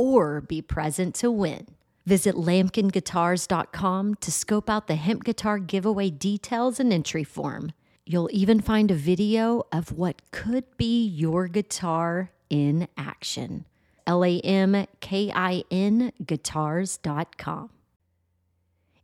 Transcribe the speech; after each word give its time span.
or 0.00 0.40
be 0.40 0.62
present 0.62 1.14
to 1.16 1.30
win. 1.30 1.66
Visit 2.06 2.34
lamkinguitars.com 2.34 4.14
to 4.14 4.32
scope 4.32 4.70
out 4.70 4.86
the 4.86 4.94
hemp 4.94 5.24
guitar 5.24 5.58
giveaway 5.58 6.10
details 6.10 6.80
and 6.80 6.92
entry 6.92 7.24
form. 7.24 7.72
You'll 8.06 8.30
even 8.32 8.60
find 8.60 8.90
a 8.90 8.94
video 8.94 9.64
of 9.70 9.92
what 9.92 10.22
could 10.32 10.64
be 10.76 11.06
your 11.06 11.46
guitar 11.46 12.30
in 12.48 12.88
action. 12.96 13.66
L 14.06 14.24
A 14.24 14.40
M 14.40 14.86
K 15.00 15.30
I 15.32 15.62
N 15.70 16.12
guitars.com. 16.24 17.70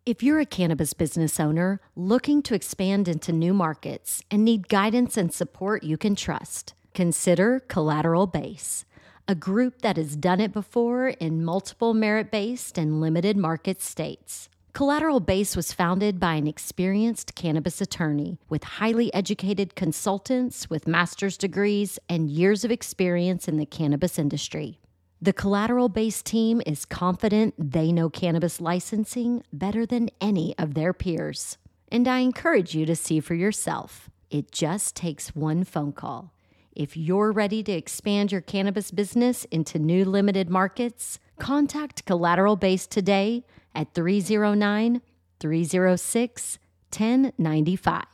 If 0.06 0.22
you're 0.22 0.40
a 0.40 0.46
cannabis 0.46 0.92
business 0.94 1.38
owner 1.38 1.80
looking 1.94 2.40
to 2.42 2.54
expand 2.54 3.08
into 3.08 3.32
new 3.32 3.52
markets 3.52 4.22
and 4.30 4.44
need 4.44 4.68
guidance 4.68 5.16
and 5.16 5.32
support 5.32 5.82
you 5.84 5.96
can 5.96 6.14
trust, 6.14 6.74
consider 6.94 7.60
Collateral 7.60 8.26
Base 8.26 8.84
a 9.28 9.34
group 9.34 9.82
that 9.82 9.96
has 9.96 10.14
done 10.14 10.40
it 10.40 10.52
before 10.52 11.08
in 11.08 11.44
multiple 11.44 11.94
merit 11.94 12.30
based 12.30 12.78
and 12.78 13.00
limited 13.00 13.36
market 13.36 13.82
states. 13.82 14.48
Collateral 14.72 15.20
Base 15.20 15.56
was 15.56 15.72
founded 15.72 16.20
by 16.20 16.34
an 16.34 16.46
experienced 16.46 17.34
cannabis 17.34 17.80
attorney 17.80 18.38
with 18.48 18.62
highly 18.62 19.12
educated 19.14 19.74
consultants 19.74 20.68
with 20.68 20.86
master's 20.86 21.36
degrees 21.36 21.98
and 22.08 22.28
years 22.28 22.62
of 22.62 22.70
experience 22.70 23.48
in 23.48 23.56
the 23.56 23.66
cannabis 23.66 24.18
industry. 24.18 24.78
The 25.20 25.32
Collateral 25.32 25.88
Base 25.88 26.22
team 26.22 26.60
is 26.66 26.84
confident 26.84 27.54
they 27.58 27.90
know 27.90 28.10
cannabis 28.10 28.60
licensing 28.60 29.42
better 29.50 29.86
than 29.86 30.10
any 30.20 30.54
of 30.58 30.74
their 30.74 30.92
peers. 30.92 31.56
And 31.90 32.06
I 32.06 32.18
encourage 32.18 32.74
you 32.74 32.84
to 32.84 32.94
see 32.94 33.18
for 33.20 33.34
yourself. 33.34 34.10
It 34.30 34.52
just 34.52 34.94
takes 34.94 35.34
one 35.34 35.64
phone 35.64 35.92
call. 35.92 36.35
If 36.76 36.94
you're 36.94 37.32
ready 37.32 37.62
to 37.62 37.72
expand 37.72 38.30
your 38.30 38.42
cannabis 38.42 38.90
business 38.90 39.46
into 39.46 39.78
new 39.78 40.04
limited 40.04 40.50
markets, 40.50 41.18
contact 41.38 42.04
Collateral 42.04 42.54
Base 42.56 42.86
today 42.86 43.46
at 43.74 43.94
309 43.94 45.00
306 45.40 46.58
1095. 46.92 48.04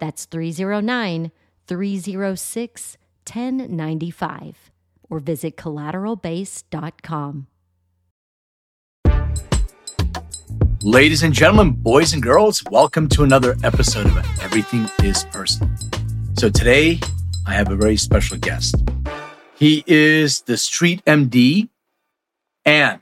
That's 0.00 0.24
309 0.24 1.30
306 1.68 2.96
1095 3.24 4.70
or 5.08 5.20
visit 5.20 5.56
collateralbase.com. 5.56 7.46
Ladies 10.82 11.22
and 11.22 11.32
gentlemen, 11.32 11.70
boys 11.70 12.12
and 12.12 12.20
girls, 12.20 12.64
welcome 12.68 13.08
to 13.10 13.22
another 13.22 13.56
episode 13.62 14.06
of 14.06 14.16
Everything 14.42 14.88
is 15.04 15.22
Personal. 15.26 15.72
So 16.36 16.50
today 16.50 16.98
I 17.46 17.54
have 17.54 17.70
a 17.70 17.76
very 17.76 17.96
special 17.96 18.38
guest. 18.38 18.76
He 19.56 19.82
is 19.86 20.42
the 20.42 20.56
street 20.56 21.04
MD 21.06 21.68
and 22.64 23.00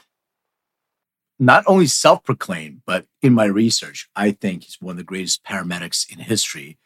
not 1.39 1.65
only 1.67 1.87
self 1.87 2.25
proclaimed, 2.25 2.83
but 2.87 3.06
in 3.23 3.34
my 3.34 3.45
research, 3.45 4.09
I 4.17 4.31
think 4.31 4.65
he's 4.65 4.78
one 4.81 4.93
of 4.93 4.97
the 4.97 5.05
greatest 5.05 5.45
paramedics 5.45 6.11
in 6.11 6.19
history. 6.19 6.78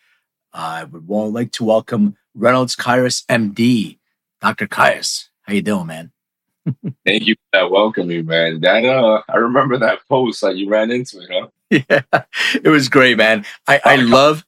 I 0.53 0.85
would 0.85 1.09
like 1.09 1.53
to 1.53 1.65
welcome 1.65 2.17
Reynolds 2.35 2.77
Kairus, 2.77 3.25
MD. 3.27 3.99
Dr. 4.41 4.67
Kairus, 4.67 5.29
how 5.43 5.55
you 5.55 5.63
doing, 5.63 5.87
man? 5.87 6.13
Thank 7.07 7.27
you 7.27 7.35
for 7.35 7.61
that 7.61 7.71
welcoming, 7.71 8.27
man. 8.27 8.61
That 8.61 8.85
uh, 8.85 9.23
I 9.29 9.37
remember 9.37 9.79
that 9.79 10.01
post 10.09 10.41
that 10.41 10.57
you 10.57 10.69
ran 10.69 10.91
into 10.91 11.21
it, 11.21 11.31
huh? 11.31 11.49
Yeah, 11.71 12.23
it 12.63 12.69
was 12.69 12.89
great, 12.89 13.17
man. 13.17 13.45
I, 13.67 13.81
I 13.85 13.97
love 13.97 14.45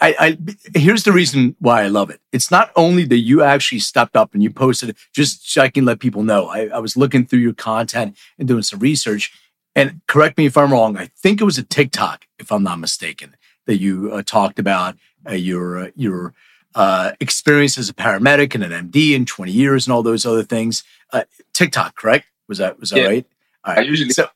I, 0.00 0.14
I, 0.18 0.38
here's 0.74 1.04
the 1.04 1.12
reason 1.12 1.56
why 1.58 1.82
I 1.82 1.88
love 1.88 2.10
it. 2.10 2.20
It's 2.32 2.50
not 2.50 2.70
only 2.76 3.04
that 3.04 3.18
you 3.18 3.42
actually 3.42 3.80
stepped 3.80 4.16
up 4.16 4.34
and 4.34 4.42
you 4.42 4.50
posted 4.50 4.90
it, 4.90 4.96
just 5.14 5.50
so 5.50 5.62
I 5.62 5.68
can 5.68 5.84
let 5.84 6.00
people 6.00 6.22
know. 6.22 6.48
I, 6.48 6.66
I 6.68 6.78
was 6.78 6.96
looking 6.96 7.26
through 7.26 7.40
your 7.40 7.54
content 7.54 8.16
and 8.38 8.48
doing 8.48 8.62
some 8.62 8.80
research. 8.80 9.32
And 9.74 10.00
correct 10.06 10.38
me 10.38 10.46
if 10.46 10.56
I'm 10.56 10.72
wrong. 10.72 10.96
I 10.96 11.06
think 11.06 11.40
it 11.40 11.44
was 11.44 11.58
a 11.58 11.62
TikTok, 11.62 12.26
if 12.38 12.50
I'm 12.50 12.62
not 12.62 12.78
mistaken, 12.78 13.36
that 13.66 13.76
you 13.76 14.10
uh, 14.12 14.22
talked 14.22 14.58
about 14.58 14.96
uh, 15.28 15.32
your 15.32 15.78
uh, 15.78 15.90
your 15.94 16.32
uh, 16.74 17.12
experience 17.20 17.76
as 17.76 17.88
a 17.88 17.94
paramedic 17.94 18.54
and 18.54 18.64
an 18.64 18.90
MD 18.90 19.14
in 19.14 19.26
20 19.26 19.52
years 19.52 19.86
and 19.86 19.92
all 19.92 20.02
those 20.02 20.24
other 20.24 20.42
things. 20.42 20.84
Uh, 21.12 21.24
TikTok, 21.52 21.96
correct? 21.96 22.26
Was 22.48 22.58
that 22.58 22.80
was 22.80 22.90
that 22.90 23.00
yeah. 23.00 23.06
right? 23.06 23.26
I 23.64 23.80
usually 23.80 24.10
so, 24.10 24.28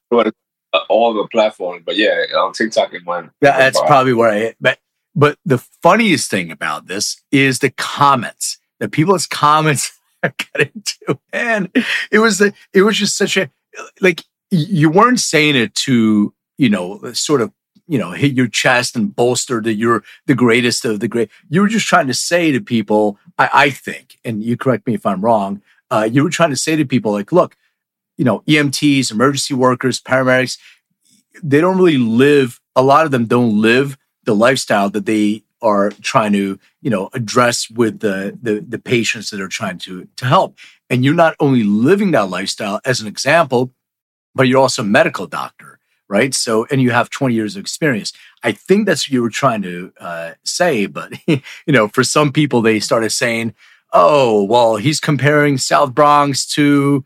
all 0.88 1.14
the 1.14 1.28
platforms, 1.28 1.82
but 1.86 1.96
yeah, 1.96 2.24
on 2.36 2.52
TikTok 2.52 2.92
and 2.92 3.06
one. 3.06 3.30
Yeah, 3.40 3.56
that's 3.56 3.80
probably 3.80 4.12
where 4.12 4.30
I. 4.30 4.54
But 4.60 4.78
but 5.14 5.38
the 5.44 5.58
funniest 5.58 6.30
thing 6.30 6.50
about 6.50 6.86
this 6.86 7.20
is 7.32 7.58
the 7.58 7.70
comments, 7.70 8.58
the 8.78 8.88
people's 8.88 9.26
comments 9.26 9.98
are 10.22 10.34
getting 10.54 10.82
to. 10.84 11.18
And 11.32 11.70
it 12.10 12.18
was, 12.18 12.40
a, 12.40 12.52
it 12.72 12.82
was 12.82 12.98
just 12.98 13.16
such 13.16 13.36
a, 13.36 13.50
like, 14.00 14.24
you 14.50 14.90
weren't 14.90 15.20
saying 15.20 15.56
it 15.56 15.74
to, 15.76 16.34
you 16.58 16.68
know, 16.68 17.12
sort 17.12 17.40
of, 17.40 17.52
you 17.86 17.98
know, 17.98 18.12
hit 18.12 18.34
your 18.34 18.46
chest 18.46 18.94
and 18.94 19.14
bolster 19.14 19.60
that 19.60 19.74
you're 19.74 20.04
the 20.26 20.34
greatest 20.34 20.84
of 20.84 21.00
the 21.00 21.08
great. 21.08 21.30
You 21.48 21.60
were 21.60 21.68
just 21.68 21.86
trying 21.86 22.06
to 22.06 22.14
say 22.14 22.52
to 22.52 22.60
people, 22.60 23.18
I, 23.38 23.50
I 23.52 23.70
think, 23.70 24.18
and 24.24 24.42
you 24.42 24.56
correct 24.56 24.86
me 24.86 24.94
if 24.94 25.06
I'm 25.06 25.20
wrong, 25.20 25.62
uh, 25.90 26.08
you 26.10 26.22
were 26.22 26.30
trying 26.30 26.50
to 26.50 26.56
say 26.56 26.76
to 26.76 26.84
people, 26.84 27.12
like, 27.12 27.32
look, 27.32 27.56
you 28.16 28.24
know, 28.24 28.40
EMTs, 28.46 29.10
emergency 29.10 29.54
workers, 29.54 30.00
paramedics, 30.00 30.58
they 31.42 31.60
don't 31.60 31.78
really 31.78 31.98
live, 31.98 32.60
a 32.76 32.82
lot 32.82 33.06
of 33.06 33.10
them 33.10 33.26
don't 33.26 33.60
live 33.60 33.96
the 34.24 34.34
lifestyle 34.34 34.90
that 34.90 35.06
they 35.06 35.42
are 35.62 35.90
trying 36.02 36.32
to 36.32 36.58
you 36.80 36.90
know 36.90 37.10
address 37.12 37.70
with 37.70 38.00
the, 38.00 38.38
the 38.40 38.64
the 38.66 38.78
patients 38.78 39.30
that 39.30 39.40
are 39.40 39.48
trying 39.48 39.78
to 39.78 40.08
to 40.16 40.24
help 40.24 40.56
and 40.88 41.04
you're 41.04 41.14
not 41.14 41.36
only 41.40 41.62
living 41.62 42.10
that 42.12 42.30
lifestyle 42.30 42.80
as 42.84 43.00
an 43.00 43.06
example 43.06 43.72
but 44.34 44.48
you're 44.48 44.60
also 44.60 44.82
a 44.82 44.84
medical 44.84 45.26
doctor 45.26 45.78
right 46.08 46.34
so 46.34 46.66
and 46.70 46.80
you 46.80 46.90
have 46.90 47.10
20 47.10 47.34
years 47.34 47.56
of 47.56 47.60
experience 47.60 48.12
i 48.42 48.52
think 48.52 48.86
that's 48.86 49.06
what 49.06 49.12
you 49.12 49.22
were 49.22 49.30
trying 49.30 49.62
to 49.62 49.92
uh, 50.00 50.32
say 50.44 50.86
but 50.86 51.12
you 51.26 51.42
know 51.68 51.88
for 51.88 52.04
some 52.04 52.32
people 52.32 52.62
they 52.62 52.80
started 52.80 53.10
saying 53.10 53.54
oh 53.92 54.42
well 54.44 54.76
he's 54.76 55.00
comparing 55.00 55.58
south 55.58 55.94
bronx 55.94 56.46
to 56.46 57.04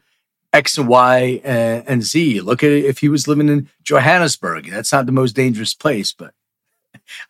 X 0.53 0.79
and 0.79 0.87
Y 0.87 1.41
and, 1.43 2.05
Z. 2.05 2.41
Look 2.41 2.63
at 2.63 2.71
it 2.71 2.85
if 2.85 3.01
he 3.01 3.09
was 3.09 3.27
living 3.27 3.49
in 3.49 3.69
Johannesburg. 3.83 4.71
That's 4.71 4.93
not 4.93 5.05
the 5.05 5.11
most 5.11 5.33
dangerous 5.35 5.75
place, 5.75 6.13
but 6.13 6.33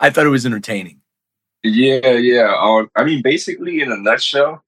I 0.01 0.11
thought 0.11 0.27
it 0.27 0.31
was 0.31 0.47
entertaining. 0.47 1.01
Yeah, 1.63 2.13
yeah. 2.13 2.55
Um, 2.59 2.91
I 2.95 3.05
mean, 3.05 3.23
basically, 3.23 3.81
in 3.81 3.91
a 3.91 3.97
nutshell, 3.97 4.63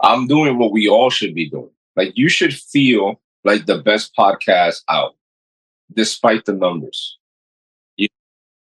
I'm 0.00 0.26
doing 0.26 0.58
what 0.58 0.72
we 0.72 0.88
all 0.88 1.10
should 1.10 1.34
be 1.34 1.48
doing. 1.48 1.70
Like, 1.96 2.16
you 2.16 2.28
should 2.28 2.54
feel 2.54 3.20
like 3.44 3.66
the 3.66 3.78
best 3.78 4.12
podcast 4.18 4.82
out, 4.88 5.14
despite 5.92 6.44
the 6.44 6.52
numbers. 6.52 7.18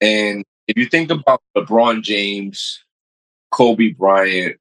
And 0.02 0.44
if 0.68 0.78
you 0.78 0.88
think 0.88 1.12
about 1.12 1.44
LeBron 1.56 2.02
James, 2.02 2.84
Kobe 3.52 3.92
Bryant, 3.92 4.58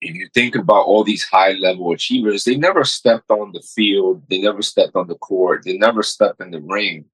if 0.00 0.14
you 0.14 0.28
think 0.32 0.54
about 0.54 0.86
all 0.86 1.02
these 1.02 1.24
high 1.24 1.52
level 1.52 1.90
achievers, 1.90 2.44
they 2.44 2.56
never 2.56 2.84
stepped 2.84 3.30
on 3.30 3.52
the 3.52 3.60
field, 3.60 4.22
they 4.30 4.40
never 4.40 4.62
stepped 4.62 4.94
on 4.94 5.08
the 5.08 5.16
court, 5.16 5.62
they 5.64 5.76
never 5.76 6.04
stepped 6.04 6.40
in 6.40 6.52
the 6.52 6.60
ring 6.60 7.04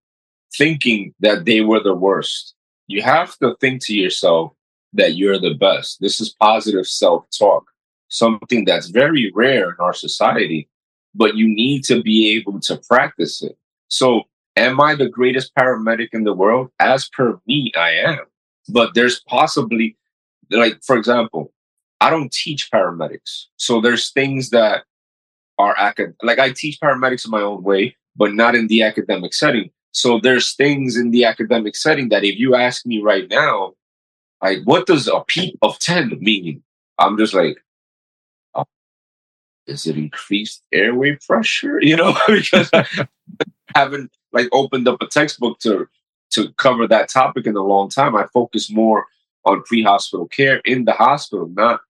thinking 0.54 1.14
that 1.20 1.44
they 1.44 1.62
were 1.62 1.82
the 1.82 1.94
worst 1.94 2.54
you 2.86 3.02
have 3.02 3.36
to 3.38 3.56
think 3.60 3.84
to 3.86 3.94
yourself 3.94 4.52
that 4.92 5.16
you're 5.16 5.38
the 5.38 5.54
best. 5.54 6.00
This 6.00 6.20
is 6.20 6.34
positive 6.40 6.86
self 6.86 7.26
talk, 7.36 7.64
something 8.08 8.64
that's 8.64 8.88
very 8.88 9.32
rare 9.34 9.70
in 9.70 9.76
our 9.80 9.92
society, 9.92 10.68
but 11.14 11.36
you 11.36 11.48
need 11.48 11.84
to 11.84 12.02
be 12.02 12.36
able 12.36 12.60
to 12.60 12.80
practice 12.88 13.42
it. 13.42 13.56
So 13.88 14.24
Am 14.56 14.80
I 14.80 14.94
the 14.94 15.08
greatest 15.08 15.54
paramedic 15.54 16.08
in 16.12 16.24
the 16.24 16.32
world? 16.32 16.70
As 16.80 17.08
per 17.08 17.38
me, 17.46 17.72
I 17.76 17.90
am. 17.90 18.20
But 18.68 18.94
there's 18.94 19.20
possibly, 19.28 19.96
like, 20.50 20.82
for 20.82 20.96
example, 20.96 21.52
I 22.00 22.08
don't 22.08 22.32
teach 22.32 22.70
paramedics. 22.70 23.44
So 23.56 23.80
there's 23.80 24.10
things 24.10 24.50
that 24.50 24.84
are 25.58 25.76
acad- 25.78 26.16
like 26.22 26.38
I 26.38 26.52
teach 26.52 26.80
paramedics 26.80 27.26
in 27.26 27.30
my 27.30 27.42
own 27.42 27.62
way, 27.62 27.96
but 28.16 28.34
not 28.34 28.54
in 28.54 28.66
the 28.66 28.82
academic 28.82 29.34
setting. 29.34 29.70
So 29.92 30.20
there's 30.20 30.54
things 30.54 30.96
in 30.96 31.10
the 31.10 31.24
academic 31.24 31.76
setting 31.76 32.10
that 32.10 32.24
if 32.24 32.36
you 32.38 32.54
ask 32.54 32.84
me 32.86 33.00
right 33.00 33.28
now, 33.30 33.74
like 34.42 34.58
what 34.64 34.86
does 34.86 35.08
a 35.08 35.20
PEEP 35.26 35.58
of 35.62 35.78
10 35.78 36.18
mean? 36.20 36.62
I'm 36.98 37.16
just 37.16 37.34
like, 37.34 37.56
oh, 38.54 38.66
is 39.66 39.86
it 39.86 39.96
increased 39.96 40.62
airway 40.72 41.18
pressure? 41.26 41.80
You 41.82 41.96
know, 41.96 42.16
because 42.28 42.70
I 42.72 42.86
haven't 43.74 44.12
like 44.32 44.48
opened 44.52 44.88
up 44.88 45.00
a 45.00 45.06
textbook 45.06 45.58
to 45.60 45.88
to 46.30 46.52
cover 46.54 46.86
that 46.88 47.08
topic 47.08 47.46
in 47.46 47.56
a 47.56 47.62
long 47.62 47.88
time. 47.88 48.16
I 48.16 48.26
focus 48.34 48.70
more 48.70 49.06
on 49.44 49.62
pre-hospital 49.62 50.26
care 50.26 50.60
in 50.64 50.84
the 50.84 50.92
hospital, 50.92 51.48
not 51.48 51.80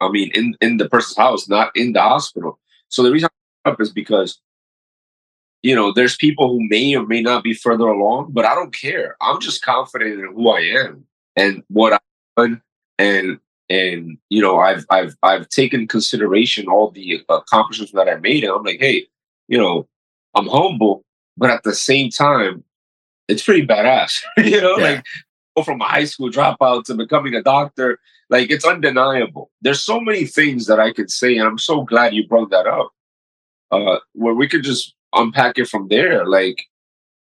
I 0.00 0.08
mean 0.10 0.30
in, 0.34 0.56
in 0.60 0.78
the 0.78 0.88
person's 0.88 1.18
house, 1.18 1.48
not 1.48 1.76
in 1.76 1.92
the 1.92 2.00
hospital. 2.00 2.58
So 2.88 3.02
the 3.02 3.12
reason 3.12 3.28
I'm 3.64 3.72
up 3.72 3.80
is 3.80 3.92
because 3.92 4.40
you 5.62 5.74
know 5.74 5.92
there's 5.92 6.16
people 6.16 6.48
who 6.48 6.68
may 6.68 6.94
or 6.94 7.06
may 7.06 7.20
not 7.20 7.44
be 7.44 7.54
further 7.54 7.86
along, 7.86 8.32
but 8.32 8.44
I 8.44 8.54
don't 8.54 8.74
care. 8.74 9.16
I'm 9.20 9.40
just 9.40 9.62
confident 9.62 10.20
in 10.20 10.34
who 10.34 10.48
I 10.48 10.60
am 10.60 11.04
and 11.36 11.62
what 11.68 11.92
I've 11.92 12.00
done, 12.36 12.62
and 12.98 13.38
and 13.68 14.18
you 14.30 14.40
know 14.40 14.58
I've 14.58 14.86
I've 14.90 15.16
I've 15.22 15.48
taken 15.48 15.86
consideration 15.86 16.68
all 16.68 16.90
the 16.90 17.24
accomplishments 17.28 17.92
that 17.92 18.08
I 18.08 18.16
made, 18.16 18.44
and 18.44 18.52
I'm 18.52 18.64
like, 18.64 18.80
hey, 18.80 19.06
you 19.48 19.58
know, 19.58 19.86
I'm 20.34 20.46
humble, 20.46 21.04
but 21.36 21.50
at 21.50 21.62
the 21.62 21.74
same 21.74 22.10
time, 22.10 22.64
it's 23.28 23.44
pretty 23.44 23.66
badass. 23.66 24.20
you 24.38 24.60
know, 24.60 24.78
yeah. 24.78 24.84
like 24.84 25.04
go 25.56 25.62
from 25.62 25.80
a 25.80 25.84
high 25.84 26.04
school 26.04 26.30
dropout 26.30 26.84
to 26.84 26.94
becoming 26.94 27.34
a 27.34 27.42
doctor, 27.42 27.98
like 28.30 28.50
it's 28.50 28.64
undeniable. 28.64 29.50
There's 29.60 29.82
so 29.82 30.00
many 30.00 30.24
things 30.24 30.66
that 30.66 30.80
I 30.80 30.92
could 30.92 31.10
say, 31.10 31.36
and 31.36 31.46
I'm 31.46 31.58
so 31.58 31.82
glad 31.82 32.14
you 32.14 32.26
brought 32.26 32.50
that 32.50 32.66
up. 32.66 32.92
Uh, 33.70 34.00
where 34.14 34.34
we 34.34 34.48
could 34.48 34.64
just 34.64 34.96
unpack 35.14 35.58
it 35.58 35.68
from 35.68 35.88
there. 35.88 36.26
Like 36.26 36.62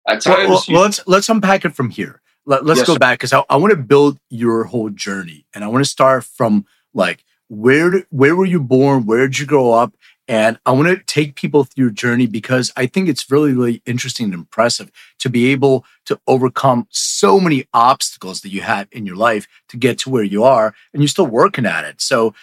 at 0.07 0.21
times, 0.21 0.49
well, 0.49 0.49
well, 0.49 0.63
you- 0.67 0.79
let's 0.79 1.01
let's 1.07 1.29
unpack 1.29 1.65
it 1.65 1.75
from 1.75 1.89
here. 1.89 2.21
Let, 2.45 2.63
us 2.63 2.77
yes, 2.77 2.87
go 2.87 2.97
back 2.97 3.19
because 3.19 3.33
I, 3.33 3.43
I 3.49 3.57
want 3.57 3.71
to 3.71 3.77
build 3.77 4.19
your 4.29 4.63
whole 4.63 4.89
journey, 4.89 5.45
and 5.53 5.65
I 5.65 5.67
want 5.67 5.83
to 5.83 5.89
start 5.89 6.23
from 6.23 6.65
like 6.93 7.25
where 7.49 8.05
where 8.09 8.35
were 8.35 8.45
you 8.45 8.59
born? 8.61 9.05
Where 9.05 9.27
did 9.27 9.39
you 9.39 9.45
grow 9.45 9.73
up? 9.73 9.93
And 10.29 10.59
I 10.65 10.73
want 10.73 10.89
to 10.89 11.01
take 11.05 11.35
people 11.35 11.63
through 11.63 11.85
your 11.85 11.91
journey 11.93 12.27
because 12.27 12.73
I 12.75 12.85
think 12.85 13.07
it's 13.07 13.31
really, 13.31 13.53
really 13.53 13.81
interesting 13.85 14.25
and 14.25 14.33
impressive 14.33 14.91
to 15.19 15.29
be 15.29 15.51
able 15.53 15.85
to 16.05 16.19
overcome 16.27 16.85
so 16.89 17.39
many 17.39 17.65
obstacles 17.73 18.41
that 18.41 18.49
you 18.49 18.59
had 18.61 18.89
in 18.91 19.05
your 19.05 19.15
life 19.15 19.47
to 19.69 19.77
get 19.77 19.97
to 19.99 20.09
where 20.09 20.23
you 20.23 20.43
are. 20.43 20.73
And 20.91 21.01
you're 21.01 21.07
still 21.07 21.27
working 21.27 21.65
at 21.65 21.85
it. 21.85 22.01
So 22.01 22.33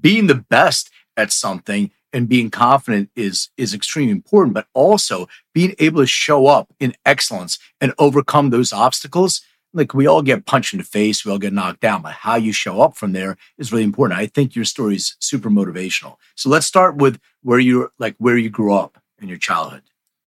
being 0.00 0.26
the 0.26 0.34
best 0.34 0.90
at 1.16 1.30
something 1.30 1.92
and 2.12 2.28
being 2.28 2.50
confident 2.50 3.10
is, 3.14 3.50
is 3.56 3.74
extremely 3.74 4.12
important, 4.12 4.54
but 4.54 4.66
also 4.74 5.28
being 5.54 5.74
able 5.78 6.00
to 6.02 6.06
show 6.06 6.46
up 6.46 6.72
in 6.80 6.94
excellence 7.06 7.58
and 7.80 7.94
overcome 7.98 8.50
those 8.50 8.72
obstacles 8.72 9.42
like 9.72 9.94
we 9.94 10.06
all 10.06 10.22
get 10.22 10.46
punched 10.46 10.72
in 10.72 10.78
the 10.78 10.84
face, 10.84 11.24
we 11.24 11.30
all 11.30 11.38
get 11.38 11.52
knocked 11.52 11.80
down, 11.80 12.02
but 12.02 12.12
how 12.12 12.34
you 12.34 12.52
show 12.52 12.80
up 12.80 12.96
from 12.96 13.12
there 13.12 13.36
is 13.58 13.72
really 13.72 13.84
important. 13.84 14.18
I 14.18 14.26
think 14.26 14.56
your 14.56 14.64
story 14.64 14.96
is 14.96 15.16
super 15.20 15.48
motivational. 15.48 16.16
So 16.34 16.48
let's 16.50 16.66
start 16.66 16.96
with 16.96 17.20
where 17.42 17.58
you 17.58 17.90
like 17.98 18.16
where 18.18 18.36
you 18.36 18.50
grew 18.50 18.74
up 18.74 18.98
in 19.20 19.28
your 19.28 19.38
childhood. 19.38 19.82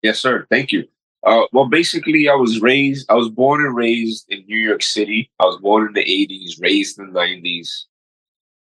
Yes, 0.02 0.18
sir. 0.18 0.46
Thank 0.50 0.72
you. 0.72 0.88
Uh, 1.24 1.42
well, 1.52 1.68
basically, 1.68 2.28
I 2.28 2.34
was 2.34 2.60
raised. 2.60 3.06
I 3.10 3.14
was 3.14 3.28
born 3.28 3.64
and 3.64 3.76
raised 3.76 4.26
in 4.30 4.44
New 4.46 4.58
York 4.58 4.82
City. 4.82 5.30
I 5.38 5.44
was 5.44 5.58
born 5.58 5.86
in 5.86 5.92
the 5.92 6.04
'80s, 6.04 6.60
raised 6.60 6.98
in 6.98 7.12
the 7.12 7.20
'90s 7.20 7.84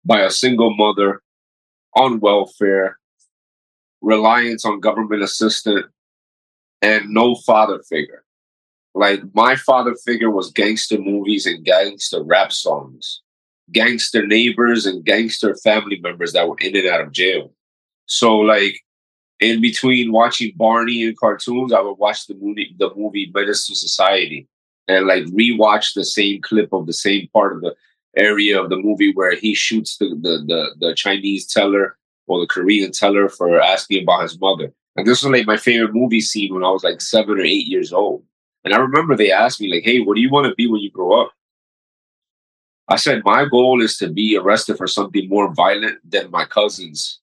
by 0.04 0.20
a 0.20 0.30
single 0.30 0.74
mother 0.74 1.22
on 1.98 2.20
welfare, 2.20 2.98
reliance 4.00 4.64
on 4.64 4.80
government 4.80 5.22
assistance, 5.22 5.86
and 6.80 7.10
no 7.10 7.34
father 7.34 7.82
figure. 7.88 8.24
Like 8.94 9.20
my 9.34 9.56
father 9.56 9.94
figure 10.06 10.30
was 10.30 10.52
gangster 10.52 10.98
movies 10.98 11.46
and 11.46 11.64
gangster 11.64 12.22
rap 12.22 12.52
songs, 12.52 13.22
gangster 13.72 14.26
neighbors 14.26 14.86
and 14.86 15.04
gangster 15.04 15.56
family 15.56 15.98
members 16.00 16.32
that 16.32 16.48
were 16.48 16.58
in 16.58 16.76
and 16.76 16.86
out 16.86 17.00
of 17.00 17.12
jail. 17.12 17.52
So 18.06 18.36
like 18.38 18.80
in 19.40 19.60
between 19.60 20.12
watching 20.12 20.52
Barney 20.56 21.04
and 21.04 21.18
cartoons, 21.18 21.72
I 21.72 21.80
would 21.80 21.98
watch 21.98 22.26
the 22.26 22.34
movie 22.34 22.74
the 22.78 22.90
movie 22.96 23.30
Menace 23.34 23.66
to 23.66 23.74
Society 23.74 24.48
and 24.86 25.06
like 25.06 25.24
rewatch 25.24 25.94
the 25.94 26.04
same 26.04 26.40
clip 26.42 26.72
of 26.72 26.86
the 26.86 26.92
same 26.92 27.28
part 27.32 27.56
of 27.56 27.60
the 27.62 27.74
area 28.16 28.60
of 28.60 28.70
the 28.70 28.76
movie 28.76 29.12
where 29.12 29.34
he 29.34 29.54
shoots 29.54 29.96
the 29.98 30.08
the 30.08 30.44
the, 30.46 30.88
the 30.88 30.94
Chinese 30.94 31.46
teller 31.46 31.96
or 32.26 32.40
the 32.40 32.46
Korean 32.46 32.92
teller 32.92 33.28
for 33.28 33.60
asking 33.60 34.02
about 34.02 34.22
his 34.22 34.40
mother. 34.40 34.72
And 34.96 35.06
this 35.06 35.22
was 35.22 35.32
like 35.32 35.46
my 35.46 35.56
favorite 35.56 35.94
movie 35.94 36.20
scene 36.20 36.52
when 36.52 36.64
I 36.64 36.70
was 36.70 36.84
like 36.84 37.00
seven 37.00 37.38
or 37.38 37.42
eight 37.42 37.66
years 37.66 37.92
old. 37.92 38.24
And 38.64 38.74
I 38.74 38.78
remember 38.78 39.16
they 39.16 39.32
asked 39.32 39.60
me, 39.60 39.72
like, 39.72 39.84
hey, 39.84 40.00
what 40.00 40.16
do 40.16 40.20
you 40.20 40.30
want 40.30 40.46
to 40.46 40.54
be 40.54 40.66
when 40.66 40.80
you 40.80 40.90
grow 40.90 41.22
up? 41.22 41.32
I 42.88 42.96
said, 42.96 43.22
my 43.24 43.44
goal 43.44 43.82
is 43.82 43.96
to 43.98 44.08
be 44.08 44.36
arrested 44.36 44.76
for 44.76 44.86
something 44.86 45.28
more 45.28 45.54
violent 45.54 45.98
than 46.08 46.30
my 46.30 46.44
cousins 46.44 47.20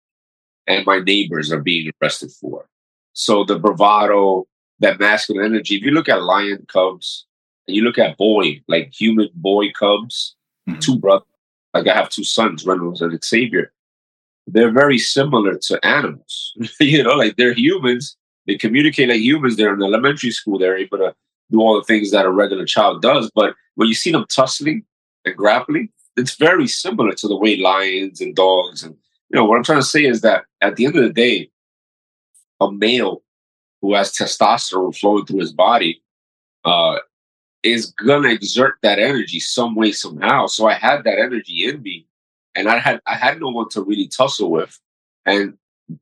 and 0.67 0.85
my 0.85 0.99
neighbors 0.99 1.51
are 1.51 1.61
being 1.61 1.91
arrested 2.01 2.31
for. 2.31 2.67
So 3.13 3.43
the 3.43 3.59
bravado, 3.59 4.47
that 4.79 4.99
masculine 4.99 5.45
energy, 5.45 5.75
if 5.75 5.83
you 5.83 5.91
look 5.91 6.09
at 6.09 6.23
lion 6.23 6.65
cubs 6.71 7.25
and 7.67 7.75
you 7.75 7.83
look 7.83 7.97
at 7.97 8.17
boy, 8.17 8.61
like 8.67 8.93
human 8.93 9.29
boy 9.33 9.71
cubs, 9.71 10.34
mm-hmm. 10.67 10.79
two 10.79 10.97
brothers, 10.97 11.27
like 11.73 11.87
I 11.87 11.93
have 11.93 12.09
two 12.09 12.23
sons, 12.23 12.65
Reynolds 12.65 13.01
and 13.01 13.23
Xavier, 13.23 13.71
they're 14.47 14.71
very 14.71 14.97
similar 14.97 15.55
to 15.55 15.85
animals. 15.85 16.53
you 16.79 17.03
know, 17.03 17.15
like 17.15 17.35
they're 17.35 17.53
humans. 17.53 18.15
They 18.47 18.55
communicate 18.57 19.09
like 19.09 19.21
humans. 19.21 19.55
They're 19.55 19.73
in 19.73 19.81
elementary 19.81 20.31
school. 20.31 20.59
They're 20.59 20.77
able 20.77 20.99
to 20.99 21.15
do 21.51 21.59
all 21.59 21.75
the 21.75 21.83
things 21.83 22.11
that 22.11 22.25
a 22.25 22.31
regular 22.31 22.65
child 22.65 23.01
does. 23.01 23.31
But 23.33 23.55
when 23.75 23.87
you 23.87 23.95
see 23.95 24.11
them 24.11 24.25
tussling 24.29 24.83
and 25.25 25.35
grappling, 25.35 25.89
it's 26.15 26.35
very 26.35 26.67
similar 26.67 27.11
to 27.13 27.27
the 27.27 27.35
way 27.35 27.57
lions 27.57 28.21
and 28.21 28.35
dogs 28.35 28.83
and 28.83 28.95
you 29.29 29.39
know 29.39 29.45
what 29.45 29.57
I'm 29.57 29.63
trying 29.63 29.79
to 29.79 29.85
say 29.85 30.05
is 30.05 30.21
that 30.21 30.45
at 30.61 30.75
the 30.75 30.85
end 30.85 30.95
of 30.95 31.03
the 31.03 31.11
day, 31.13 31.49
a 32.61 32.71
male 32.71 33.23
who 33.81 33.93
has 33.93 34.13
testosterone 34.13 34.95
flowing 34.95 35.25
through 35.25 35.39
his 35.39 35.51
body 35.51 36.01
uh, 36.63 36.99
is 37.65 37.87
gonna 38.05 38.29
exert 38.29 38.77
that 38.83 38.99
energy 38.99 39.39
some 39.39 39.75
way 39.75 39.91
somehow. 39.91 40.47
So 40.47 40.67
I 40.67 40.73
had 40.73 41.03
that 41.03 41.19
energy 41.19 41.67
in 41.67 41.81
me, 41.81 42.07
and 42.55 42.67
I 42.69 42.79
had 42.79 43.01
I 43.07 43.15
had 43.15 43.39
no 43.39 43.49
one 43.49 43.69
to 43.69 43.81
really 43.81 44.07
tussle 44.07 44.51
with, 44.51 44.79
and 45.25 45.57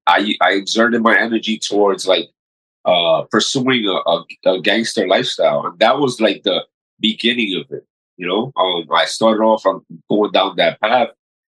I 0.08 0.36
I 0.42 0.54
exerted 0.54 1.02
my 1.02 1.18
energy 1.18 1.58
towards 1.58 2.08
like 2.08 2.30
uh, 2.86 3.24
pursuing 3.32 3.86
a, 3.86 3.92
a, 4.10 4.26
a, 4.46 4.62
gangster 4.62 5.08
lifestyle, 5.08 5.66
and 5.66 5.80
that 5.80 6.00
was 6.00 6.20
like 6.20 6.44
the 6.44 6.66
beginning 7.00 7.56
of 7.60 7.72
it. 7.72 7.86
You 8.18 8.28
know, 8.28 8.52
um, 8.58 8.88
I 8.94 9.06
started 9.06 9.42
off 9.42 9.66
on 9.66 9.86
going 10.10 10.32
down 10.32 10.56
that 10.58 10.80
path, 10.82 11.10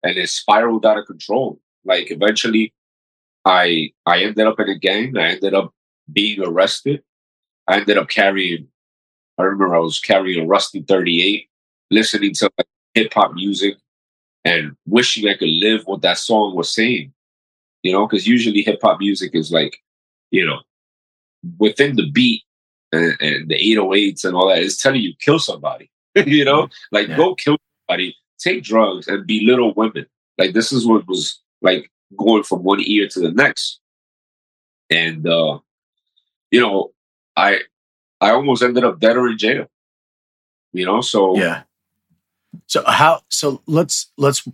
and 0.03 0.17
it 0.17 0.29
spiraled 0.29 0.87
out 0.87 0.99
of 0.99 1.07
control. 1.07 1.61
Like 1.85 2.11
eventually, 2.11 2.73
I 3.45 3.93
I 4.07 4.23
ended 4.23 4.47
up 4.47 4.61
in 4.61 4.69
a 4.69 4.79
gang. 4.79 5.17
I 5.17 5.31
ended 5.31 5.55
up 5.55 5.73
being 6.13 6.43
arrested. 6.43 7.03
I 7.67 7.79
ended 7.79 7.99
up 7.99 8.09
carrying. 8.09 8.69
I 9.39 9.43
remember 9.43 9.75
I 9.75 9.81
was 9.81 9.99
carrying 9.99 10.43
a 10.43 10.47
rusty 10.47 10.83
38, 10.83 11.49
listening 11.91 12.35
to 12.35 12.51
like, 12.57 12.67
hip 12.95 13.13
hop 13.15 13.35
music, 13.35 13.77
and 14.45 14.77
wishing 14.87 15.29
I 15.29 15.35
could 15.35 15.49
live 15.49 15.83
what 15.87 16.03
that 16.03 16.19
song 16.19 16.55
was 16.55 16.73
saying. 16.73 17.13
You 17.83 17.93
know, 17.93 18.07
because 18.07 18.27
usually 18.27 18.63
hip 18.63 18.81
hop 18.83 19.01
music 19.01 19.35
is 19.35 19.53
like, 19.53 19.77
you 20.31 20.47
know, 20.47 20.61
within 21.59 21.97
the 21.97 22.11
beat 22.11 22.43
and, 22.93 23.17
and, 23.21 23.49
the 23.49 23.57
808s 23.57 24.25
and 24.25 24.35
all 24.35 24.49
that 24.49 24.61
is 24.61 24.79
telling 24.79 25.03
you 25.03 25.15
kill 25.21 25.39
somebody. 25.39 25.91
you 26.15 26.45
know, 26.45 26.69
like 26.93 27.09
yeah. 27.09 27.17
go 27.17 27.35
kill 27.35 27.59
somebody, 27.87 28.17
take 28.39 28.63
drugs 28.63 29.09
and 29.09 29.27
belittle 29.27 29.75
women. 29.75 30.07
Like 30.39 30.55
this 30.55 30.73
is 30.73 30.87
what 30.87 31.07
was 31.07 31.41
like 31.61 31.91
going 32.17 32.45
from 32.45 32.63
one 32.63 32.81
ear 32.83 33.09
to 33.09 33.21
the 33.21 33.33
next. 33.33 33.81
And 34.91 35.27
uh, 35.27 35.59
you 36.51 36.61
know, 36.61 36.93
I 37.37 37.61
I 38.21 38.31
almost 38.31 38.63
ended 38.63 38.85
up 38.85 39.01
dead 39.01 39.17
or 39.17 39.29
in 39.29 39.39
jail. 39.39 39.67
You 40.73 40.87
know, 40.87 41.01
so 41.01 41.37
yeah. 41.37 41.63
So 42.67 42.83
how 42.87 43.23
so 43.29 43.63
let's 43.67 44.13
let's 44.17 44.47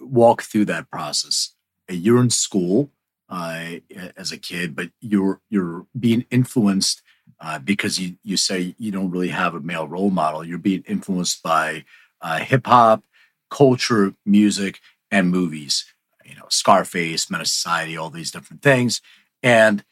walk 0.00 0.42
through 0.42 0.66
that 0.66 0.90
process. 0.90 1.54
You're 1.88 2.22
in 2.22 2.30
school 2.30 2.90
uh, 3.28 3.76
as 4.16 4.32
a 4.32 4.38
kid, 4.38 4.76
but 4.76 4.90
you're 5.00 5.40
you're 5.48 5.86
being 5.98 6.26
influenced 6.30 7.02
uh, 7.40 7.58
because 7.58 7.98
you 7.98 8.16
you 8.22 8.36
say 8.36 8.74
you 8.78 8.90
don't 8.90 9.10
really 9.10 9.28
have 9.28 9.54
a 9.54 9.60
male 9.60 9.88
role 9.88 10.10
model. 10.10 10.44
You're 10.44 10.58
being 10.58 10.84
influenced 10.86 11.42
by 11.42 11.84
uh, 12.20 12.38
hip 12.38 12.66
hop, 12.66 13.04
culture, 13.50 14.14
music, 14.24 14.80
and 15.10 15.30
movies. 15.30 15.86
You 16.24 16.36
know, 16.36 16.46
Scarface, 16.48 17.30
Menace 17.30 17.52
Society, 17.52 17.96
all 17.96 18.10
these 18.10 18.30
different 18.30 18.62
things, 18.62 19.00
and 19.42 19.84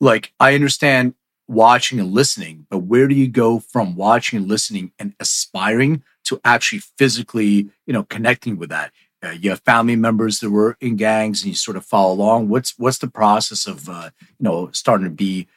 like 0.00 0.32
I 0.38 0.54
understand 0.54 1.14
watching 1.48 1.98
and 1.98 2.12
listening, 2.12 2.66
but 2.70 2.78
where 2.78 3.08
do 3.08 3.14
you 3.14 3.26
go 3.26 3.58
from 3.58 3.96
watching 3.96 4.38
and 4.38 4.48
listening 4.48 4.92
and 4.98 5.14
aspiring 5.18 6.02
to 6.24 6.40
actually 6.44 6.80
physically, 6.98 7.70
you 7.86 7.92
know, 7.92 8.04
connecting 8.04 8.58
with 8.58 8.68
that? 8.68 8.92
Uh, 9.24 9.30
you 9.30 9.50
have 9.50 9.60
family 9.60 9.96
members 9.96 10.38
that 10.38 10.50
were 10.50 10.76
in 10.80 10.94
gangs, 10.94 11.42
and 11.42 11.48
you 11.48 11.56
sort 11.56 11.76
of 11.76 11.84
follow 11.84 12.12
along. 12.12 12.48
What's 12.48 12.78
what's 12.78 12.98
the 12.98 13.08
process 13.08 13.66
of 13.66 13.88
uh, 13.88 14.10
you 14.38 14.44
know 14.44 14.70
starting 14.72 15.04
to 15.04 15.10
be 15.10 15.48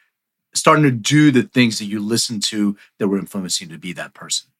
starting 0.54 0.82
to 0.82 0.90
do 0.90 1.30
the 1.30 1.44
things 1.44 1.78
that 1.78 1.84
you 1.84 2.00
listen 2.00 2.40
to 2.40 2.76
that 2.98 3.08
were 3.08 3.18
influencing 3.18 3.68
to 3.68 3.78
be 3.78 3.92
that 3.92 4.14
person? 4.14 4.50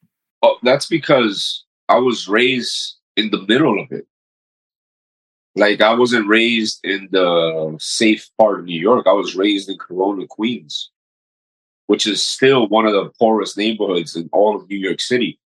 Well, 0.41 0.57
that's 0.63 0.85
because 0.85 1.65
I 1.89 1.97
was 1.97 2.27
raised 2.27 2.95
in 3.17 3.29
the 3.29 3.41
middle 3.41 3.79
of 3.81 3.91
it. 3.91 4.07
Like 5.55 5.81
I 5.81 5.93
wasn't 5.93 6.27
raised 6.27 6.79
in 6.83 7.09
the 7.11 7.75
safe 7.79 8.29
part 8.39 8.59
of 8.59 8.65
New 8.65 8.79
York. 8.79 9.05
I 9.05 9.13
was 9.13 9.35
raised 9.35 9.69
in 9.69 9.77
Corona, 9.77 10.25
Queens, 10.27 10.89
which 11.87 12.07
is 12.07 12.23
still 12.23 12.67
one 12.67 12.85
of 12.85 12.93
the 12.93 13.11
poorest 13.19 13.57
neighborhoods 13.57 14.15
in 14.15 14.29
all 14.31 14.55
of 14.55 14.69
New 14.69 14.77
York 14.77 15.01
City 15.01 15.39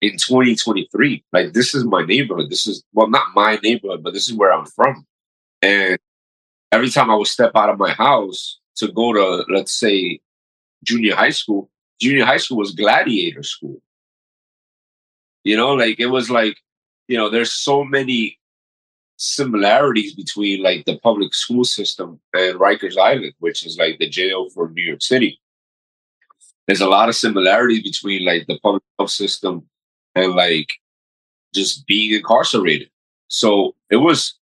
in 0.00 0.12
2023. 0.12 1.24
Like 1.32 1.52
this 1.52 1.74
is 1.74 1.84
my 1.84 2.04
neighborhood. 2.04 2.50
This 2.50 2.66
is 2.66 2.84
well 2.92 3.08
not 3.08 3.34
my 3.34 3.58
neighborhood, 3.62 4.02
but 4.02 4.12
this 4.12 4.28
is 4.28 4.34
where 4.34 4.52
I'm 4.52 4.66
from. 4.66 5.06
And 5.62 5.98
every 6.72 6.90
time 6.90 7.10
I 7.10 7.14
would 7.14 7.26
step 7.26 7.52
out 7.54 7.70
of 7.70 7.78
my 7.78 7.90
house 7.92 8.58
to 8.76 8.88
go 8.88 9.12
to 9.12 9.44
let's 9.52 9.72
say 9.72 10.20
junior 10.82 11.14
high 11.14 11.30
school, 11.30 11.70
junior 12.00 12.24
high 12.24 12.38
school 12.38 12.58
was 12.58 12.72
gladiator 12.72 13.42
school. 13.42 13.80
You 15.44 15.56
know, 15.56 15.74
like 15.74 16.00
it 16.00 16.06
was 16.06 16.30
like, 16.30 16.56
you 17.06 17.16
know, 17.16 17.28
there's 17.28 17.52
so 17.52 17.84
many 17.84 18.38
similarities 19.16 20.14
between 20.14 20.62
like 20.62 20.84
the 20.84 20.98
public 20.98 21.34
school 21.34 21.64
system 21.64 22.20
and 22.32 22.58
Rikers 22.58 22.98
Island, 22.98 23.34
which 23.38 23.64
is 23.64 23.78
like 23.78 23.98
the 23.98 24.08
jail 24.08 24.48
for 24.50 24.70
New 24.70 24.82
York 24.82 25.02
City. 25.02 25.40
There's 26.66 26.80
a 26.80 26.88
lot 26.88 27.08
of 27.08 27.14
similarities 27.14 27.82
between 27.82 28.24
like 28.24 28.46
the 28.46 28.58
public 28.60 28.82
health 28.98 29.10
system 29.10 29.66
and 30.14 30.34
like 30.34 30.72
just 31.54 31.86
being 31.86 32.14
incarcerated. 32.14 32.90
So 33.28 33.74
it 33.90 33.96
was 33.96 34.34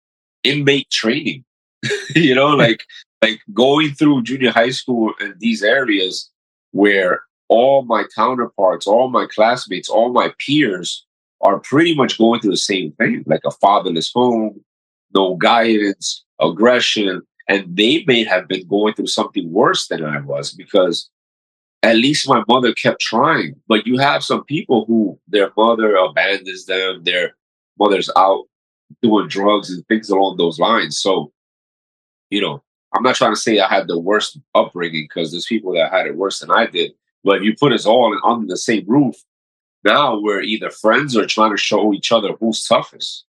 inmate 0.43 0.89
training, 0.89 1.43
you 2.15 2.35
know, 2.35 2.49
like 2.49 2.85
like 3.21 3.39
going 3.53 3.93
through 3.93 4.23
junior 4.23 4.51
high 4.51 4.71
school 4.71 5.13
in 5.19 5.35
these 5.39 5.61
areas 5.61 6.29
where 6.71 7.23
all 7.47 7.83
my 7.83 8.05
counterparts, 8.15 8.87
all 8.87 9.09
my 9.09 9.27
classmates, 9.27 9.89
all 9.89 10.11
my 10.11 10.33
peers 10.39 11.05
are 11.41 11.59
pretty 11.59 11.95
much 11.95 12.17
going 12.17 12.39
through 12.39 12.51
the 12.51 12.57
same 12.57 12.91
thing, 12.93 13.23
like 13.27 13.41
a 13.45 13.51
fatherless 13.51 14.11
home, 14.13 14.63
no 15.13 15.35
guidance, 15.35 16.23
aggression. 16.39 17.21
And 17.47 17.75
they 17.75 18.03
may 18.07 18.23
have 18.23 18.47
been 18.47 18.65
going 18.67 18.93
through 18.93 19.07
something 19.07 19.51
worse 19.51 19.87
than 19.87 20.05
I 20.05 20.21
was 20.21 20.53
because 20.53 21.09
at 21.83 21.95
least 21.95 22.29
my 22.29 22.43
mother 22.47 22.73
kept 22.73 23.01
trying. 23.01 23.55
But 23.67 23.87
you 23.87 23.97
have 23.97 24.23
some 24.23 24.43
people 24.43 24.85
who 24.85 25.19
their 25.27 25.51
mother 25.57 25.95
abandons 25.95 26.65
them, 26.65 27.03
their 27.03 27.35
mother's 27.79 28.09
out 28.15 28.45
doing 29.01 29.27
drugs 29.27 29.69
and 29.69 29.85
things 29.87 30.09
along 30.09 30.37
those 30.37 30.59
lines. 30.59 30.99
So, 30.99 31.31
you 32.29 32.41
know, 32.41 32.63
I'm 32.93 33.03
not 33.03 33.15
trying 33.15 33.33
to 33.33 33.39
say 33.39 33.59
I 33.59 33.73
had 33.73 33.87
the 33.87 33.99
worst 33.99 34.37
upbringing 34.53 35.05
because 35.05 35.31
there's 35.31 35.45
people 35.45 35.73
that 35.73 35.91
had 35.91 36.07
it 36.07 36.15
worse 36.15 36.39
than 36.39 36.51
I 36.51 36.65
did. 36.65 36.91
But 37.23 37.37
if 37.37 37.43
you 37.43 37.55
put 37.55 37.71
us 37.71 37.85
all 37.85 38.17
under 38.25 38.47
the 38.47 38.57
same 38.57 38.85
roof, 38.87 39.15
now 39.83 40.19
we're 40.19 40.41
either 40.41 40.69
friends 40.69 41.15
or 41.15 41.25
trying 41.25 41.51
to 41.51 41.57
show 41.57 41.93
each 41.93 42.11
other 42.11 42.33
who's 42.39 42.65
toughest. 42.65 43.25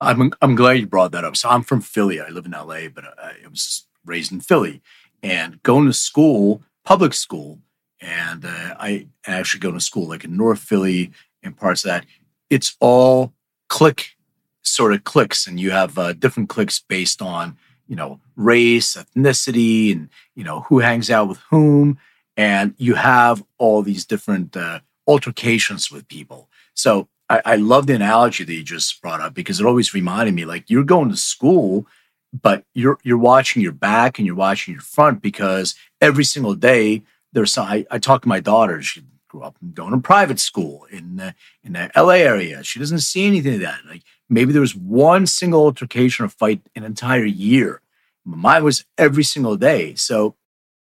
I'm 0.00 0.32
I'm 0.40 0.54
glad 0.54 0.74
you 0.74 0.86
brought 0.86 1.12
that 1.12 1.24
up. 1.24 1.36
So 1.36 1.48
I'm 1.48 1.62
from 1.62 1.80
Philly. 1.80 2.20
I 2.20 2.28
live 2.28 2.46
in 2.46 2.52
LA, 2.52 2.88
but 2.88 3.04
I, 3.04 3.34
I 3.44 3.48
was 3.48 3.86
raised 4.04 4.30
in 4.30 4.40
Philly, 4.40 4.80
and 5.22 5.60
going 5.64 5.86
to 5.86 5.92
school 5.92 6.62
public 6.84 7.14
school, 7.14 7.60
and 8.00 8.44
uh, 8.44 8.74
I 8.78 9.08
actually 9.26 9.60
go 9.60 9.72
to 9.72 9.80
school 9.80 10.08
like 10.08 10.24
in 10.24 10.36
North 10.36 10.60
Philly 10.60 11.10
and 11.42 11.56
parts 11.56 11.84
of 11.84 11.88
that. 11.88 12.06
It's 12.50 12.76
all 12.80 13.32
clique 13.68 14.16
sort 14.62 14.92
of 14.92 15.04
cliques, 15.04 15.46
and 15.46 15.58
you 15.58 15.70
have 15.70 15.98
uh, 15.98 16.12
different 16.12 16.48
cliques 16.48 16.80
based 16.80 17.22
on 17.22 17.56
you 17.86 17.96
know 17.96 18.20
race, 18.36 18.96
ethnicity, 18.96 19.92
and 19.92 20.08
you 20.34 20.44
know 20.44 20.60
who 20.62 20.78
hangs 20.78 21.10
out 21.10 21.28
with 21.28 21.38
whom, 21.50 21.98
and 22.36 22.74
you 22.78 22.94
have 22.94 23.44
all 23.58 23.82
these 23.82 24.04
different 24.04 24.56
uh, 24.56 24.80
altercations 25.06 25.90
with 25.90 26.08
people. 26.08 26.48
So 26.74 27.08
I, 27.28 27.42
I 27.44 27.56
love 27.56 27.86
the 27.86 27.94
analogy 27.94 28.44
that 28.44 28.54
you 28.54 28.62
just 28.62 29.00
brought 29.02 29.20
up 29.20 29.34
because 29.34 29.60
it 29.60 29.66
always 29.66 29.94
reminded 29.94 30.34
me 30.34 30.44
like 30.44 30.70
you're 30.70 30.84
going 30.84 31.10
to 31.10 31.16
school 31.16 31.86
but 32.32 32.64
you're 32.74 32.98
you're 33.02 33.18
watching 33.18 33.62
your 33.62 33.72
back 33.72 34.18
and 34.18 34.26
you're 34.26 34.34
watching 34.34 34.74
your 34.74 34.82
front 34.82 35.22
because 35.22 35.74
every 36.00 36.24
single 36.24 36.54
day 36.54 37.02
there's 37.32 37.52
some, 37.52 37.66
I, 37.66 37.86
I 37.90 37.98
talk 37.98 38.22
to 38.22 38.28
my 38.28 38.40
daughter. 38.40 38.82
She 38.82 39.02
grew 39.28 39.42
up 39.42 39.56
going 39.74 39.92
to 39.92 39.98
private 39.98 40.40
school 40.40 40.86
in 40.90 41.16
the, 41.16 41.34
in 41.62 41.74
the 41.74 41.90
LA 41.94 42.14
area. 42.14 42.62
She 42.64 42.78
doesn't 42.78 43.00
see 43.00 43.26
anything 43.26 43.54
of 43.54 43.60
that. 43.60 43.80
Like 43.86 44.02
maybe 44.28 44.52
there 44.52 44.60
was 44.60 44.74
one 44.74 45.26
single 45.26 45.62
altercation 45.62 46.24
or 46.24 46.28
fight 46.28 46.62
an 46.74 46.84
entire 46.84 47.24
year. 47.24 47.82
Mine 48.24 48.64
was 48.64 48.84
every 48.96 49.24
single 49.24 49.56
day. 49.56 49.94
So 49.94 50.34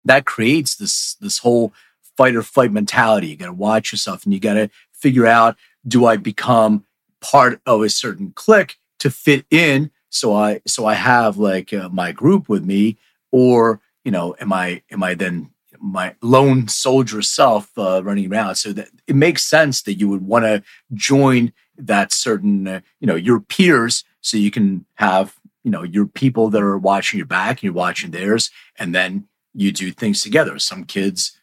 that 0.06 0.26
creates 0.26 0.76
this 0.76 1.16
this 1.22 1.40
whole 1.40 1.74
fight 2.18 2.36
or 2.36 2.44
flight 2.44 2.72
mentality. 2.72 3.28
You 3.28 3.38
got 3.38 3.48
to 3.48 3.54
watch 3.54 3.92
yourself 3.92 4.24
and 4.24 4.34
you 4.34 4.40
got 4.40 4.54
to 4.56 4.70
figure 4.92 5.26
out 5.26 5.56
do 5.88 6.06
I 6.06 6.18
become 6.18 6.86
part 7.22 7.62
of 7.66 7.82
a 7.82 7.90
certain 7.90 8.32
clique 8.36 8.78
to 9.00 9.10
fit 9.10 9.46
in 9.50 9.92
so 10.14 10.36
I 10.36 10.62
so 10.68 10.86
I 10.86 10.94
have 10.94 11.38
like 11.38 11.74
uh, 11.74 11.90
my 11.90 12.12
group 12.12 12.48
with 12.48 12.64
me, 12.64 12.98
or 13.32 13.82
you 14.04 14.12
know, 14.12 14.36
am 14.40 14.54
I 14.54 14.84
am 14.92 15.02
I 15.02 15.16
then 15.16 15.50
my 15.80 16.16
lone 16.22 16.68
soldier 16.68 17.22
self 17.22 17.72
uh, 17.78 18.04
running 18.04 18.32
around? 18.32 18.56
So 18.56 18.72
that 18.74 18.90
it 19.08 19.16
makes 19.16 19.44
sense 19.44 19.82
that 19.82 19.96
you 19.96 20.08
would 20.08 20.22
want 20.22 20.46
to 20.46 20.64
join 20.94 21.52
that 21.78 22.14
certain 22.14 22.68
uh, 22.68 22.82
you 23.00 23.08
know 23.08 23.16
your 23.16 23.40
peers, 23.40 24.04
so 24.22 24.38
you 24.38 24.52
can 24.52 24.86
have 24.96 25.36
you 25.64 25.72
know 25.72 25.82
your 25.82 26.06
people 26.06 26.50
that 26.52 26.62
are 26.62 26.78
watching 26.78 27.18
your 27.18 27.28
back 27.28 27.58
and 27.58 27.64
you're 27.64 27.74
watching 27.74 28.12
theirs, 28.12 28.52
and 28.78 28.94
then 28.94 29.28
you 29.56 29.72
do 29.72 29.92
things 29.92 30.22
together. 30.22 30.60
Some 30.60 30.84
kids 30.84 31.40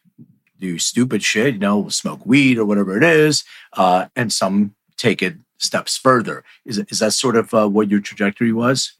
do 0.59 0.79
stupid 0.79 1.23
shit, 1.23 1.55
you 1.55 1.59
know, 1.59 1.89
smoke 1.89 2.25
weed 2.25 2.57
or 2.57 2.63
whatever 2.63 2.95
it 2.95 3.03
is, 3.03 3.43
uh, 3.73 4.05
and 4.15 4.31
some 4.31 4.75
take 4.95 5.21
it 5.21 5.35
steps 5.61 5.97
further. 5.97 6.43
Is 6.65 6.79
is 6.89 6.99
that 6.99 7.13
sort 7.13 7.35
of 7.35 7.53
uh, 7.53 7.69
what 7.69 7.89
your 7.89 8.01
trajectory 8.01 8.51
was? 8.51 8.93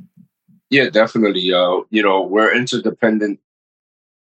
Yeah, 0.70 0.90
definitely. 0.90 1.54
Uh, 1.54 1.82
you 1.90 2.02
know, 2.02 2.22
we're 2.22 2.56
interdependent 2.56 3.40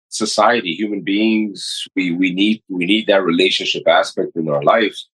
society, 0.08 0.74
human 0.74 1.02
beings. 1.02 1.86
We 1.94 2.12
we 2.12 2.32
need 2.32 2.62
we 2.68 2.84
need 2.86 3.06
that 3.06 3.22
relationship 3.22 3.86
aspect 3.86 4.36
in 4.36 4.48
our 4.48 4.62
lives, 4.62 5.08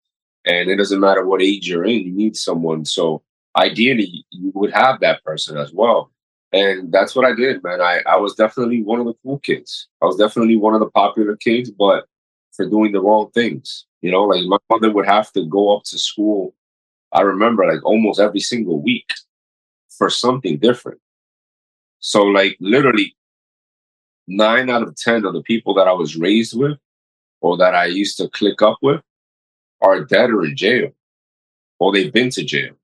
and 0.46 0.70
it 0.70 0.76
doesn't 0.76 1.00
matter 1.00 1.26
what 1.26 1.42
age 1.42 1.68
you're 1.68 1.84
in. 1.84 2.06
You 2.06 2.12
need 2.12 2.36
someone. 2.36 2.84
So 2.84 3.22
ideally, 3.56 4.24
you 4.30 4.52
would 4.54 4.72
have 4.72 5.00
that 5.00 5.22
person 5.24 5.58
as 5.58 5.72
well. 5.72 6.10
And 6.50 6.90
that's 6.90 7.14
what 7.14 7.26
I 7.26 7.34
did, 7.34 7.62
man. 7.62 7.82
I, 7.82 8.00
I 8.06 8.16
was 8.16 8.34
definitely 8.34 8.82
one 8.82 9.00
of 9.00 9.04
the 9.06 9.12
cool 9.22 9.38
kids. 9.40 9.86
I 10.00 10.06
was 10.06 10.16
definitely 10.16 10.56
one 10.56 10.72
of 10.72 10.80
the 10.80 10.88
popular 10.90 11.36
kids, 11.36 11.70
but 11.70 12.06
for 12.52 12.66
doing 12.66 12.92
the 12.92 13.02
wrong 13.02 13.30
things. 13.32 13.84
You 14.00 14.10
know, 14.10 14.24
like 14.24 14.44
my 14.46 14.56
mother 14.70 14.90
would 14.90 15.06
have 15.06 15.30
to 15.32 15.44
go 15.44 15.76
up 15.76 15.84
to 15.84 15.98
school 15.98 16.54
I 17.12 17.22
remember 17.22 17.66
like 17.66 17.84
almost 17.84 18.20
every 18.20 18.40
single 18.40 18.82
week 18.82 19.10
for 19.88 20.10
something 20.10 20.58
different. 20.58 21.00
So 22.00 22.24
like 22.24 22.56
literally 22.60 23.16
nine 24.26 24.70
out 24.70 24.82
of 24.82 24.94
10 24.96 25.24
of 25.24 25.32
the 25.32 25.42
people 25.42 25.74
that 25.74 25.88
I 25.88 25.92
was 25.92 26.16
raised 26.16 26.58
with 26.58 26.78
or 27.40 27.56
that 27.56 27.74
I 27.74 27.86
used 27.86 28.16
to 28.18 28.28
click 28.28 28.62
up 28.62 28.78
with 28.82 29.00
are 29.80 30.04
dead 30.04 30.30
or 30.30 30.44
in 30.44 30.56
jail 30.56 30.90
or 31.78 31.92
they've 31.92 32.12
been 32.12 32.30
to 32.30 32.44
jail. 32.44 32.74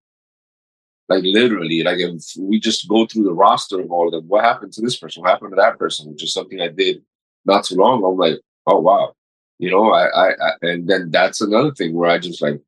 Like 1.08 1.22
literally, 1.22 1.82
like 1.82 1.98
if 1.98 2.22
we 2.38 2.58
just 2.58 2.88
go 2.88 3.06
through 3.06 3.24
the 3.24 3.32
roster 3.34 3.80
of 3.80 3.92
all 3.92 4.06
of 4.06 4.12
them, 4.12 4.26
what 4.26 4.44
happened 4.44 4.72
to 4.74 4.80
this 4.80 4.96
person? 4.96 5.22
What 5.22 5.30
happened 5.30 5.52
to 5.52 5.56
that 5.56 5.78
person? 5.78 6.10
Which 6.10 6.22
is 6.24 6.32
something 6.32 6.60
I 6.60 6.68
did 6.68 7.02
not 7.44 7.64
too 7.64 7.76
long. 7.76 8.02
I'm 8.02 8.16
like, 8.16 8.40
oh 8.66 8.80
wow. 8.80 9.14
You 9.58 9.70
know, 9.70 9.92
I, 9.92 10.06
I, 10.06 10.28
I 10.30 10.52
and 10.62 10.88
then 10.88 11.10
that's 11.10 11.40
another 11.42 11.72
thing 11.72 11.94
where 11.94 12.10
I 12.10 12.18
just 12.18 12.40
like 12.40 12.60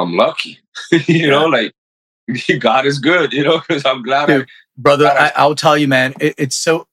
I'm 0.00 0.16
lucky. 0.16 0.58
you 1.06 1.28
know, 1.28 1.46
like 1.46 1.74
God 2.60 2.86
is 2.86 2.98
good. 2.98 3.32
You 3.32 3.44
know, 3.44 3.58
because 3.58 3.84
I'm 3.84 4.02
glad, 4.02 4.26
Dude, 4.26 4.42
I, 4.42 4.46
brother. 4.76 5.04
Glad 5.04 5.32
I, 5.36 5.46
will 5.46 5.54
tell 5.54 5.76
you, 5.76 5.88
man. 5.88 6.14
It, 6.20 6.34
it's 6.38 6.56
so 6.56 6.86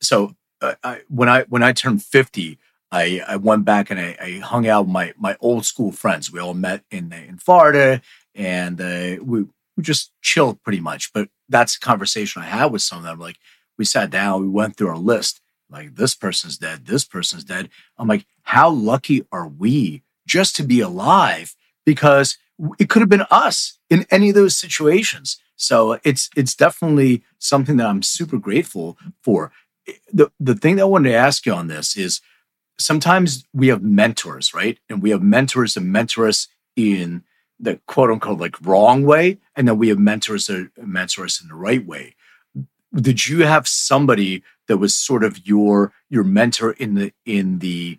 so. 0.00 0.34
Uh, 0.60 0.74
I, 0.82 1.02
when 1.08 1.28
I 1.28 1.42
when 1.44 1.62
I 1.62 1.72
turned 1.72 2.02
fifty, 2.02 2.58
I, 2.90 3.22
I 3.26 3.36
went 3.36 3.64
back 3.64 3.90
and 3.90 4.00
I, 4.00 4.16
I, 4.20 4.30
hung 4.38 4.66
out 4.66 4.86
with 4.86 4.92
my 4.92 5.12
my 5.16 5.36
old 5.40 5.64
school 5.64 5.92
friends. 5.92 6.32
We 6.32 6.40
all 6.40 6.54
met 6.54 6.82
in 6.90 7.12
in 7.12 7.38
Florida, 7.38 8.02
and 8.34 8.80
uh, 8.80 9.22
we 9.22 9.44
we 9.76 9.82
just 9.82 10.12
chilled 10.20 10.62
pretty 10.62 10.80
much. 10.80 11.12
But 11.12 11.28
that's 11.48 11.76
a 11.76 11.80
conversation 11.80 12.42
I 12.42 12.46
had 12.46 12.72
with 12.72 12.82
some 12.82 12.98
of 12.98 13.04
them. 13.04 13.20
Like 13.20 13.36
we 13.76 13.84
sat 13.84 14.10
down, 14.10 14.42
we 14.42 14.48
went 14.48 14.76
through 14.76 14.88
our 14.88 14.98
list. 14.98 15.40
Like 15.70 15.96
this 15.96 16.14
person's 16.14 16.56
dead, 16.56 16.86
this 16.86 17.04
person's 17.04 17.44
dead. 17.44 17.68
I'm 17.98 18.08
like, 18.08 18.26
how 18.42 18.70
lucky 18.70 19.24
are 19.30 19.46
we 19.46 20.02
just 20.26 20.56
to 20.56 20.62
be 20.62 20.80
alive? 20.80 21.54
Because 21.84 22.38
it 22.78 22.88
could 22.88 23.02
have 23.02 23.08
been 23.08 23.26
us 23.30 23.78
in 23.88 24.06
any 24.10 24.30
of 24.30 24.34
those 24.34 24.56
situations. 24.56 25.38
So 25.56 25.98
it's 26.04 26.30
it's 26.36 26.54
definitely 26.54 27.22
something 27.38 27.76
that 27.78 27.86
I'm 27.86 28.02
super 28.02 28.38
grateful 28.38 28.96
for. 29.22 29.52
the 30.12 30.30
the 30.38 30.54
thing 30.54 30.76
that 30.76 30.82
I 30.82 30.86
wanted 30.86 31.10
to 31.10 31.16
ask 31.16 31.46
you 31.46 31.52
on 31.52 31.66
this 31.66 31.96
is 31.96 32.20
sometimes 32.78 33.44
we 33.52 33.68
have 33.68 33.82
mentors, 33.82 34.54
right? 34.54 34.78
And 34.88 35.02
we 35.02 35.10
have 35.10 35.22
mentors 35.22 35.74
that 35.74 35.80
mentor 35.80 36.28
us 36.28 36.48
in 36.76 37.24
the 37.58 37.80
quote 37.86 38.10
unquote 38.10 38.38
like 38.38 38.64
wrong 38.64 39.04
way, 39.04 39.38
and 39.56 39.66
then 39.66 39.78
we 39.78 39.88
have 39.88 39.98
mentors 39.98 40.46
that 40.46 40.70
mentor 40.76 41.24
us 41.24 41.40
in 41.40 41.48
the 41.48 41.54
right 41.54 41.84
way. 41.84 42.14
Did 42.94 43.28
you 43.28 43.44
have 43.44 43.68
somebody 43.68 44.42
that 44.68 44.78
was 44.78 44.94
sort 44.94 45.24
of 45.24 45.46
your 45.46 45.92
your 46.08 46.24
mentor 46.24 46.72
in 46.72 46.94
the 46.94 47.12
in 47.26 47.58
the 47.58 47.98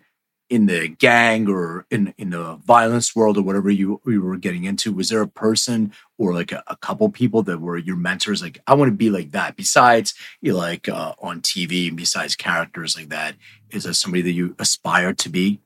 in 0.50 0.66
the 0.66 0.88
gang 0.88 1.48
or 1.48 1.86
in 1.90 2.12
in 2.18 2.30
the 2.30 2.56
violence 2.66 3.14
world 3.14 3.38
or 3.38 3.42
whatever 3.42 3.70
you, 3.70 4.00
you 4.04 4.20
were 4.20 4.36
getting 4.36 4.64
into 4.64 4.92
was 4.92 5.08
there 5.08 5.22
a 5.22 5.28
person 5.28 5.92
or 6.18 6.34
like 6.34 6.50
a, 6.50 6.62
a 6.66 6.76
couple 6.76 7.08
people 7.08 7.42
that 7.44 7.60
were 7.60 7.78
your 7.78 7.96
mentors? 7.96 8.42
Like 8.42 8.58
i 8.66 8.74
want 8.74 8.90
to 8.90 8.96
be 8.96 9.08
like 9.08 9.30
that. 9.30 9.56
Besides 9.56 10.12
you 10.42 10.54
like 10.54 10.88
uh, 10.88 11.14
on 11.20 11.40
tv 11.40 11.88
and 11.88 11.96
besides 11.96 12.34
characters 12.34 12.96
like 12.96 13.08
that 13.08 13.36
is 13.70 13.84
there 13.84 13.92
somebody 13.92 14.22
that 14.22 14.32
you 14.32 14.56
aspire 14.58 15.14
to 15.14 15.28
be? 15.28 15.60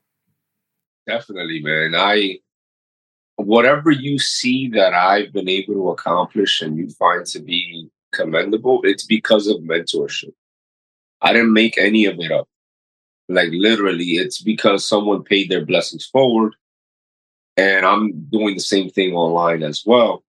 Definitely 1.07 1.61
man. 1.61 1.95
I 1.95 2.39
whatever 3.37 3.91
you 3.91 4.17
see 4.17 4.69
that 4.69 4.93
i've 4.93 5.33
been 5.33 5.49
able 5.49 5.73
to 5.73 5.89
accomplish 5.89 6.61
and 6.61 6.77
you 6.77 6.89
find 6.91 7.25
to 7.25 7.41
be 7.41 7.89
commendable 8.13 8.79
it's 8.83 9.03
because 9.03 9.47
of 9.47 9.57
mentorship. 9.57 10.31
I 11.21 11.33
didn't 11.33 11.51
make 11.51 11.77
any 11.77 12.05
of 12.05 12.17
it 12.19 12.31
up 12.31 12.47
like 13.29 13.49
literally, 13.51 14.15
it's 14.15 14.41
because 14.41 14.87
someone 14.87 15.23
paid 15.23 15.49
their 15.49 15.65
blessings 15.65 16.05
forward. 16.05 16.55
And 17.57 17.85
I'm 17.85 18.11
doing 18.29 18.55
the 18.55 18.61
same 18.61 18.89
thing 18.89 19.13
online 19.13 19.63
as 19.63 19.83
well. 19.85 20.23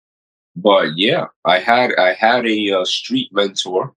But 0.56 0.96
yeah, 0.96 1.26
I 1.44 1.60
had 1.60 1.92
I 1.96 2.14
had 2.14 2.46
a 2.46 2.72
uh, 2.72 2.86
street 2.86 3.30
mentor 3.34 3.94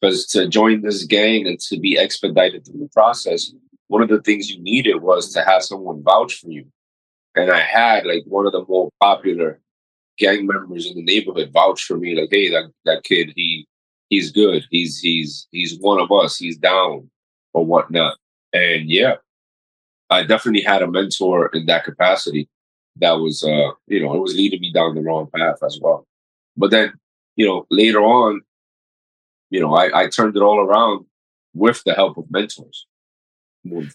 because 0.00 0.26
to 0.28 0.48
join 0.48 0.82
this 0.82 1.04
gang 1.04 1.46
and 1.46 1.58
to 1.60 1.78
be 1.78 1.98
expedited 1.98 2.64
through 2.64 2.80
the 2.80 2.88
process, 2.88 3.52
one 3.88 4.02
of 4.02 4.08
the 4.08 4.22
things 4.22 4.50
you 4.50 4.62
needed 4.62 5.02
was 5.02 5.32
to 5.32 5.42
have 5.42 5.62
someone 5.62 6.02
vouch 6.02 6.34
for 6.40 6.50
you. 6.50 6.66
And 7.34 7.50
I 7.50 7.60
had 7.60 8.06
like 8.06 8.22
one 8.26 8.46
of 8.46 8.52
the 8.52 8.64
more 8.66 8.90
popular 9.00 9.60
gang 10.18 10.46
members 10.46 10.86
in 10.86 10.94
the 10.94 11.02
neighborhood 11.02 11.50
vouch 11.52 11.84
for 11.84 11.96
me, 11.96 12.18
like, 12.18 12.28
hey, 12.30 12.50
that, 12.50 12.70
that 12.84 13.04
kid, 13.04 13.32
he 13.36 13.66
he's 14.08 14.30
good. 14.30 14.64
He's 14.70 14.98
he's 14.98 15.46
he's 15.50 15.78
one 15.78 16.00
of 16.00 16.10
us. 16.10 16.36
He's 16.36 16.56
down 16.56 17.10
or 17.52 17.64
whatnot. 17.64 18.16
And 18.52 18.90
yeah, 18.90 19.16
I 20.10 20.24
definitely 20.24 20.62
had 20.62 20.82
a 20.82 20.90
mentor 20.90 21.50
in 21.52 21.66
that 21.66 21.84
capacity 21.84 22.48
that 22.96 23.12
was, 23.12 23.42
uh, 23.42 23.70
you 23.86 24.02
know, 24.02 24.14
it 24.14 24.20
was 24.20 24.34
leading 24.34 24.60
me 24.60 24.72
down 24.72 24.94
the 24.94 25.02
wrong 25.02 25.28
path 25.34 25.62
as 25.62 25.78
well. 25.80 26.06
But 26.56 26.70
then, 26.70 26.92
you 27.36 27.46
know, 27.46 27.66
later 27.70 28.00
on, 28.00 28.40
you 29.50 29.60
know, 29.60 29.74
I, 29.74 30.02
I 30.02 30.08
turned 30.08 30.36
it 30.36 30.42
all 30.42 30.60
around 30.60 31.06
with 31.54 31.82
the 31.84 31.94
help 31.94 32.16
of 32.16 32.30
mentors. 32.30 32.86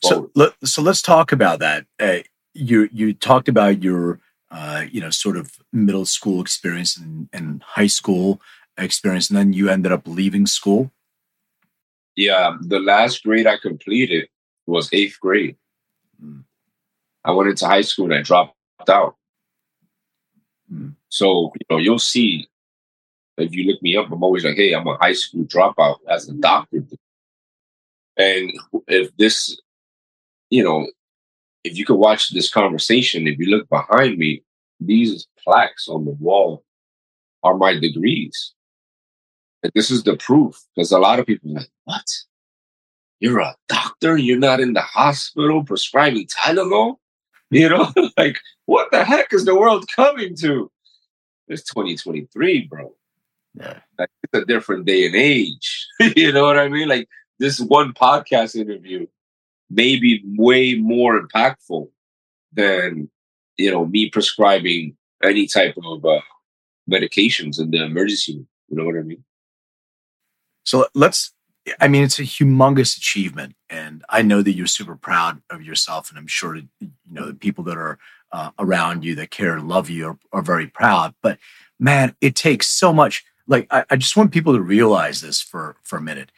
So, 0.03 0.29
let, 0.35 0.53
so 0.63 0.81
let's 0.81 1.01
talk 1.01 1.31
about 1.31 1.59
that. 1.59 1.85
Uh, 1.99 2.19
you 2.53 2.89
you 2.91 3.13
talked 3.13 3.47
about 3.47 3.81
your 3.81 4.19
uh, 4.51 4.85
you 4.91 5.01
know 5.01 5.09
sort 5.09 5.37
of 5.37 5.57
middle 5.71 6.05
school 6.05 6.41
experience 6.41 6.95
and, 6.97 7.27
and 7.33 7.63
high 7.63 7.87
school 7.87 8.41
experience, 8.77 9.29
and 9.29 9.37
then 9.37 9.53
you 9.53 9.69
ended 9.69 9.91
up 9.91 10.07
leaving 10.07 10.45
school. 10.45 10.91
Yeah, 12.15 12.57
the 12.61 12.79
last 12.79 13.23
grade 13.23 13.47
I 13.47 13.57
completed, 13.57 14.27
was 14.65 14.89
eighth 14.93 15.19
grade. 15.19 15.57
Mm. 16.23 16.43
I 17.25 17.31
went 17.31 17.49
into 17.49 17.67
high 17.67 17.81
school 17.81 18.05
and 18.05 18.15
I 18.15 18.21
dropped 18.21 18.55
out. 18.89 19.15
Mm. 20.71 20.95
So, 21.09 21.51
you 21.55 21.65
know, 21.69 21.77
you'll 21.77 21.99
see 21.99 22.47
if 23.37 23.53
you 23.53 23.71
look 23.71 23.81
me 23.81 23.97
up, 23.97 24.11
I'm 24.11 24.23
always 24.23 24.45
like, 24.45 24.55
hey, 24.55 24.73
I'm 24.73 24.87
a 24.87 24.97
high 24.97 25.13
school 25.13 25.43
dropout 25.45 25.97
as 26.09 26.29
a 26.29 26.33
doctor. 26.33 26.83
And 28.17 28.51
if 28.87 29.15
this, 29.17 29.59
you 30.49 30.63
know, 30.63 30.87
if 31.63 31.77
you 31.77 31.85
could 31.85 31.95
watch 31.95 32.29
this 32.29 32.51
conversation, 32.51 33.27
if 33.27 33.39
you 33.39 33.47
look 33.47 33.67
behind 33.69 34.17
me, 34.17 34.43
these 34.79 35.27
plaques 35.43 35.87
on 35.87 36.05
the 36.05 36.11
wall 36.11 36.63
are 37.43 37.55
my 37.55 37.79
degrees. 37.79 38.53
And 39.63 39.71
this 39.73 39.89
is 39.89 40.03
the 40.03 40.17
proof 40.17 40.61
because 40.75 40.91
a 40.91 40.99
lot 40.99 41.19
of 41.19 41.25
people 41.25 41.51
are 41.51 41.61
like, 41.61 41.69
what? 41.85 42.05
You're 43.23 43.39
a 43.39 43.55
doctor, 43.69 44.17
you're 44.17 44.37
not 44.37 44.59
in 44.59 44.73
the 44.73 44.81
hospital 44.81 45.63
prescribing 45.63 46.27
Tylenol. 46.27 46.97
You 47.49 47.69
know, 47.69 47.89
like 48.17 48.37
what 48.65 48.91
the 48.91 49.05
heck 49.05 49.31
is 49.31 49.45
the 49.45 49.57
world 49.57 49.85
coming 49.95 50.35
to? 50.41 50.69
It's 51.47 51.63
2023, 51.63 52.67
bro. 52.67 52.93
Yeah. 53.53 53.79
Like, 53.97 54.09
it's 54.23 54.43
a 54.43 54.45
different 54.45 54.85
day 54.85 55.05
and 55.05 55.15
age. 55.15 55.87
you 56.17 56.33
know 56.33 56.43
what 56.43 56.59
I 56.59 56.67
mean? 56.67 56.89
Like 56.89 57.07
this 57.39 57.61
one 57.61 57.93
podcast 57.93 58.57
interview 58.57 59.07
may 59.69 59.97
be 59.97 60.21
way 60.37 60.75
more 60.75 61.21
impactful 61.21 61.87
than, 62.51 63.09
you 63.57 63.71
know, 63.71 63.85
me 63.85 64.09
prescribing 64.09 64.97
any 65.23 65.47
type 65.47 65.77
of 65.81 66.03
uh, 66.03 66.19
medications 66.91 67.57
in 67.57 67.71
the 67.71 67.85
emergency 67.85 68.35
room. 68.35 68.47
You 68.67 68.77
know 68.77 68.85
what 68.85 68.97
I 68.97 69.03
mean? 69.03 69.23
So 70.65 70.87
let's 70.93 71.33
I 71.79 71.87
mean, 71.87 72.03
it's 72.03 72.19
a 72.19 72.23
humongous 72.23 72.97
achievement, 72.97 73.55
and 73.69 74.03
I 74.09 74.21
know 74.21 74.41
that 74.41 74.53
you're 74.53 74.67
super 74.67 74.95
proud 74.95 75.41
of 75.49 75.61
yourself, 75.63 76.09
and 76.09 76.17
I'm 76.17 76.27
sure 76.27 76.57
you 76.57 76.67
know 77.09 77.27
the 77.27 77.33
people 77.33 77.63
that 77.65 77.77
are 77.77 77.99
uh, 78.31 78.51
around 78.59 79.05
you 79.05 79.15
that 79.15 79.31
care 79.31 79.55
and 79.55 79.67
love 79.67 79.89
you 79.89 80.07
are, 80.07 80.17
are, 80.31 80.41
very 80.41 80.67
proud. 80.67 81.13
But 81.21 81.37
man, 81.79 82.15
it 82.19 82.35
takes 82.35 82.67
so 82.67 82.91
much. 82.91 83.23
Like, 83.47 83.67
I, 83.71 83.85
I 83.91 83.95
just 83.95 84.17
want 84.17 84.31
people 84.31 84.53
to 84.53 84.61
realize 84.61 85.21
this 85.21 85.41
for 85.41 85.77
for 85.83 85.97
a 85.97 86.01
minute. 86.01 86.31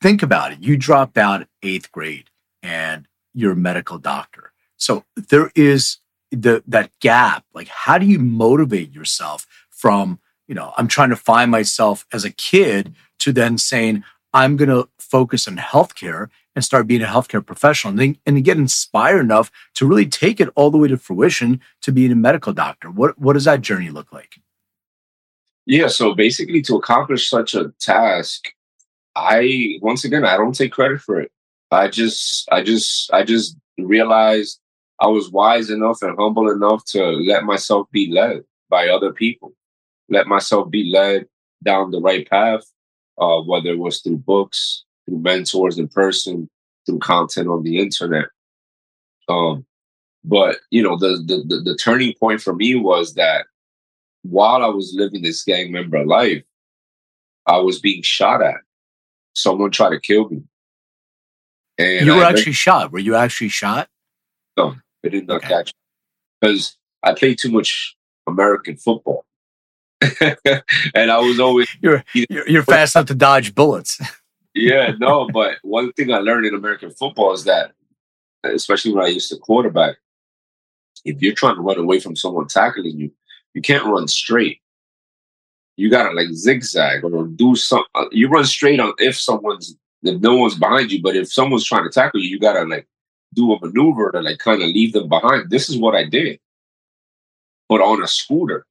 Think 0.00 0.22
about 0.22 0.52
it. 0.52 0.62
You 0.62 0.76
dropped 0.76 1.16
out 1.16 1.46
eighth 1.62 1.92
grade, 1.92 2.30
and 2.62 3.06
you're 3.34 3.52
a 3.52 3.56
medical 3.56 3.98
doctor. 3.98 4.52
So 4.76 5.04
there 5.14 5.52
is 5.54 5.98
the 6.32 6.64
that 6.66 6.90
gap. 7.00 7.44
Like, 7.54 7.68
how 7.68 7.98
do 7.98 8.06
you 8.06 8.18
motivate 8.18 8.92
yourself 8.92 9.46
from 9.70 10.18
you 10.48 10.56
know 10.56 10.72
I'm 10.76 10.88
trying 10.88 11.10
to 11.10 11.16
find 11.16 11.52
myself 11.52 12.04
as 12.12 12.24
a 12.24 12.30
kid 12.30 12.96
to 13.20 13.32
then 13.32 13.58
saying 13.58 14.02
I'm 14.32 14.56
going 14.56 14.70
to 14.70 14.88
focus 14.98 15.46
on 15.46 15.56
healthcare 15.56 16.28
and 16.54 16.64
start 16.64 16.86
being 16.86 17.02
a 17.02 17.06
healthcare 17.06 17.44
professional 17.44 17.90
and, 17.90 17.98
then, 17.98 18.18
and 18.26 18.44
get 18.44 18.56
inspired 18.56 19.20
enough 19.20 19.50
to 19.74 19.86
really 19.86 20.06
take 20.06 20.40
it 20.40 20.48
all 20.54 20.70
the 20.70 20.78
way 20.78 20.88
to 20.88 20.96
fruition 20.96 21.60
to 21.82 21.92
being 21.92 22.12
a 22.12 22.16
medical 22.16 22.52
doctor. 22.52 22.90
What, 22.90 23.18
what 23.18 23.34
does 23.34 23.44
that 23.44 23.60
journey 23.60 23.90
look 23.90 24.12
like? 24.12 24.40
Yeah, 25.66 25.88
so 25.88 26.14
basically, 26.14 26.60
to 26.62 26.76
accomplish 26.76 27.28
such 27.28 27.54
a 27.54 27.72
task, 27.80 28.48
I 29.14 29.78
once 29.80 30.04
again 30.04 30.24
I 30.24 30.36
don't 30.36 30.54
take 30.54 30.72
credit 30.72 31.00
for 31.00 31.20
it. 31.20 31.30
I 31.70 31.88
just, 31.88 32.48
I 32.50 32.62
just, 32.62 33.12
I 33.12 33.22
just 33.22 33.56
realized 33.78 34.60
I 35.00 35.06
was 35.06 35.30
wise 35.30 35.70
enough 35.70 36.02
and 36.02 36.16
humble 36.18 36.50
enough 36.50 36.84
to 36.86 37.02
let 37.02 37.44
myself 37.44 37.86
be 37.92 38.10
led 38.10 38.42
by 38.68 38.88
other 38.88 39.12
people, 39.12 39.52
let 40.08 40.26
myself 40.26 40.70
be 40.70 40.90
led 40.90 41.26
down 41.62 41.92
the 41.92 42.00
right 42.00 42.28
path, 42.28 42.64
uh, 43.18 43.40
whether 43.40 43.70
it 43.70 43.78
was 43.78 44.00
through 44.00 44.18
books, 44.18 44.84
through 45.06 45.18
mentors 45.18 45.78
in 45.78 45.88
person, 45.88 46.48
through 46.86 46.98
content 46.98 47.48
on 47.48 47.62
the 47.62 47.78
internet. 47.78 48.26
Um, 49.28 49.64
but 50.24 50.58
you 50.70 50.82
know, 50.82 50.96
the, 50.96 51.22
the 51.26 51.42
the 51.46 51.60
the 51.62 51.76
turning 51.76 52.14
point 52.14 52.40
for 52.40 52.54
me 52.54 52.74
was 52.74 53.14
that 53.14 53.46
while 54.22 54.62
I 54.62 54.68
was 54.68 54.94
living 54.96 55.22
this 55.22 55.42
gang 55.42 55.72
member 55.72 56.04
life, 56.04 56.42
I 57.46 57.58
was 57.58 57.80
being 57.80 58.02
shot 58.02 58.42
at. 58.42 58.60
Someone 59.34 59.70
tried 59.70 59.90
to 59.90 60.00
kill 60.00 60.28
me. 60.28 60.42
And 61.78 62.06
you 62.06 62.14
were 62.14 62.24
I 62.24 62.30
actually 62.30 62.52
shot. 62.52 62.92
Were 62.92 62.98
you 62.98 63.14
actually 63.14 63.48
shot? 63.48 63.88
No, 64.56 64.76
I 65.04 65.08
did 65.08 65.26
not 65.26 65.38
okay. 65.38 65.48
catch 65.48 65.72
because 66.40 66.76
I 67.02 67.14
played 67.14 67.38
too 67.38 67.50
much 67.50 67.96
American 68.26 68.76
football. 68.76 69.24
and 70.94 71.10
I 71.10 71.18
was 71.18 71.38
always 71.38 71.68
you're 71.80 72.04
you're, 72.14 72.62
fast 72.62 72.96
enough 72.96 73.06
to 73.08 73.14
dodge 73.14 73.54
bullets. 73.54 74.00
yeah, 74.54 74.92
no, 74.98 75.28
but 75.32 75.58
one 75.62 75.92
thing 75.92 76.12
I 76.12 76.18
learned 76.18 76.46
in 76.46 76.54
American 76.54 76.90
football 76.90 77.32
is 77.32 77.44
that, 77.44 77.72
especially 78.44 78.92
when 78.92 79.04
I 79.04 79.08
used 79.08 79.30
to 79.30 79.38
quarterback, 79.38 79.96
if 81.04 81.20
you're 81.22 81.34
trying 81.34 81.56
to 81.56 81.62
run 81.62 81.78
away 81.78 82.00
from 82.00 82.16
someone 82.16 82.48
tackling 82.48 82.98
you, 82.98 83.12
you 83.54 83.62
can't 83.62 83.84
run 83.84 84.08
straight. 84.08 84.60
You 85.76 85.90
gotta 85.90 86.14
like 86.14 86.28
zigzag 86.32 87.04
or 87.04 87.26
do 87.26 87.56
some. 87.56 87.84
Uh, 87.94 88.06
you 88.10 88.28
run 88.28 88.44
straight 88.44 88.80
on 88.80 88.92
if 88.98 89.18
someone's 89.18 89.76
if 90.02 90.20
no 90.20 90.36
one's 90.36 90.58
behind 90.58 90.90
you, 90.90 91.00
but 91.02 91.16
if 91.16 91.32
someone's 91.32 91.64
trying 91.64 91.84
to 91.84 91.90
tackle 91.90 92.20
you, 92.20 92.28
you 92.28 92.38
gotta 92.38 92.64
like 92.64 92.86
do 93.34 93.52
a 93.52 93.60
maneuver 93.60 94.10
to 94.12 94.20
like 94.20 94.38
kind 94.38 94.62
of 94.62 94.68
leave 94.68 94.92
them 94.92 95.08
behind. 95.08 95.50
This 95.50 95.68
is 95.68 95.78
what 95.78 95.94
I 95.94 96.04
did, 96.04 96.38
but 97.68 97.80
on 97.80 98.02
a 98.02 98.08
scooter. 98.08 98.66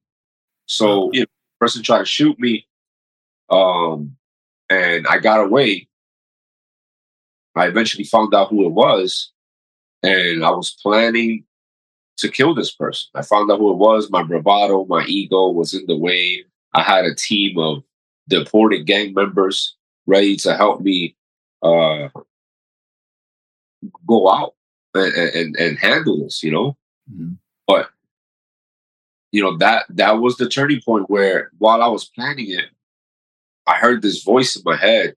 So, 0.66 1.10
you 1.12 1.20
know, 1.20 1.26
person 1.60 1.82
tried 1.82 2.00
to 2.00 2.04
shoot 2.04 2.38
me, 2.40 2.66
um, 3.50 4.16
and 4.70 5.06
I 5.06 5.18
got 5.18 5.40
away. 5.40 5.88
I 7.54 7.66
eventually 7.66 8.04
found 8.04 8.34
out 8.34 8.48
who 8.48 8.66
it 8.66 8.72
was, 8.72 9.30
and 10.02 10.44
I 10.44 10.50
was 10.50 10.76
planning 10.82 11.44
to 12.18 12.28
kill 12.28 12.54
this 12.54 12.72
person. 12.74 13.08
I 13.14 13.22
found 13.22 13.50
out 13.50 13.58
who 13.58 13.70
it 13.72 13.76
was. 13.76 14.10
My 14.10 14.22
bravado, 14.22 14.84
my 14.86 15.04
ego 15.06 15.48
was 15.50 15.74
in 15.74 15.84
the 15.86 15.96
way. 15.96 16.44
I 16.74 16.82
had 16.82 17.04
a 17.04 17.14
team 17.14 17.58
of 17.58 17.82
deported 18.28 18.86
gang 18.86 19.12
members 19.12 19.76
ready 20.06 20.36
to 20.36 20.56
help 20.56 20.80
me 20.80 21.14
uh, 21.62 22.08
go 24.06 24.30
out 24.30 24.54
and, 24.94 25.12
and, 25.14 25.56
and 25.56 25.78
handle 25.78 26.22
this, 26.22 26.42
you 26.42 26.50
know. 26.50 26.76
Mhm. 27.12 27.36
But 27.66 27.90
you 29.32 29.42
know 29.42 29.56
that 29.58 29.86
that 29.88 30.12
was 30.20 30.36
the 30.36 30.48
turning 30.48 30.80
point 30.82 31.10
where 31.10 31.50
while 31.58 31.82
I 31.82 31.88
was 31.88 32.10
planning 32.14 32.50
it, 32.50 32.66
I 33.66 33.76
heard 33.76 34.02
this 34.02 34.22
voice 34.22 34.54
in 34.56 34.62
my 34.64 34.76
head 34.76 35.14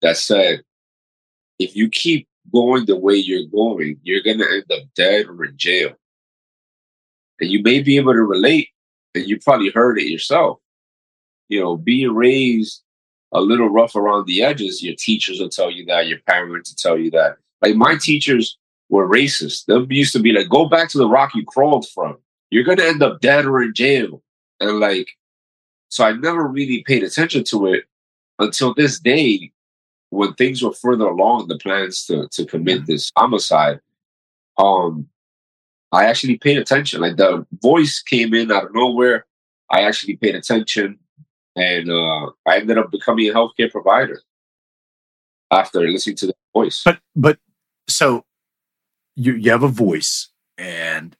that 0.00 0.16
said, 0.16 0.62
"If 1.58 1.76
you 1.76 1.88
keep 1.88 2.26
going 2.52 2.86
the 2.86 2.96
way 2.96 3.14
you're 3.14 3.46
going, 3.46 4.00
you're 4.02 4.22
gonna 4.22 4.46
end 4.50 4.72
up 4.72 4.82
dead 4.96 5.26
or 5.26 5.44
in 5.44 5.56
jail." 5.56 5.92
And 7.40 7.50
you 7.50 7.62
may 7.62 7.82
be 7.82 7.96
able 7.96 8.14
to 8.14 8.22
relate, 8.22 8.68
and 9.14 9.28
you 9.28 9.38
probably 9.38 9.70
heard 9.70 9.98
it 9.98 10.08
yourself. 10.08 10.58
You 11.48 11.60
know, 11.60 11.76
being 11.76 12.14
raised 12.14 12.82
a 13.32 13.40
little 13.40 13.68
rough 13.68 13.96
around 13.96 14.26
the 14.26 14.42
edges, 14.42 14.82
your 14.82 14.94
teachers 14.98 15.40
will 15.40 15.48
tell 15.48 15.70
you 15.70 15.84
that, 15.86 16.06
your 16.06 16.18
parents 16.20 16.70
will 16.70 16.90
tell 16.90 16.98
you 16.98 17.10
that. 17.10 17.36
Like 17.60 17.76
my 17.76 17.96
teachers 17.96 18.58
were 18.88 19.08
racist. 19.08 19.66
They 19.66 19.94
used 19.94 20.12
to 20.12 20.20
be 20.20 20.32
like, 20.32 20.48
go 20.48 20.68
back 20.68 20.88
to 20.90 20.98
the 20.98 21.08
rock 21.08 21.34
you 21.34 21.44
crawled 21.44 21.88
from. 21.88 22.18
You're 22.52 22.64
gonna 22.64 22.84
end 22.84 23.02
up 23.02 23.20
dead 23.20 23.46
or 23.46 23.62
in 23.62 23.72
jail. 23.72 24.22
And 24.60 24.78
like, 24.78 25.08
so 25.88 26.04
I 26.04 26.12
never 26.12 26.46
really 26.46 26.82
paid 26.82 27.02
attention 27.02 27.44
to 27.44 27.66
it 27.66 27.84
until 28.38 28.74
this 28.74 29.00
day 29.00 29.50
when 30.10 30.34
things 30.34 30.62
were 30.62 30.74
further 30.74 31.06
along 31.06 31.42
in 31.42 31.48
the 31.48 31.58
plans 31.58 32.04
to 32.06 32.28
to 32.32 32.44
commit 32.44 32.86
this 32.86 33.10
homicide. 33.16 33.80
Um 34.58 35.08
I 35.92 36.04
actually 36.04 36.36
paid 36.36 36.58
attention. 36.58 37.00
Like 37.00 37.16
the 37.16 37.46
voice 37.62 38.02
came 38.02 38.34
in 38.34 38.52
out 38.52 38.66
of 38.66 38.74
nowhere. 38.74 39.24
I 39.70 39.82
actually 39.82 40.16
paid 40.16 40.34
attention 40.34 40.98
and 41.56 41.90
uh, 41.90 42.26
I 42.46 42.58
ended 42.58 42.76
up 42.76 42.90
becoming 42.90 43.30
a 43.30 43.34
healthcare 43.34 43.70
provider 43.70 44.20
after 45.50 45.80
listening 45.80 46.16
to 46.16 46.26
the 46.26 46.34
voice. 46.52 46.82
But 46.84 47.00
but 47.16 47.38
so 47.88 48.26
you 49.16 49.32
you 49.36 49.50
have 49.50 49.62
a 49.62 49.68
voice 49.68 50.28
and 50.58 51.16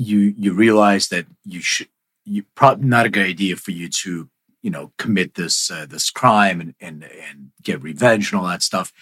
you 0.00 0.34
you 0.36 0.52
realize 0.52 1.08
that 1.08 1.26
you 1.44 1.60
should 1.60 1.88
you 2.24 2.44
probably 2.54 2.86
not 2.86 3.06
a 3.06 3.10
good 3.10 3.26
idea 3.26 3.56
for 3.56 3.70
you 3.70 3.88
to 3.88 4.28
you 4.62 4.70
know 4.70 4.92
commit 4.98 5.34
this 5.34 5.70
uh, 5.70 5.86
this 5.86 6.10
crime 6.10 6.60
and 6.60 6.74
and 6.80 7.04
and 7.04 7.50
get 7.62 7.82
revenge 7.82 8.32
and 8.32 8.40
all 8.40 8.46
that 8.46 8.62
stuff. 8.62 8.92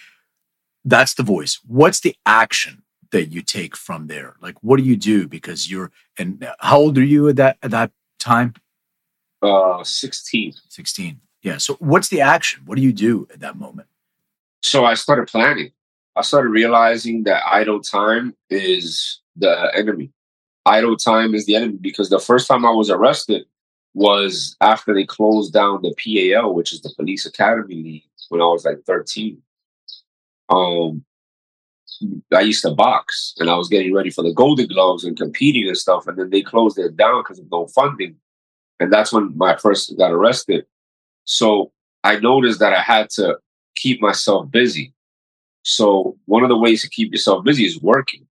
That's 0.85 1.13
the 1.13 1.23
voice. 1.23 1.59
What's 1.65 1.99
the 1.99 2.15
action 2.25 2.83
that 3.11 3.25
you 3.25 3.41
take 3.41 3.75
from 3.75 4.07
there? 4.07 4.35
Like 4.41 4.55
what 4.61 4.77
do 4.77 4.83
you 4.83 4.97
do 4.97 5.27
because 5.27 5.69
you're 5.69 5.91
and 6.17 6.47
how 6.59 6.79
old 6.79 6.97
are 6.97 7.03
you 7.03 7.29
at 7.29 7.35
that 7.37 7.57
at 7.61 7.71
that 7.71 7.91
time? 8.19 8.53
uh, 9.41 9.83
16. 9.83 10.53
16. 10.67 11.19
Yeah. 11.41 11.57
So 11.57 11.75
what's 11.75 12.09
the 12.09 12.21
action? 12.21 12.63
What 12.65 12.75
do 12.75 12.81
you 12.81 12.93
do 12.93 13.27
at 13.33 13.39
that 13.39 13.55
moment? 13.57 13.87
So 14.61 14.85
I 14.85 14.93
started 14.93 15.27
planning. 15.27 15.71
I 16.15 16.21
started 16.21 16.49
realizing 16.49 17.23
that 17.23 17.43
idle 17.45 17.81
time 17.81 18.35
is 18.49 19.21
the 19.37 19.71
enemy. 19.73 20.11
Idle 20.65 20.97
time 20.97 21.33
is 21.33 21.45
the 21.45 21.55
enemy 21.55 21.77
because 21.79 22.09
the 22.09 22.19
first 22.19 22.47
time 22.47 22.65
I 22.65 22.71
was 22.71 22.89
arrested 22.89 23.45
was 23.93 24.55
after 24.61 24.93
they 24.93 25.05
closed 25.05 25.53
down 25.53 25.81
the 25.81 25.93
PAL, 25.95 26.53
which 26.53 26.73
is 26.73 26.81
the 26.81 26.93
Police 26.95 27.25
Academy 27.25 27.75
League, 27.75 28.03
when 28.29 28.41
I 28.41 28.45
was 28.45 28.65
like 28.65 28.83
13. 28.85 29.41
Um, 30.49 31.03
I 32.33 32.41
used 32.41 32.63
to 32.63 32.71
box 32.71 33.33
and 33.39 33.49
I 33.49 33.55
was 33.55 33.67
getting 33.67 33.93
ready 33.93 34.09
for 34.09 34.23
the 34.23 34.33
Golden 34.33 34.67
Gloves 34.67 35.03
and 35.03 35.17
competing 35.17 35.67
and 35.67 35.77
stuff, 35.77 36.07
and 36.07 36.17
then 36.17 36.29
they 36.29 36.41
closed 36.41 36.77
it 36.77 36.95
down 36.95 37.23
because 37.23 37.39
of 37.39 37.51
no 37.51 37.67
funding. 37.67 38.15
And 38.79 38.93
that's 38.93 39.11
when 39.11 39.37
my 39.37 39.57
first 39.57 39.97
got 39.97 40.11
arrested. 40.11 40.65
So 41.25 41.71
I 42.03 42.19
noticed 42.19 42.59
that 42.59 42.73
I 42.73 42.81
had 42.81 43.09
to 43.11 43.37
keep 43.75 44.01
myself 44.01 44.49
busy. 44.49 44.93
So 45.63 46.17
one 46.25 46.43
of 46.43 46.49
the 46.49 46.57
ways 46.57 46.81
to 46.83 46.89
keep 46.89 47.11
yourself 47.11 47.43
busy 47.43 47.65
is 47.65 47.81
working. 47.81 48.25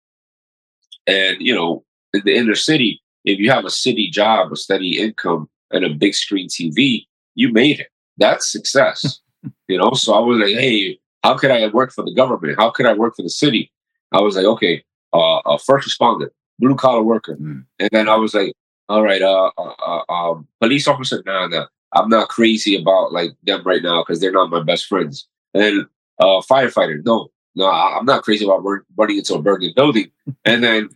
And, 1.07 1.37
you 1.39 1.55
know, 1.55 1.84
in 2.15 2.21
the 2.25 2.35
inner 2.35 2.55
city, 2.55 3.01
if 3.23 3.39
you 3.39 3.49
have 3.51 3.65
a 3.65 3.69
city 3.69 4.09
job, 4.09 4.51
a 4.51 4.55
steady 4.55 4.99
income, 4.99 5.49
and 5.71 5.83
a 5.83 5.89
big 5.89 6.13
screen 6.13 6.47
TV, 6.47 7.05
you 7.35 7.51
made 7.51 7.79
it. 7.79 7.87
That's 8.17 8.51
success. 8.51 9.19
you 9.67 9.77
know, 9.77 9.91
so 9.93 10.13
I 10.13 10.19
was 10.19 10.39
like, 10.39 10.55
hey, 10.55 10.99
how 11.23 11.37
could 11.37 11.51
I 11.51 11.67
work 11.67 11.91
for 11.91 12.03
the 12.03 12.13
government? 12.13 12.57
How 12.57 12.69
could 12.69 12.85
I 12.85 12.93
work 12.93 13.15
for 13.15 13.23
the 13.23 13.29
city? 13.29 13.71
I 14.11 14.21
was 14.21 14.35
like, 14.35 14.45
okay, 14.45 14.83
uh, 15.13 15.41
a 15.45 15.59
first 15.59 15.89
responder, 15.89 16.29
blue 16.59 16.75
collar 16.75 17.03
worker. 17.03 17.35
Mm. 17.35 17.65
And 17.79 17.89
then 17.91 18.07
I 18.07 18.15
was 18.15 18.33
like, 18.33 18.53
all 18.87 19.01
right, 19.01 19.21
uh, 19.21 19.51
uh, 19.57 20.01
uh 20.07 20.13
um, 20.13 20.47
police 20.61 20.87
officer, 20.87 21.23
nah, 21.25 21.47
nah, 21.47 21.65
I'm 21.93 22.09
not 22.09 22.29
crazy 22.29 22.79
about 22.79 23.11
like 23.11 23.31
them 23.43 23.63
right 23.65 23.81
now 23.81 24.03
because 24.03 24.19
they're 24.19 24.31
not 24.31 24.51
my 24.51 24.61
best 24.61 24.85
friends. 24.85 25.27
And 25.53 25.85
uh, 26.19 26.41
firefighter, 26.49 27.03
no, 27.03 27.29
no, 27.55 27.69
I'm 27.69 28.05
not 28.05 28.23
crazy 28.23 28.45
about 28.45 28.63
run- 28.63 28.83
running 28.97 29.17
into 29.17 29.33
a 29.33 29.41
burning 29.41 29.73
building. 29.75 30.11
and 30.45 30.63
then 30.63 30.89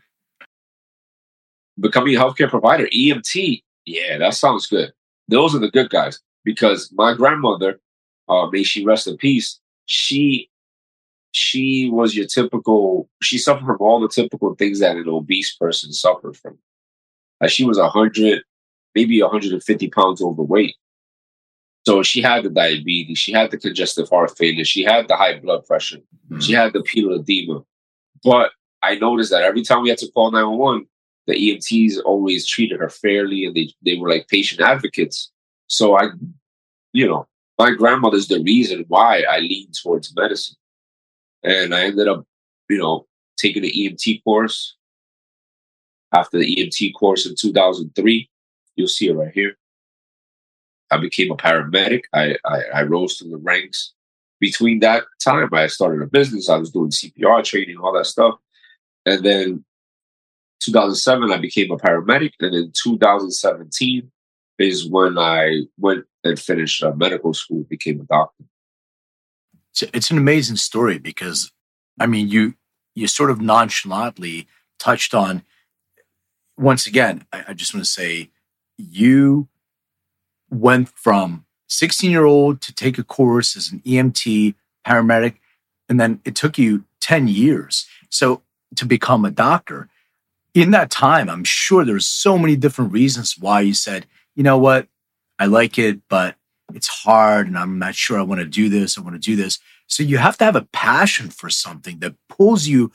becoming 1.79 2.15
a 2.15 2.19
healthcare 2.19 2.49
provider, 2.49 2.87
EMT, 2.87 3.63
yeah, 3.85 4.17
that 4.17 4.33
sounds 4.33 4.67
good. 4.67 4.93
Those 5.27 5.55
are 5.55 5.59
the 5.59 5.71
good 5.71 5.89
guys 5.89 6.19
because 6.43 6.91
my 6.93 7.13
grandmother, 7.13 7.79
uh, 8.27 8.47
may 8.51 8.63
she 8.63 8.85
rest 8.85 9.07
in 9.07 9.17
peace, 9.17 9.59
she 9.85 10.49
she 11.31 11.89
was 11.91 12.15
your 12.15 12.25
typical. 12.25 13.09
She 13.21 13.37
suffered 13.37 13.65
from 13.65 13.77
all 13.79 13.99
the 13.99 14.09
typical 14.09 14.55
things 14.55 14.79
that 14.79 14.97
an 14.97 15.07
obese 15.07 15.55
person 15.55 15.93
suffers 15.93 16.37
from. 16.39 16.57
Like 17.39 17.51
she 17.51 17.65
was 17.65 17.77
a 17.77 17.89
hundred, 17.89 18.43
maybe 18.95 19.21
150 19.21 19.89
pounds 19.89 20.21
overweight. 20.21 20.75
So 21.85 22.03
she 22.03 22.21
had 22.21 22.43
the 22.43 22.49
diabetes, 22.49 23.17
she 23.17 23.31
had 23.31 23.51
the 23.51 23.57
congestive 23.57 24.09
heart 24.09 24.37
failure, 24.37 24.65
she 24.65 24.83
had 24.83 25.07
the 25.07 25.15
high 25.15 25.39
blood 25.39 25.65
pressure, 25.65 25.99
she 26.39 26.53
had 26.53 26.73
the 26.73 26.83
pedal 26.83 27.19
edema. 27.19 27.63
But 28.23 28.51
I 28.83 28.95
noticed 28.95 29.31
that 29.31 29.43
every 29.43 29.63
time 29.63 29.83
we 29.83 29.89
had 29.89 29.97
to 29.99 30.11
call 30.11 30.31
911, 30.31 30.87
the 31.29 31.35
EMTs 31.35 31.99
always 32.03 32.47
treated 32.47 32.79
her 32.79 32.89
fairly 32.89 33.45
and 33.45 33.55
they, 33.55 33.71
they 33.85 33.95
were 33.95 34.09
like 34.09 34.27
patient 34.27 34.61
advocates. 34.61 35.31
So 35.67 35.95
I, 35.95 36.09
you 36.91 37.07
know, 37.07 37.27
my 37.59 37.71
grandmother's 37.71 38.27
the 38.27 38.41
reason 38.41 38.85
why 38.87 39.21
I 39.29 39.39
leaned 39.39 39.75
towards 39.81 40.15
medicine. 40.15 40.55
And 41.43 41.75
I 41.75 41.85
ended 41.85 42.07
up, 42.07 42.25
you 42.67 42.79
know, 42.79 43.05
taking 43.37 43.61
the 43.61 43.71
EMT 43.71 44.23
course. 44.23 44.75
After 46.15 46.39
the 46.39 46.55
EMT 46.55 46.95
course 46.95 47.27
in 47.27 47.35
2003, 47.39 48.29
you'll 48.75 48.87
see 48.87 49.09
it 49.09 49.13
right 49.13 49.31
here. 49.31 49.55
I 50.89 50.97
became 50.97 51.31
a 51.31 51.37
paramedic. 51.37 52.01
I, 52.11 52.37
I, 52.43 52.61
I 52.73 52.83
rose 52.83 53.17
through 53.17 53.29
the 53.29 53.37
ranks. 53.37 53.93
Between 54.39 54.79
that 54.79 55.03
time, 55.23 55.49
I 55.53 55.67
started 55.67 56.01
a 56.01 56.07
business. 56.07 56.49
I 56.49 56.57
was 56.57 56.71
doing 56.71 56.89
CPR 56.89 57.43
training, 57.43 57.77
all 57.77 57.93
that 57.93 58.07
stuff. 58.07 58.39
And 59.05 59.23
then 59.23 59.65
2007, 60.59 61.31
I 61.31 61.37
became 61.37 61.71
a 61.71 61.77
paramedic. 61.77 62.33
And 62.39 62.55
in 62.55 62.71
2017 62.71 64.11
is 64.59 64.89
when 64.89 65.17
I 65.17 65.61
went 65.77 66.05
and 66.23 66.39
finished 66.39 66.83
uh, 66.83 66.93
medical 66.95 67.33
school, 67.33 67.63
became 67.69 68.01
a 68.01 68.03
doctor. 68.03 68.43
it's, 69.93 70.11
an 70.11 70.17
amazing 70.17 70.57
story 70.57 70.97
because 70.97 71.51
i 71.99 72.05
mean 72.05 72.27
you 72.27 72.55
you 72.95 73.07
sort 73.07 73.31
of 73.31 73.39
nonchalantly 73.39 74.47
touched 74.77 75.13
on 75.13 75.43
once 76.57 76.87
again 76.87 77.25
i, 77.31 77.45
I 77.49 77.53
just 77.53 77.73
want 77.73 77.85
to 77.85 77.89
say 77.89 78.29
you 78.77 79.47
went 80.49 80.89
from 80.89 81.45
16 81.67 82.11
year 82.11 82.25
old 82.25 82.61
to 82.61 82.73
take 82.73 82.97
a 82.97 83.03
course 83.03 83.55
as 83.55 83.71
an 83.71 83.81
emt 83.85 84.55
paramedic 84.85 85.35
and 85.87 85.99
then 85.99 86.19
it 86.25 86.35
took 86.35 86.57
you 86.57 86.83
10 87.01 87.27
years 87.27 87.85
so 88.09 88.41
to 88.75 88.85
become 88.85 89.23
a 89.23 89.31
doctor 89.31 89.87
in 90.53 90.71
that 90.71 90.89
time 90.89 91.29
i'm 91.29 91.43
sure 91.43 91.85
there's 91.85 92.07
so 92.07 92.37
many 92.37 92.55
different 92.55 92.91
reasons 92.91 93.37
why 93.37 93.61
you 93.61 93.73
said 93.73 94.05
you 94.35 94.43
know 94.43 94.57
what 94.57 94.87
i 95.37 95.45
like 95.45 95.77
it 95.77 96.01
but 96.09 96.35
it's 96.73 96.87
hard 96.87 97.47
and 97.47 97.57
I'm 97.57 97.79
not 97.79 97.95
sure 97.95 98.19
I 98.19 98.23
want 98.23 98.41
to 98.41 98.45
do 98.45 98.69
this. 98.69 98.97
I 98.97 99.01
want 99.01 99.15
to 99.15 99.19
do 99.19 99.35
this. 99.35 99.59
So 99.87 100.03
you 100.03 100.17
have 100.17 100.37
to 100.37 100.45
have 100.45 100.55
a 100.55 100.67
passion 100.71 101.29
for 101.29 101.49
something 101.49 101.99
that 101.99 102.15
pulls 102.27 102.67
you 102.67 102.91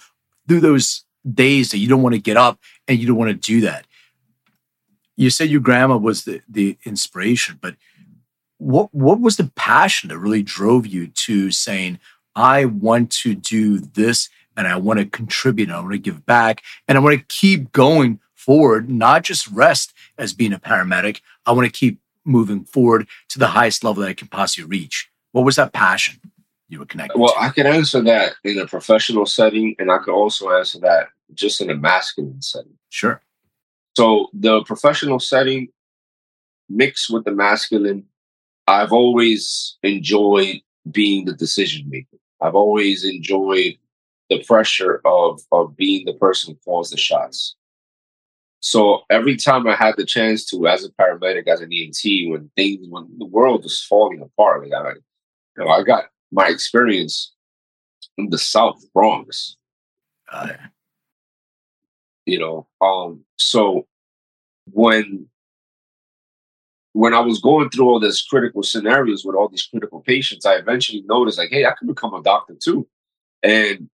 through 0.47 0.61
those 0.61 1.05
days 1.33 1.71
that 1.71 1.79
you 1.79 1.89
don't 1.89 2.03
want 2.03 2.15
to 2.15 2.21
get 2.21 2.37
up 2.37 2.59
and 2.87 2.99
you 2.99 3.07
don't 3.07 3.17
want 3.17 3.31
to 3.31 3.35
do 3.35 3.61
that. 3.63 3.87
You 5.17 5.31
said 5.31 5.49
your 5.49 5.61
grandma 5.61 5.97
was 5.97 6.25
the, 6.25 6.43
the 6.49 6.77
inspiration, 6.85 7.59
but 7.61 7.77
what 8.59 8.95
what 8.95 9.21
was 9.21 9.37
the 9.37 9.51
passion 9.57 10.09
that 10.09 10.19
really 10.19 10.43
drove 10.43 10.87
you 10.87 11.09
to 11.09 11.51
saying, 11.51 11.99
I 12.35 12.65
want 12.65 13.11
to 13.23 13.35
do 13.35 13.79
this 13.79 14.29
and 14.57 14.67
I 14.67 14.77
want 14.77 15.01
to 15.01 15.07
contribute 15.07 15.71
I 15.71 15.81
want 15.81 15.93
to 15.93 15.99
give 15.99 16.25
back 16.27 16.63
and 16.89 16.97
I 16.97 17.01
want 17.01 17.19
to 17.19 17.25
keep 17.35 17.73
going 17.73 18.21
forward, 18.35 18.91
not 18.91 19.23
just 19.25 19.49
rest 19.49 19.93
as 20.19 20.33
being 20.33 20.53
a 20.53 20.59
paramedic. 20.59 21.21
I 21.47 21.53
want 21.53 21.67
to 21.67 21.73
keep 21.73 22.01
moving 22.25 22.65
forward 22.65 23.07
to 23.31 23.39
the 23.39 23.49
highest 23.49 23.85
level 23.85 24.03
that 24.03 24.09
I 24.09 24.15
can 24.15 24.29
possibly 24.29 24.65
reach. 24.69 25.11
What 25.33 25.45
was 25.45 25.57
that 25.57 25.73
passion 25.73 26.21
you 26.69 26.79
were 26.79 26.87
connected 26.87 27.19
Well, 27.19 27.33
to? 27.35 27.41
I 27.41 27.51
can 27.51 27.67
answer 27.67 28.01
that 28.03 28.35
in 28.45 28.59
a 28.59 28.67
professional 28.67 29.27
setting, 29.27 29.75
and 29.79 29.91
I 29.91 29.99
could 29.99 30.15
also 30.15 30.51
answer 30.51 30.79
that 30.81 31.09
just 31.35 31.61
in 31.61 31.71
a 31.71 31.75
masculine 31.75 32.41
setting. 32.43 32.77
sure. 32.91 33.21
So 33.97 34.29
the 34.33 34.63
professional 34.65 35.21
setting 35.21 35.69
mixed 36.69 37.11
with 37.11 37.25
the 37.25 37.31
masculine, 37.33 38.05
I've 38.67 38.93
always 38.93 39.77
enjoyed 39.83 40.61
being 40.91 41.25
the 41.27 41.33
decision 41.35 41.89
maker. 41.89 42.17
I've 42.41 42.55
always 42.55 43.05
enjoyed 43.05 43.77
the 44.31 44.43
pressure 44.45 45.01
of 45.05 45.41
of 45.53 45.77
being 45.77 46.05
the 46.07 46.15
person 46.15 46.55
who 46.55 46.61
calls 46.65 46.91
the 46.91 46.97
shots. 46.97 47.57
So 48.61 49.03
every 49.11 49.37
time 49.37 49.67
I 49.67 49.75
had 49.75 49.95
the 49.99 50.07
chance 50.07 50.47
to, 50.47 50.67
as 50.67 50.87
a 50.87 50.91
paramedic, 50.93 51.47
as 51.47 51.61
an 51.61 51.69
EMT, 51.69 52.31
when 52.31 52.51
things, 52.57 52.87
when 52.89 53.07
the 53.19 53.27
world 53.27 53.63
was 53.63 53.83
falling 53.83 54.23
apart, 54.23 54.67
like 54.67 54.73
I, 54.73 54.93
you 54.93 55.65
know, 55.65 55.69
I 55.69 55.83
got 55.83 56.07
my 56.33 56.49
experience 56.49 57.35
in 58.17 58.31
the 58.31 58.39
South 58.39 58.83
Bronx. 58.95 59.57
Uh, 60.33 60.55
you 62.25 62.39
know, 62.39 62.67
um, 62.81 63.25
so 63.37 63.87
when 64.73 65.29
when 66.95 67.13
I 67.13 67.21
was 67.21 67.41
going 67.41 67.69
through 67.71 67.87
all 67.87 68.01
these 68.01 68.23
critical 68.23 68.63
scenarios 68.63 69.25
with 69.25 69.37
all 69.37 69.49
these 69.49 69.67
critical 69.67 70.01
patients, 70.01 70.47
I 70.47 70.55
eventually 70.55 71.03
noticed 71.07 71.39
like, 71.39 71.51
hey, 71.51 71.67
I 71.67 71.73
could 71.73 71.89
become 71.89 72.15
a 72.15 72.23
doctor 72.23 72.55
too. 72.59 72.89
And 73.43 73.91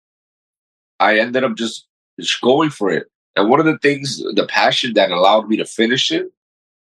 I 1.00 1.18
ended 1.18 1.44
up 1.44 1.56
just, 1.56 1.86
just 2.18 2.40
going 2.40 2.70
for 2.70 2.90
it. 2.90 3.10
And 3.36 3.50
one 3.50 3.60
of 3.60 3.66
the 3.66 3.78
things, 3.78 4.22
the 4.34 4.46
passion 4.48 4.94
that 4.94 5.10
allowed 5.10 5.48
me 5.48 5.56
to 5.58 5.66
finish 5.66 6.10
it 6.10 6.32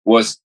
was 0.05 0.39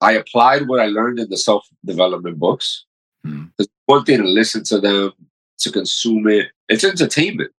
I 0.00 0.12
applied 0.12 0.68
what 0.68 0.80
I 0.80 0.86
learned 0.86 1.18
in 1.18 1.28
the 1.28 1.36
self 1.36 1.66
development 1.84 2.38
books. 2.38 2.84
Mm. 3.26 3.50
one 3.84 4.04
thing 4.04 4.18
to 4.18 4.24
listen 4.24 4.64
to 4.64 4.80
them, 4.80 5.12
to 5.58 5.70
consume 5.70 6.26
it, 6.28 6.48
it's 6.68 6.84
entertainment. 6.84 7.50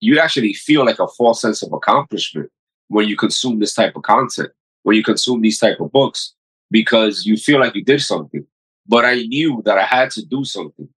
You 0.00 0.20
actually 0.20 0.52
feel 0.52 0.84
like 0.84 0.98
a 0.98 1.08
false 1.08 1.40
sense 1.40 1.62
of 1.62 1.72
accomplishment 1.72 2.50
when 2.88 3.08
you 3.08 3.16
consume 3.16 3.58
this 3.58 3.72
type 3.72 3.96
of 3.96 4.02
content, 4.02 4.50
when 4.82 4.96
you 4.96 5.02
consume 5.02 5.40
these 5.40 5.58
type 5.58 5.80
of 5.80 5.90
books, 5.92 6.34
because 6.70 7.24
you 7.24 7.36
feel 7.36 7.58
like 7.58 7.74
you 7.74 7.84
did 7.84 8.02
something. 8.02 8.46
But 8.86 9.04
I 9.04 9.22
knew 9.22 9.62
that 9.64 9.78
I 9.78 9.84
had 9.84 10.10
to 10.12 10.24
do 10.24 10.44
something. 10.44 10.88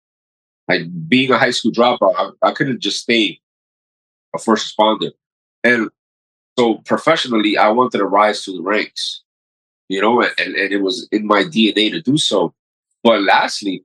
Like 0.68 0.82
being 1.08 1.32
a 1.32 1.38
high 1.38 1.52
school 1.52 1.72
dropout, 1.72 2.14
I, 2.18 2.50
I 2.50 2.52
couldn't 2.54 2.80
just 2.80 3.02
stay 3.02 3.40
a 4.36 4.40
first 4.40 4.78
responder. 4.78 5.12
And 5.64 5.90
so 6.58 6.76
professionally, 6.86 7.58
I 7.58 7.70
wanted 7.70 7.98
to 8.00 8.06
rise 8.06 8.44
to 8.46 8.54
the 8.54 8.62
ranks, 8.62 9.24
you 9.90 10.02
know, 10.02 10.22
and, 10.22 10.34
and 10.38 10.72
it 10.72 10.82
was 10.82 11.08
in 11.12 11.26
my 11.26 11.44
DNA 11.44 11.92
to 11.92 12.02
do 12.02 12.18
so. 12.18 12.54
But 13.04 13.24
lastly, 13.24 13.84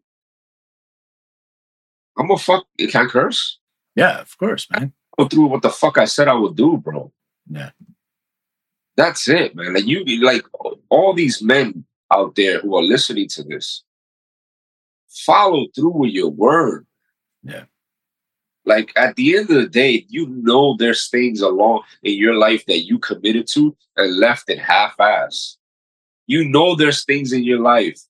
I'm 2.18 2.30
a 2.30 2.38
fuck. 2.38 2.66
You 2.78 2.88
can't 2.88 3.10
curse. 3.10 3.58
Yeah, 3.94 4.20
of 4.20 4.36
course, 4.38 4.66
man. 4.70 4.92
Go 5.18 5.26
through 5.26 5.46
what 5.46 5.62
the 5.62 5.70
fuck 5.70 5.98
I 5.98 6.04
said 6.04 6.28
I 6.28 6.34
would 6.34 6.56
do, 6.56 6.76
bro. 6.76 7.12
Yeah. 7.48 7.70
That's 8.96 9.28
it, 9.28 9.54
man. 9.54 9.74
Like 9.74 9.86
you, 9.86 10.04
like 10.24 10.44
all 10.88 11.14
these 11.14 11.42
men 11.42 11.84
out 12.12 12.34
there 12.34 12.60
who 12.60 12.76
are 12.76 12.82
listening 12.82 13.28
to 13.28 13.42
this, 13.42 13.82
follow 15.16 15.66
through 15.74 15.96
with 15.96 16.12
your 16.12 16.30
word. 16.30 16.86
Yeah. 17.42 17.64
Like 18.64 18.92
at 18.96 19.14
the 19.16 19.36
end 19.36 19.50
of 19.50 19.56
the 19.56 19.68
day, 19.68 20.04
you 20.08 20.28
know 20.28 20.76
there's 20.76 21.08
things 21.08 21.40
along 21.40 21.82
in 22.02 22.14
your 22.14 22.34
life 22.34 22.66
that 22.66 22.84
you 22.84 22.98
committed 22.98 23.46
to 23.48 23.76
and 23.96 24.18
left 24.18 24.50
it 24.50 24.58
half-ass. 24.58 25.56
You 26.26 26.44
know 26.44 26.74
there's 26.74 27.04
things 27.04 27.32
in 27.32 27.44
your 27.44 27.60
life 27.60 28.00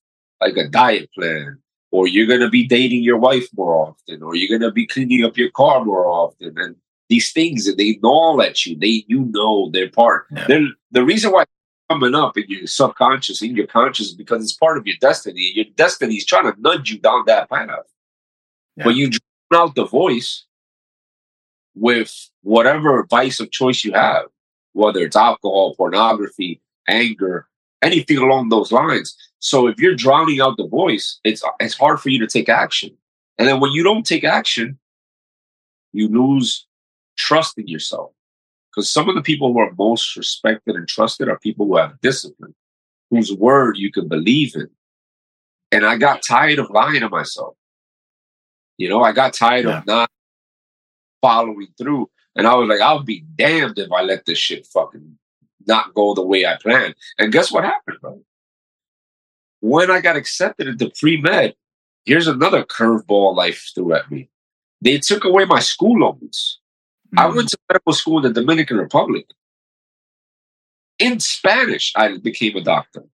like 0.40 0.56
a 0.56 0.68
diet 0.68 1.10
plan, 1.14 1.58
or 1.90 2.06
you're 2.08 2.26
gonna 2.26 2.48
be 2.48 2.66
dating 2.66 3.02
your 3.02 3.18
wife 3.18 3.46
more 3.54 3.74
often, 3.74 4.22
or 4.22 4.34
you're 4.34 4.58
gonna 4.58 4.72
be 4.72 4.86
cleaning 4.86 5.24
up 5.24 5.36
your 5.36 5.50
car 5.50 5.84
more 5.84 6.06
often, 6.06 6.54
and 6.56 6.76
these 7.08 7.32
things 7.32 7.66
that 7.66 7.76
they 7.76 7.98
gnaw 8.02 8.40
at 8.40 8.64
you. 8.64 8.78
They 8.78 9.04
you 9.06 9.26
know 9.30 9.70
they're 9.70 9.90
part. 9.90 10.26
Yeah. 10.30 10.46
They're, 10.48 10.68
the 10.90 11.04
reason 11.04 11.32
why 11.32 11.44
coming 11.88 12.14
up 12.14 12.36
in 12.36 12.44
your 12.48 12.66
subconscious, 12.66 13.42
in 13.42 13.54
your 13.54 13.66
conscious, 13.66 14.12
because 14.12 14.42
it's 14.42 14.52
part 14.52 14.76
of 14.76 14.86
your 14.86 14.96
destiny. 15.00 15.52
Your 15.54 15.66
destiny 15.76 16.16
is 16.16 16.26
trying 16.26 16.52
to 16.52 16.60
nudge 16.60 16.90
you 16.90 16.98
down 16.98 17.24
that 17.26 17.48
path. 17.48 17.68
Yeah. 18.76 18.84
But 18.84 18.96
you 18.96 19.10
drown 19.10 19.68
out 19.68 19.74
the 19.74 19.86
voice 19.86 20.44
with 21.74 22.30
whatever 22.42 23.06
vice 23.08 23.38
of 23.40 23.50
choice 23.50 23.84
you 23.84 23.92
have, 23.92 24.26
whether 24.72 25.00
it's 25.00 25.16
alcohol, 25.16 25.74
pornography, 25.76 26.60
anger, 26.88 27.46
anything 27.82 28.18
along 28.18 28.48
those 28.48 28.72
lines. 28.72 29.16
So 29.38 29.66
if 29.66 29.78
you're 29.78 29.94
drowning 29.94 30.40
out 30.40 30.56
the 30.56 30.66
voice, 30.66 31.20
it's 31.22 31.42
it's 31.60 31.74
hard 31.74 32.00
for 32.00 32.08
you 32.08 32.18
to 32.20 32.26
take 32.26 32.48
action. 32.48 32.96
And 33.38 33.46
then 33.46 33.60
when 33.60 33.72
you 33.72 33.84
don't 33.84 34.06
take 34.06 34.24
action, 34.24 34.78
you 35.92 36.08
lose 36.08 36.66
trust 37.16 37.58
in 37.58 37.68
yourself. 37.68 38.12
Because 38.76 38.90
some 38.90 39.08
of 39.08 39.14
the 39.14 39.22
people 39.22 39.54
who 39.54 39.58
are 39.58 39.72
most 39.78 40.16
respected 40.16 40.76
and 40.76 40.86
trusted 40.86 41.28
are 41.28 41.38
people 41.38 41.64
who 41.64 41.78
have 41.78 41.98
discipline, 42.02 42.54
whose 43.10 43.32
word 43.32 43.78
you 43.78 43.90
can 43.90 44.06
believe 44.06 44.54
in. 44.54 44.68
And 45.72 45.86
I 45.86 45.96
got 45.96 46.22
tired 46.22 46.58
of 46.58 46.68
lying 46.68 47.00
to 47.00 47.08
myself. 47.08 47.56
You 48.76 48.90
know, 48.90 49.02
I 49.02 49.12
got 49.12 49.32
tired 49.32 49.64
yeah. 49.64 49.78
of 49.78 49.86
not 49.86 50.10
following 51.22 51.68
through. 51.78 52.10
And 52.34 52.46
I 52.46 52.54
was 52.54 52.68
like, 52.68 52.82
I'll 52.82 53.02
be 53.02 53.24
damned 53.36 53.78
if 53.78 53.90
I 53.90 54.02
let 54.02 54.26
this 54.26 54.36
shit 54.36 54.66
fucking 54.66 55.16
not 55.66 55.94
go 55.94 56.12
the 56.12 56.22
way 56.22 56.44
I 56.44 56.56
planned. 56.60 56.96
And 57.18 57.32
guess 57.32 57.50
what 57.50 57.64
happened, 57.64 57.98
bro? 58.02 58.20
When 59.60 59.90
I 59.90 60.02
got 60.02 60.16
accepted 60.16 60.68
into 60.68 60.92
pre 61.00 61.18
med, 61.18 61.54
here's 62.04 62.28
another 62.28 62.62
curveball 62.62 63.34
life 63.34 63.70
threw 63.74 63.94
at 63.94 64.10
me. 64.10 64.28
They 64.82 64.98
took 64.98 65.24
away 65.24 65.46
my 65.46 65.60
school 65.60 65.98
loans. 65.98 66.60
Mm-hmm. 67.16 67.32
I 67.32 67.34
went 67.34 67.48
to 67.50 67.58
medical 67.70 67.92
school 67.92 68.18
in 68.18 68.32
the 68.32 68.40
Dominican 68.40 68.76
Republic. 68.76 69.26
In 70.98 71.20
Spanish, 71.20 71.92
I 71.96 72.16
became 72.18 72.56
a 72.56 72.62
doctor 72.62 73.04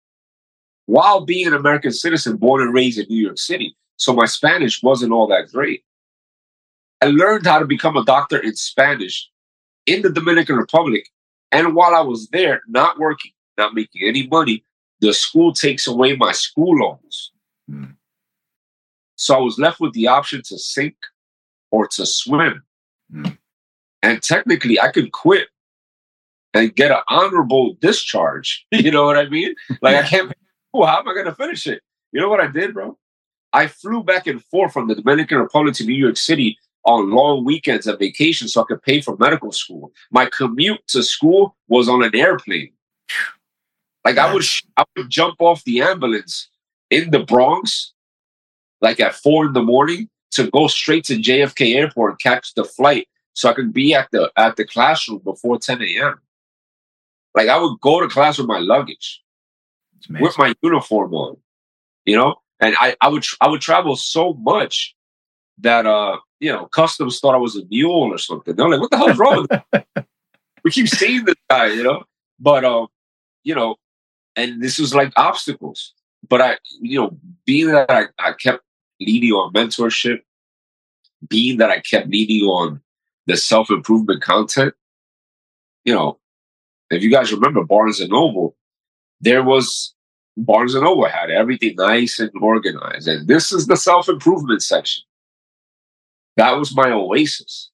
while 0.87 1.25
being 1.25 1.47
an 1.47 1.55
American 1.55 1.93
citizen 1.93 2.37
born 2.37 2.63
and 2.63 2.75
raised 2.75 2.99
in 2.99 3.07
New 3.09 3.23
York 3.23 3.39
City. 3.39 3.77
So 3.97 4.13
my 4.13 4.27
Spanish 4.27 4.83
wasn't 4.83 5.13
all 5.13 5.27
that 5.29 5.51
great. 5.53 5.85
I 7.01 7.07
learned 7.07 7.47
how 7.47 7.59
to 7.59 7.65
become 7.65 7.97
a 7.97 8.05
doctor 8.05 8.39
in 8.39 8.55
Spanish 8.57 9.29
in 9.87 10.03
the 10.03 10.11
Dominican 10.11 10.57
Republic. 10.57 11.09
And 11.51 11.75
while 11.75 11.95
I 11.95 12.01
was 12.01 12.29
there, 12.29 12.63
not 12.69 12.99
working, 12.99 13.33
not 13.59 13.75
making 13.75 14.03
any 14.07 14.27
money, 14.27 14.65
the 15.01 15.13
school 15.13 15.53
takes 15.53 15.87
away 15.87 16.17
my 16.17 16.33
school 16.33 16.77
loans. 16.77 17.33
Mm. 17.71 17.97
So 19.17 19.35
I 19.35 19.41
was 19.41 19.59
left 19.59 19.81
with 19.81 19.93
the 19.93 20.09
option 20.09 20.43
to 20.47 20.59
sink 20.59 20.97
or 21.71 21.87
to 21.89 22.07
swim. 22.07 22.63
Mm. 23.13 23.37
And 24.03 24.23
technically, 24.23 24.81
I 24.81 24.91
could 24.91 25.13
quit 25.13 25.49
and 26.55 26.75
get 26.75 26.91
an 26.91 27.01
honorable 27.09 27.75
discharge. 27.81 28.67
you 28.73 28.91
know 28.91 29.05
what 29.05 29.17
I 29.17 29.29
mean? 29.29 29.55
Like, 29.81 29.97
I 29.97 30.03
can't, 30.03 30.33
oh, 30.75 30.85
how 30.87 30.99
am 30.99 31.09
I 31.09 31.15
going 31.15 31.27
to 31.27 31.35
finish 31.35 31.67
it? 31.67 31.83
You 32.13 32.21
know 32.21 32.29
what 32.29 32.41
I 32.41 32.49
did, 32.49 32.75
bro? 32.75 32.99
I 33.53 33.67
flew 33.67 34.03
back 34.03 34.27
and 34.27 34.43
forth 34.45 34.73
from 34.73 34.89
the 34.89 34.95
Dominican 34.95 35.39
Republic 35.39 35.75
to 35.77 35.85
New 35.85 35.95
York 35.95 36.17
City 36.17 36.59
on 36.85 37.11
long 37.11 37.45
weekends 37.45 37.87
and 37.87 37.99
vacations 37.99 38.53
so 38.53 38.63
I 38.63 38.65
could 38.65 38.83
pay 38.83 39.01
for 39.01 39.17
medical 39.19 39.53
school. 39.53 39.93
My 40.11 40.27
commute 40.27 40.81
to 40.89 41.03
school 41.03 41.57
was 41.69 41.89
on 41.89 42.03
an 42.03 42.15
airplane. 42.15 42.73
Like 44.05 44.19
I 44.19 44.33
would, 44.33 44.45
I 44.77 44.85
would 44.97 45.11
jump 45.11 45.37
off 45.41 45.63
the 45.65 45.81
ambulance 45.83 46.49
in 46.91 47.11
the 47.11 47.21
Bronx, 47.21 47.93
like 48.81 49.01
at 49.01 49.15
four 49.15 49.47
in 49.47 49.53
the 49.53 49.63
morning, 49.63 50.09
to 50.33 50.51
go 50.51 50.67
straight 50.67 51.05
to 51.05 51.17
JFK 51.19 51.77
Airport 51.77 52.13
and 52.13 52.21
catch 52.21 52.55
the 52.55 52.65
flight 52.65 53.07
so 53.35 53.49
I 53.49 53.55
could 53.55 53.73
be 53.73 53.95
at 53.95 54.09
the 54.13 54.31
at 54.37 54.57
the 54.57 54.65
classroom 54.65 55.21
before 55.25 55.59
10 55.59 55.83
a.m. 55.83 56.21
Like 57.35 57.49
I 57.49 57.59
would 57.59 57.81
go 57.81 58.01
to 58.01 58.09
class 58.09 58.39
with 58.39 58.47
my 58.47 58.59
luggage, 58.59 59.23
with 60.09 60.37
my 60.39 60.55
uniform 60.63 61.15
on, 61.15 61.37
you 62.05 62.17
know, 62.17 62.37
and 62.61 62.77
I, 62.79 62.97
I 63.01 63.09
would 63.09 63.25
I 63.41 63.49
would 63.49 63.61
travel 63.61 63.97
so 63.97 64.35
much 64.35 64.95
that 65.59 65.87
uh 65.87 66.19
you 66.41 66.53
know 66.53 66.67
customs 66.67 67.21
thought 67.21 67.35
I 67.35 67.39
was 67.39 67.57
a 67.57 67.65
mule 67.71 68.13
or 68.13 68.19
something. 68.19 68.55
They're 68.55 68.69
like, 68.69 68.81
what 68.81 68.91
the 68.91 68.97
hell's 68.99 69.19
wrong? 69.19 69.47
With 69.51 69.85
We 70.65 70.71
keep 70.71 70.89
seeing 70.89 71.25
this 71.25 71.35
guy, 71.51 71.69
you 71.69 71.83
know, 71.83 72.05
but 72.39 72.65
um, 72.65 72.89
you 73.43 73.55
know, 73.55 73.77
and 74.37 74.63
this 74.63 74.79
was 74.79 74.95
like 74.95 75.13
obstacles. 75.17 75.95
But 76.29 76.41
I, 76.41 76.59
you 76.81 77.01
know, 77.01 77.19
being 77.45 77.69
that 77.69 77.91
I, 77.91 78.05
I 78.19 78.33
kept 78.33 78.63
leading 79.01 79.33
on 79.33 79.53
mentorship, 79.53 80.21
being 81.29 81.59
that 81.59 81.71
I 81.71 81.81
kept 81.81 82.09
leading 82.09 82.43
on 82.43 82.81
the 83.27 83.37
self 83.37 83.71
improvement 83.71 84.23
content, 84.23 84.75
you 85.85 85.95
know, 85.95 86.19
if 86.91 87.03
you 87.03 87.11
guys 87.11 87.33
remember 87.33 87.65
Barnes 87.65 88.01
and 88.01 88.11
Noble, 88.11 88.57
there 89.21 89.43
was 89.43 89.95
Barnes 90.37 90.75
and 90.75 90.85
Noble 90.85 91.07
had 91.07 91.31
everything 91.31 91.75
nice 91.77 92.19
and 92.19 92.31
organized, 92.41 93.09
and 93.09 93.29
this 93.29 93.53
is 93.53 93.67
the 93.67 93.77
self 93.77 94.09
improvement 94.09 94.63
section. 94.63 95.05
That 96.37 96.53
was 96.53 96.75
my 96.75 96.91
oasis. 96.91 97.71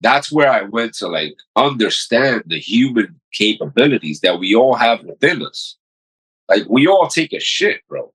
That's 0.00 0.30
where 0.30 0.50
I 0.50 0.62
went 0.62 0.94
to 0.94 1.08
like 1.08 1.36
understand 1.56 2.44
the 2.46 2.58
human 2.58 3.20
capabilities 3.32 4.20
that 4.20 4.38
we 4.38 4.54
all 4.54 4.74
have 4.74 5.02
within 5.04 5.44
us. 5.44 5.76
Like 6.48 6.64
we 6.68 6.86
all 6.86 7.08
take 7.08 7.32
a 7.32 7.40
shit, 7.40 7.80
bro. 7.88 8.12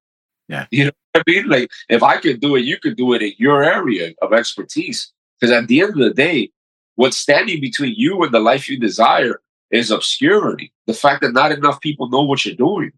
Yeah. 0.47 0.65
You 0.71 0.85
know 0.85 0.91
what 1.11 1.23
I 1.27 1.31
mean? 1.31 1.49
Like 1.49 1.71
if 1.89 2.03
I 2.03 2.17
could 2.17 2.39
do 2.39 2.55
it, 2.55 2.61
you 2.61 2.77
could 2.79 2.97
do 2.97 3.13
it 3.13 3.21
in 3.21 3.33
your 3.37 3.63
area 3.63 4.13
of 4.21 4.33
expertise. 4.33 5.11
Because 5.43 5.57
at 5.57 5.67
the 5.67 5.81
end 5.81 5.89
of 5.89 5.97
the 5.97 6.13
day, 6.13 6.51
what's 6.95 7.17
standing 7.17 7.59
between 7.59 7.95
you 7.97 8.23
and 8.23 8.33
the 8.33 8.39
life 8.39 8.69
you 8.69 8.79
desire 8.79 9.41
is 9.71 9.91
obscurity. 9.91 10.71
The 10.87 10.93
fact 10.93 11.21
that 11.21 11.33
not 11.33 11.51
enough 11.51 11.81
people 11.81 12.07
know 12.07 12.21
what 12.21 12.45
you're 12.45 12.55
doing. 12.55 12.93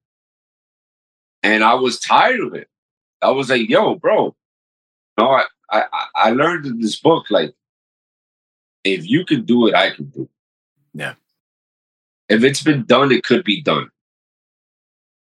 And 1.42 1.64
I 1.64 1.74
was 1.74 2.00
tired 2.00 2.42
of 2.42 2.54
it. 2.54 2.68
I 3.24 3.32
was 3.32 3.50
like, 3.50 3.68
yo, 3.68 3.96
bro, 3.96 4.36
no, 5.18 5.32
I, 5.32 5.46
I 5.72 5.86
I 6.16 6.30
learned 6.30 6.68
in 6.68 6.80
this 6.80 6.98
book 6.98 7.32
like 7.32 7.56
if 8.84 9.10
you 9.10 9.26
can 9.26 9.44
do 9.44 9.68
it, 9.68 9.74
I 9.74 9.90
can 9.90 10.06
do. 10.06 10.22
It. 10.22 10.30
Yeah. 10.94 11.14
If 12.30 12.44
it's 12.44 12.62
been 12.62 12.84
done, 12.84 13.12
it 13.12 13.24
could 13.24 13.44
be 13.44 13.64
done. 13.64 13.90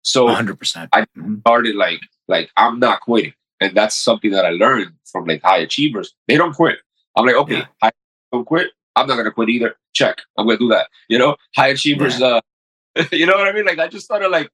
So 0.02 0.24
100. 0.24 0.58
percent 0.58 0.88
I 0.92 1.02
mm-hmm. 1.02 1.38
started 1.38 1.76
like 1.76 2.00
like 2.26 2.50
I'm 2.56 2.80
not 2.80 3.02
quitting, 3.02 3.34
and 3.60 3.76
that's 3.76 3.94
something 3.94 4.32
that 4.32 4.44
I 4.44 4.50
learned 4.50 4.90
from 5.04 5.26
like 5.26 5.42
high 5.42 5.58
achievers. 5.58 6.12
They 6.26 6.36
don't 6.36 6.52
quit. 6.52 6.80
I'm 7.16 7.26
like, 7.26 7.35
okay, 7.37 7.59
Yeah. 7.59 7.66
I 7.83 7.90
don't 8.33 8.44
quit. 8.44 8.68
I'm 8.94 9.07
not 9.07 9.16
gonna 9.16 9.31
quit 9.31 9.48
either. 9.48 9.76
Check. 9.94 10.18
I'm 10.38 10.46
gonna 10.46 10.59
do 10.59 10.68
that. 10.68 10.88
You 11.09 11.18
know, 11.18 11.37
high 11.55 11.68
achievers. 11.68 12.20
Uh, 12.20 12.40
you 13.12 13.26
know 13.26 13.37
what 13.37 13.48
I 13.48 13.52
mean? 13.52 13.66
Like 13.66 13.79
I 13.79 13.88
just 13.88 14.05
started 14.05 14.29
like 14.29 14.48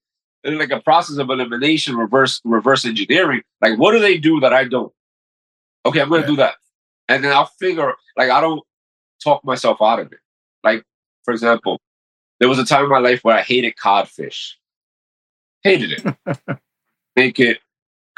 in 0.44 0.58
like 0.58 0.70
a 0.70 0.80
process 0.80 1.18
of 1.18 1.30
elimination, 1.30 1.96
reverse 1.96 2.40
reverse 2.44 2.84
engineering. 2.84 3.42
Like, 3.60 3.78
what 3.78 3.92
do 3.92 4.00
they 4.00 4.18
do 4.18 4.40
that 4.40 4.52
I 4.52 4.64
don't? 4.64 4.92
Okay, 5.86 6.00
I'm 6.00 6.08
gonna 6.08 6.22
Yeah. 6.22 6.26
do 6.28 6.36
that, 6.36 6.54
and 7.08 7.22
then 7.22 7.32
I'll 7.32 7.46
figure. 7.46 7.94
Like, 8.16 8.30
I 8.30 8.40
don't 8.40 8.62
talk 9.22 9.44
myself 9.44 9.78
out 9.80 10.00
of 10.00 10.12
it. 10.12 10.18
Like, 10.64 10.84
for 11.24 11.32
example, 11.32 11.80
there 12.40 12.48
was 12.48 12.58
a 12.58 12.64
time 12.64 12.84
in 12.84 12.90
my 12.90 12.98
life 12.98 13.20
where 13.22 13.36
I 13.36 13.42
hated 13.42 13.76
codfish. 13.76 14.56
Hated 15.62 15.92
it. 16.26 16.38
Make 17.16 17.38
it 17.38 17.58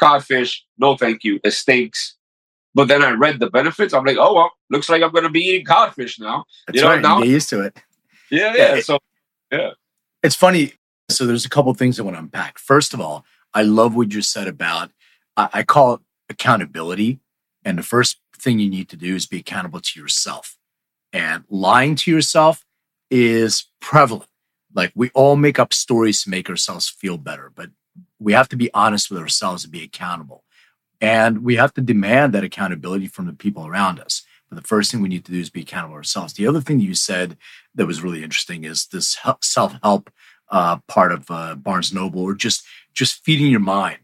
codfish. 0.00 0.64
No, 0.78 0.96
thank 0.96 1.24
you. 1.24 1.40
It 1.44 1.50
stinks. 1.52 2.16
But 2.74 2.88
then 2.88 3.02
I 3.04 3.10
read 3.10 3.38
the 3.38 3.50
benefits. 3.50 3.94
I'm 3.94 4.04
like, 4.04 4.16
oh 4.18 4.34
well, 4.34 4.50
looks 4.70 4.88
like 4.88 5.02
I'm 5.02 5.12
gonna 5.12 5.30
be 5.30 5.40
eating 5.40 5.66
codfish 5.66 6.18
now. 6.18 6.44
That's 6.66 6.76
You 6.76 6.82
know, 6.82 6.88
right. 6.90 7.00
now- 7.02 7.18
you 7.18 7.24
get 7.24 7.30
used 7.30 7.48
to 7.50 7.60
it. 7.62 7.76
Yeah, 8.30 8.54
Yeah, 8.54 8.56
yeah. 8.56 8.74
it- 8.76 8.84
So 8.86 8.98
yeah. 9.52 9.70
It's 10.22 10.34
funny. 10.34 10.72
So 11.10 11.26
there's 11.26 11.44
a 11.44 11.50
couple 11.50 11.72
things 11.74 12.00
I 12.00 12.02
want 12.02 12.16
to 12.16 12.20
unpack. 12.20 12.58
First 12.58 12.94
of 12.94 13.00
all, 13.00 13.24
I 13.52 13.62
love 13.62 13.94
what 13.94 14.12
you 14.12 14.22
said 14.22 14.48
about 14.48 14.90
I, 15.36 15.48
I 15.52 15.62
call 15.62 15.94
it 15.94 16.00
accountability. 16.30 17.20
And 17.64 17.78
the 17.78 17.82
first 17.82 18.18
thing 18.38 18.58
you 18.58 18.68
need 18.70 18.88
to 18.90 18.96
do 18.96 19.14
is 19.14 19.26
be 19.26 19.38
accountable 19.38 19.80
to 19.80 20.00
yourself. 20.00 20.56
And 21.12 21.44
lying 21.48 21.94
to 21.96 22.10
yourself 22.10 22.64
is 23.10 23.66
prevalent. 23.80 24.28
Like 24.74 24.92
we 24.94 25.10
all 25.14 25.36
make 25.36 25.58
up 25.58 25.72
stories 25.72 26.22
to 26.24 26.30
make 26.30 26.50
ourselves 26.50 26.88
feel 26.88 27.16
better, 27.18 27.52
but 27.54 27.70
we 28.18 28.32
have 28.32 28.48
to 28.48 28.56
be 28.56 28.70
honest 28.74 29.10
with 29.10 29.20
ourselves 29.20 29.64
and 29.64 29.72
be 29.72 29.82
accountable. 29.84 30.42
And 31.00 31.44
we 31.44 31.56
have 31.56 31.74
to 31.74 31.80
demand 31.80 32.32
that 32.32 32.44
accountability 32.44 33.06
from 33.06 33.26
the 33.26 33.32
people 33.32 33.66
around 33.66 34.00
us. 34.00 34.22
But 34.48 34.56
the 34.56 34.66
first 34.66 34.90
thing 34.90 35.02
we 35.02 35.08
need 35.08 35.24
to 35.24 35.32
do 35.32 35.40
is 35.40 35.50
be 35.50 35.62
accountable 35.62 35.96
ourselves. 35.96 36.34
The 36.34 36.46
other 36.46 36.60
thing 36.60 36.80
you 36.80 36.94
said 36.94 37.36
that 37.74 37.86
was 37.86 38.02
really 38.02 38.22
interesting 38.22 38.64
is 38.64 38.86
this 38.86 39.16
self 39.40 39.76
help 39.82 40.10
uh, 40.50 40.78
part 40.86 41.12
of 41.12 41.30
uh, 41.30 41.54
Barnes 41.54 41.92
Noble, 41.92 42.22
or 42.22 42.34
just 42.34 42.64
just 42.92 43.24
feeding 43.24 43.50
your 43.50 43.60
mind. 43.60 43.98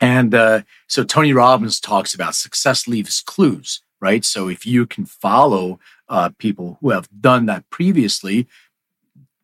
And 0.00 0.34
uh, 0.34 0.62
so 0.88 1.04
Tony 1.04 1.32
Robbins 1.32 1.80
talks 1.80 2.12
about 2.12 2.34
success 2.34 2.88
leaves 2.88 3.20
clues, 3.20 3.82
right? 4.00 4.24
So 4.24 4.48
if 4.48 4.66
you 4.66 4.84
can 4.84 5.06
follow 5.06 5.78
uh, 6.08 6.30
people 6.38 6.78
who 6.80 6.90
have 6.90 7.08
done 7.20 7.46
that 7.46 7.70
previously, 7.70 8.48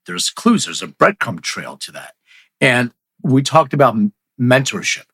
there's 0.07 0.31
clues. 0.31 0.65
There's 0.65 0.83
a 0.83 0.89
breadcrumb 0.89 1.43
trail 1.43 1.77
to 1.79 1.93
that. 1.93 2.15
And 2.61 2.93
we 3.23 3.43
talked 3.43 3.73
about 3.73 3.97
mentorship. 4.41 5.05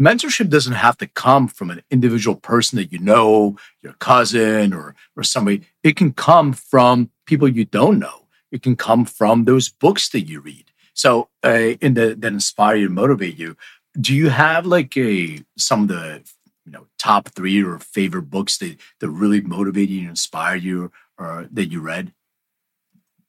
Mentorship 0.00 0.48
doesn't 0.48 0.72
have 0.72 0.96
to 0.98 1.06
come 1.06 1.46
from 1.46 1.70
an 1.70 1.82
individual 1.90 2.34
person 2.34 2.76
that 2.76 2.90
you 2.90 2.98
know, 2.98 3.56
your 3.82 3.92
cousin 3.94 4.72
or 4.72 4.94
or 5.14 5.22
somebody. 5.22 5.62
It 5.82 5.96
can 5.96 6.12
come 6.12 6.54
from 6.54 7.10
people 7.26 7.48
you 7.48 7.66
don't 7.66 7.98
know. 7.98 8.26
It 8.50 8.62
can 8.62 8.76
come 8.76 9.04
from 9.04 9.44
those 9.44 9.68
books 9.68 10.08
that 10.10 10.22
you 10.22 10.40
read. 10.40 10.70
So, 10.94 11.28
uh, 11.44 11.76
in 11.80 11.94
the 11.94 12.16
that 12.18 12.32
inspire 12.32 12.76
you, 12.76 12.86
and 12.86 12.94
motivate 12.94 13.38
you. 13.38 13.56
Do 14.00 14.14
you 14.14 14.30
have 14.30 14.64
like 14.64 14.96
a 14.96 15.42
some 15.58 15.82
of 15.82 15.88
the 15.88 16.22
you 16.64 16.72
know 16.72 16.86
top 16.98 17.28
three 17.28 17.62
or 17.62 17.78
favorite 17.78 18.30
books 18.30 18.56
that 18.58 18.76
that 19.00 19.10
really 19.10 19.42
motivated 19.42 19.90
you, 19.90 20.00
and 20.00 20.10
inspired 20.10 20.62
you, 20.62 20.92
or 21.18 21.46
that 21.52 21.66
you 21.66 21.80
read? 21.80 22.14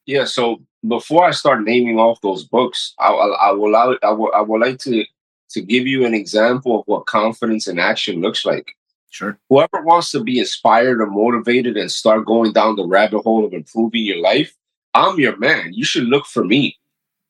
Yeah. 0.06 0.24
So 0.24 0.62
before 0.88 1.26
I 1.26 1.32
start 1.32 1.64
naming 1.64 2.00
off 2.00 2.22
those 2.22 2.46
books, 2.46 2.94
I, 2.98 3.10
I, 3.10 3.50
I 3.50 3.52
will 3.52 3.70
allow, 3.70 3.98
I 4.02 4.12
will 4.12 4.32
I 4.34 4.42
would 4.42 4.62
like 4.62 4.80
to 4.80 5.04
to 5.52 5.62
give 5.62 5.88
you 5.88 6.06
an 6.06 6.14
example 6.14 6.80
of 6.80 6.88
what 6.88 7.06
confidence 7.06 7.68
in 7.68 7.80
action 7.80 8.22
looks 8.22 8.46
like. 8.46 8.76
Sure. 9.10 9.38
Whoever 9.50 9.82
wants 9.82 10.12
to 10.12 10.24
be 10.24 10.40
inspired 10.40 11.02
or 11.02 11.08
motivated 11.08 11.76
and 11.76 11.92
start 11.92 12.26
going 12.26 12.54
down 12.54 12.78
the 12.78 12.88
rabbit 12.88 13.22
hole 13.22 13.46
of 13.46 13.54
improving 13.54 14.06
your 14.06 14.22
life, 14.22 14.56
I'm 14.94 15.20
your 15.20 15.38
man. 15.38 15.74
You 15.74 15.84
should 15.84 16.06
look 16.06 16.26
for 16.26 16.46
me. 16.46 16.78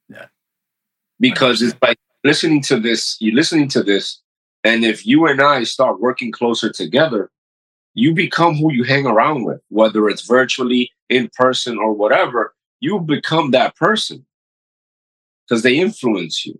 Yeah. 0.07 0.27
Because 1.19 1.61
it's 1.61 1.75
like 1.81 1.97
listening 2.23 2.61
to 2.63 2.79
this, 2.79 3.17
you're 3.19 3.35
listening 3.35 3.67
to 3.69 3.83
this, 3.83 4.21
and 4.63 4.83
if 4.85 5.07
you 5.07 5.25
and 5.25 5.41
I 5.41 5.63
start 5.63 5.99
working 5.99 6.31
closer 6.31 6.71
together, 6.71 7.31
you 7.93 8.13
become 8.13 8.55
who 8.55 8.71
you 8.71 8.83
hang 8.83 9.05
around 9.05 9.43
with, 9.43 9.61
whether 9.69 10.07
it's 10.07 10.25
virtually, 10.25 10.91
in 11.09 11.29
person, 11.35 11.77
or 11.77 11.93
whatever. 11.93 12.53
You 12.79 12.99
become 12.99 13.51
that 13.51 13.75
person 13.75 14.25
because 15.43 15.63
they 15.63 15.77
influence 15.77 16.45
you. 16.45 16.59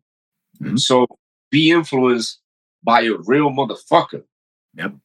Mhm. 0.62 0.80
So 0.80 1.08
be 1.52 1.72
influenced 1.72 2.40
by 2.84 3.02
a 3.02 3.14
real 3.26 3.50
motherfucker. 3.50 4.24
Yep. 4.76 4.96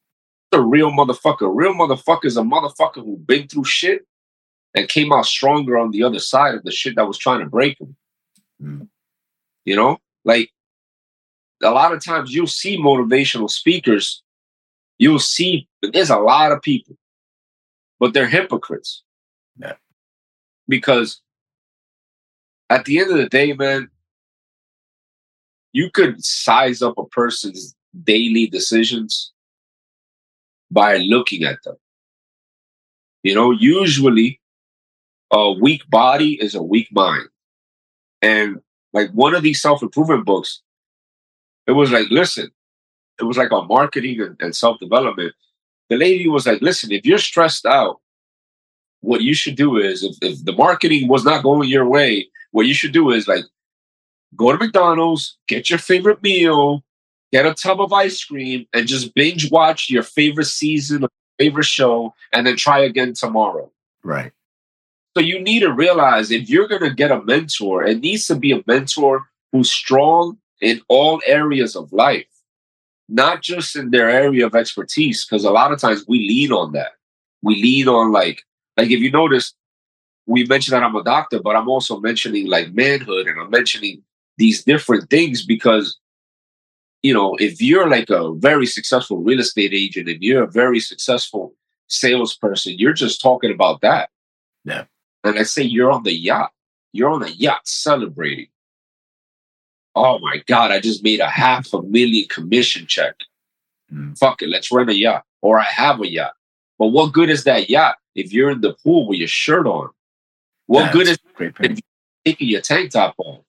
A 0.53 0.61
real 0.61 0.91
motherfucker. 0.91 1.41
A 1.41 1.49
real 1.49 1.73
motherfucker 1.73 2.25
is 2.25 2.37
a 2.37 2.41
motherfucker 2.41 3.03
who 3.03 3.17
been 3.17 3.47
through 3.47 3.65
shit 3.65 4.07
and 4.73 4.89
came 4.89 5.11
out 5.11 5.25
stronger 5.25 5.77
on 5.77 5.91
the 5.91 6.03
other 6.03 6.19
side 6.19 6.55
of 6.55 6.63
the 6.63 6.71
shit 6.71 6.95
that 6.95 7.07
was 7.07 7.17
trying 7.17 7.39
to 7.39 7.45
break 7.45 7.79
him. 7.79 7.95
Mm. 8.61 8.87
You 9.65 9.75
know, 9.75 9.99
like 10.23 10.51
a 11.61 11.71
lot 11.71 11.93
of 11.93 12.03
times 12.03 12.33
you'll 12.33 12.47
see 12.47 12.77
motivational 12.77 13.49
speakers. 13.49 14.23
You'll 14.97 15.19
see 15.19 15.67
there's 15.81 16.09
a 16.09 16.17
lot 16.17 16.51
of 16.51 16.61
people, 16.61 16.95
but 17.99 18.13
they're 18.13 18.27
hypocrites. 18.27 19.03
Yeah. 19.57 19.73
Because 20.67 21.21
at 22.69 22.85
the 22.85 22.99
end 22.99 23.11
of 23.11 23.17
the 23.17 23.29
day, 23.29 23.53
man, 23.53 23.89
you 25.73 25.89
could 25.89 26.23
size 26.23 26.81
up 26.81 26.97
a 26.97 27.05
person's 27.07 27.75
daily 28.03 28.47
decisions 28.47 29.31
by 30.71 30.97
looking 30.97 31.43
at 31.43 31.61
them. 31.63 31.75
You 33.23 33.35
know, 33.35 33.51
usually 33.51 34.39
a 35.31 35.51
weak 35.51 35.81
body 35.89 36.41
is 36.41 36.55
a 36.55 36.63
weak 36.63 36.87
mind. 36.91 37.27
And 38.21 38.61
like 38.93 39.11
one 39.11 39.35
of 39.35 39.43
these 39.43 39.61
self 39.61 39.81
improvement 39.81 40.25
books, 40.25 40.61
it 41.65 41.73
was 41.73 41.91
like, 41.91 42.09
listen, 42.09 42.49
it 43.19 43.23
was 43.23 43.37
like 43.37 43.51
on 43.51 43.67
marketing 43.67 44.21
and, 44.21 44.35
and 44.39 44.55
self 44.55 44.79
development. 44.79 45.33
The 45.89 45.97
lady 45.97 46.27
was 46.27 46.45
like, 46.45 46.61
listen, 46.61 46.91
if 46.91 47.05
you're 47.05 47.17
stressed 47.17 47.65
out, 47.65 47.99
what 49.01 49.21
you 49.21 49.33
should 49.33 49.55
do 49.55 49.77
is 49.77 50.03
if, 50.03 50.15
if 50.21 50.45
the 50.45 50.53
marketing 50.53 51.07
was 51.07 51.23
not 51.23 51.43
going 51.43 51.69
your 51.69 51.87
way, 51.87 52.27
what 52.51 52.65
you 52.65 52.73
should 52.73 52.91
do 52.91 53.11
is 53.11 53.27
like 53.27 53.43
go 54.37 54.51
to 54.51 54.57
McDonald's, 54.57 55.37
get 55.47 55.69
your 55.69 55.79
favorite 55.79 56.21
meal, 56.23 56.83
get 57.31 57.45
a 57.45 57.53
tub 57.53 57.81
of 57.81 57.91
ice 57.91 58.23
cream, 58.23 58.65
and 58.73 58.87
just 58.87 59.13
binge 59.13 59.51
watch 59.51 59.89
your 59.89 60.03
favorite 60.03 60.45
season 60.45 61.05
favorite 61.37 61.65
show, 61.65 62.13
and 62.33 62.47
then 62.47 62.55
try 62.55 62.79
again 62.79 63.13
tomorrow. 63.13 63.71
Right. 64.03 64.31
So 65.15 65.21
you 65.21 65.39
need 65.39 65.61
to 65.61 65.71
realize 65.71 66.31
if 66.31 66.49
you're 66.49 66.67
going 66.67 66.81
to 66.81 66.93
get 66.93 67.11
a 67.11 67.23
mentor, 67.23 67.83
it 67.83 67.99
needs 67.99 68.27
to 68.27 68.35
be 68.35 68.51
a 68.51 68.63
mentor 68.67 69.25
who's 69.51 69.71
strong 69.71 70.37
in 70.61 70.81
all 70.87 71.21
areas 71.25 71.75
of 71.75 71.91
life, 71.91 72.27
not 73.09 73.41
just 73.41 73.75
in 73.75 73.91
their 73.91 74.09
area 74.09 74.45
of 74.45 74.55
expertise. 74.55 75.25
Because 75.25 75.43
a 75.43 75.51
lot 75.51 75.71
of 75.71 75.79
times 75.79 76.05
we 76.07 76.19
lean 76.19 76.51
on 76.51 76.73
that. 76.73 76.93
We 77.41 77.61
lean 77.61 77.87
on 77.87 78.11
like, 78.11 78.43
like 78.75 78.91
if 78.91 78.99
you 78.99 79.11
notice, 79.11 79.53
we 80.25 80.45
mentioned 80.45 80.73
that 80.73 80.83
I'm 80.83 80.95
a 80.95 81.03
doctor, 81.03 81.39
but 81.39 81.55
I'm 81.55 81.69
also 81.69 81.99
mentioning 81.99 82.47
like 82.47 82.73
manhood, 82.73 83.27
and 83.27 83.39
I'm 83.39 83.49
mentioning 83.49 84.03
these 84.37 84.63
different 84.63 85.09
things 85.09 85.45
because, 85.45 85.97
you 87.03 87.13
know, 87.13 87.35
if 87.39 87.61
you're 87.61 87.89
like 87.89 88.09
a 88.09 88.33
very 88.35 88.65
successful 88.65 89.17
real 89.17 89.39
estate 89.39 89.73
agent 89.73 90.07
and 90.09 90.21
you're 90.21 90.43
a 90.43 90.51
very 90.51 90.79
successful 90.79 91.53
salesperson, 91.87 92.75
you're 92.77 92.93
just 92.93 93.21
talking 93.21 93.51
about 93.51 93.81
that. 93.81 94.09
Yeah. 94.63 94.85
And 95.23 95.37
I 95.39 95.43
say 95.43 95.63
you're 95.63 95.91
on 95.91 96.03
the 96.03 96.13
yacht. 96.13 96.51
You're 96.93 97.09
on 97.09 97.23
a 97.23 97.29
yacht 97.29 97.67
celebrating. 97.67 98.47
Oh 99.95 100.19
my 100.19 100.43
God, 100.45 100.71
I 100.71 100.79
just 100.79 101.03
made 101.03 101.19
a 101.19 101.27
half 101.27 101.73
a 101.73 101.81
million 101.81 102.27
commission 102.29 102.85
check. 102.85 103.15
Mm. 103.91 104.17
Fuck 104.17 104.41
it, 104.41 104.49
let's 104.49 104.71
rent 104.71 104.89
a 104.89 104.95
yacht. 104.95 105.23
Or 105.41 105.59
I 105.59 105.63
have 105.63 106.01
a 106.01 106.07
yacht. 106.07 106.33
But 106.77 106.87
what 106.87 107.13
good 107.13 107.29
is 107.29 107.43
that 107.45 107.69
yacht 107.69 107.97
if 108.15 108.31
you're 108.31 108.51
in 108.51 108.61
the 108.61 108.73
pool 108.73 109.07
with 109.07 109.17
your 109.19 109.27
shirt 109.27 109.65
on? 109.65 109.89
What 110.67 110.81
Yeah, 110.87 110.91
good 110.93 111.07
that's 111.07 111.19
is 111.19 111.29
a 111.31 111.33
great 111.33 111.55
point. 111.55 111.81
taking 112.25 112.47
your 112.49 112.61
tank 112.61 112.91
top 112.91 113.15
off? 113.17 113.43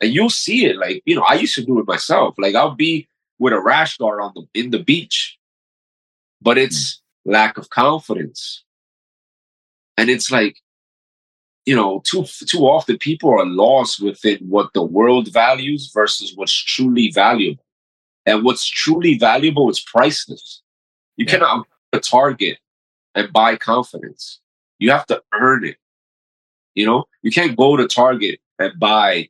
And 0.00 0.12
you'll 0.12 0.30
see 0.30 0.66
it. 0.66 0.76
Like, 0.76 1.02
you 1.04 1.14
know, 1.14 1.22
I 1.22 1.34
used 1.34 1.54
to 1.56 1.64
do 1.64 1.78
it 1.78 1.86
myself. 1.86 2.34
Like 2.38 2.54
I'll 2.54 2.74
be 2.74 3.08
with 3.38 3.52
a 3.52 3.60
rash 3.60 3.96
guard 3.98 4.20
on 4.20 4.32
the 4.34 4.60
in 4.60 4.70
the 4.70 4.78
beach. 4.78 5.38
But 6.40 6.56
hmm. 6.56 6.64
it's 6.64 7.00
lack 7.24 7.58
of 7.58 7.70
confidence. 7.70 8.64
And 9.96 10.08
it's 10.08 10.30
like, 10.30 10.56
you 11.66 11.76
know, 11.76 12.02
too 12.04 12.24
too 12.24 12.66
often 12.66 12.98
people 12.98 13.30
are 13.30 13.46
lost 13.46 14.02
within 14.02 14.38
what 14.48 14.72
the 14.72 14.82
world 14.82 15.32
values 15.32 15.90
versus 15.92 16.32
what's 16.34 16.54
truly 16.54 17.10
valuable. 17.10 17.64
And 18.26 18.44
what's 18.44 18.66
truly 18.66 19.18
valuable 19.18 19.68
is 19.70 19.80
priceless. 19.80 20.62
You 21.16 21.24
yeah. 21.26 21.32
cannot 21.32 21.66
a 21.92 22.00
target 22.00 22.58
and 23.14 23.32
buy 23.32 23.56
confidence. 23.56 24.40
You 24.78 24.90
have 24.90 25.06
to 25.06 25.22
earn 25.34 25.64
it. 25.64 25.76
You 26.74 26.86
know, 26.86 27.04
you 27.22 27.30
can't 27.30 27.56
go 27.56 27.76
to 27.76 27.86
Target 27.86 28.40
and 28.58 28.78
buy 28.78 29.28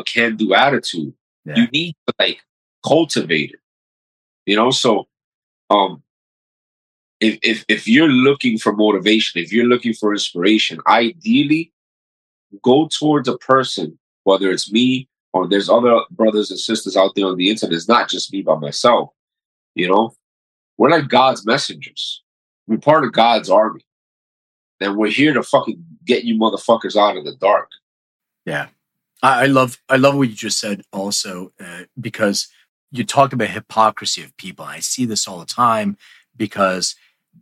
a 0.00 0.04
can 0.04 0.36
do 0.36 0.54
attitude. 0.54 1.12
Yeah. 1.44 1.56
You 1.56 1.66
need 1.68 1.96
to 2.06 2.14
like 2.18 2.40
cultivate 2.86 3.52
it. 3.52 3.60
You 4.46 4.56
know, 4.56 4.70
so 4.70 5.08
um 5.70 6.02
if 7.20 7.38
if 7.42 7.64
if 7.68 7.86
you're 7.86 8.08
looking 8.08 8.58
for 8.58 8.72
motivation, 8.72 9.40
if 9.40 9.52
you're 9.52 9.66
looking 9.66 9.94
for 9.94 10.12
inspiration, 10.12 10.80
ideally 10.86 11.72
go 12.62 12.88
towards 12.88 13.28
a 13.28 13.38
person, 13.38 13.98
whether 14.24 14.50
it's 14.50 14.72
me 14.72 15.08
or 15.32 15.46
there's 15.46 15.68
other 15.68 16.00
brothers 16.10 16.50
and 16.50 16.58
sisters 16.58 16.96
out 16.96 17.12
there 17.14 17.26
on 17.26 17.36
the 17.36 17.50
internet. 17.50 17.74
It's 17.74 17.88
not 17.88 18.08
just 18.08 18.32
me 18.32 18.42
by 18.42 18.56
myself. 18.56 19.10
You 19.74 19.88
know, 19.88 20.14
we're 20.76 20.90
like 20.90 21.08
God's 21.08 21.46
messengers. 21.46 22.22
We're 22.66 22.78
part 22.78 23.04
of 23.04 23.12
God's 23.12 23.50
army. 23.50 23.84
And 24.80 24.96
we're 24.96 25.10
here 25.10 25.34
to 25.34 25.42
fucking 25.42 25.84
get 26.04 26.24
you 26.24 26.36
motherfuckers 26.36 26.96
out 26.96 27.16
of 27.16 27.24
the 27.24 27.36
dark. 27.36 27.68
Yeah. 28.46 28.68
I, 29.22 29.46
love 29.46 29.78
I 29.88 29.96
love 29.96 30.16
what 30.16 30.28
you 30.28 30.34
just 30.34 30.58
said 30.58 30.82
also, 30.92 31.52
uh, 31.60 31.84
because 32.00 32.48
you 32.90 33.04
talked 33.04 33.32
about 33.32 33.48
hypocrisy 33.48 34.22
of 34.22 34.36
people. 34.36 34.64
I 34.64 34.80
see 34.80 35.04
this 35.04 35.28
all 35.28 35.38
the 35.38 35.46
time 35.46 35.96
because 36.36 36.94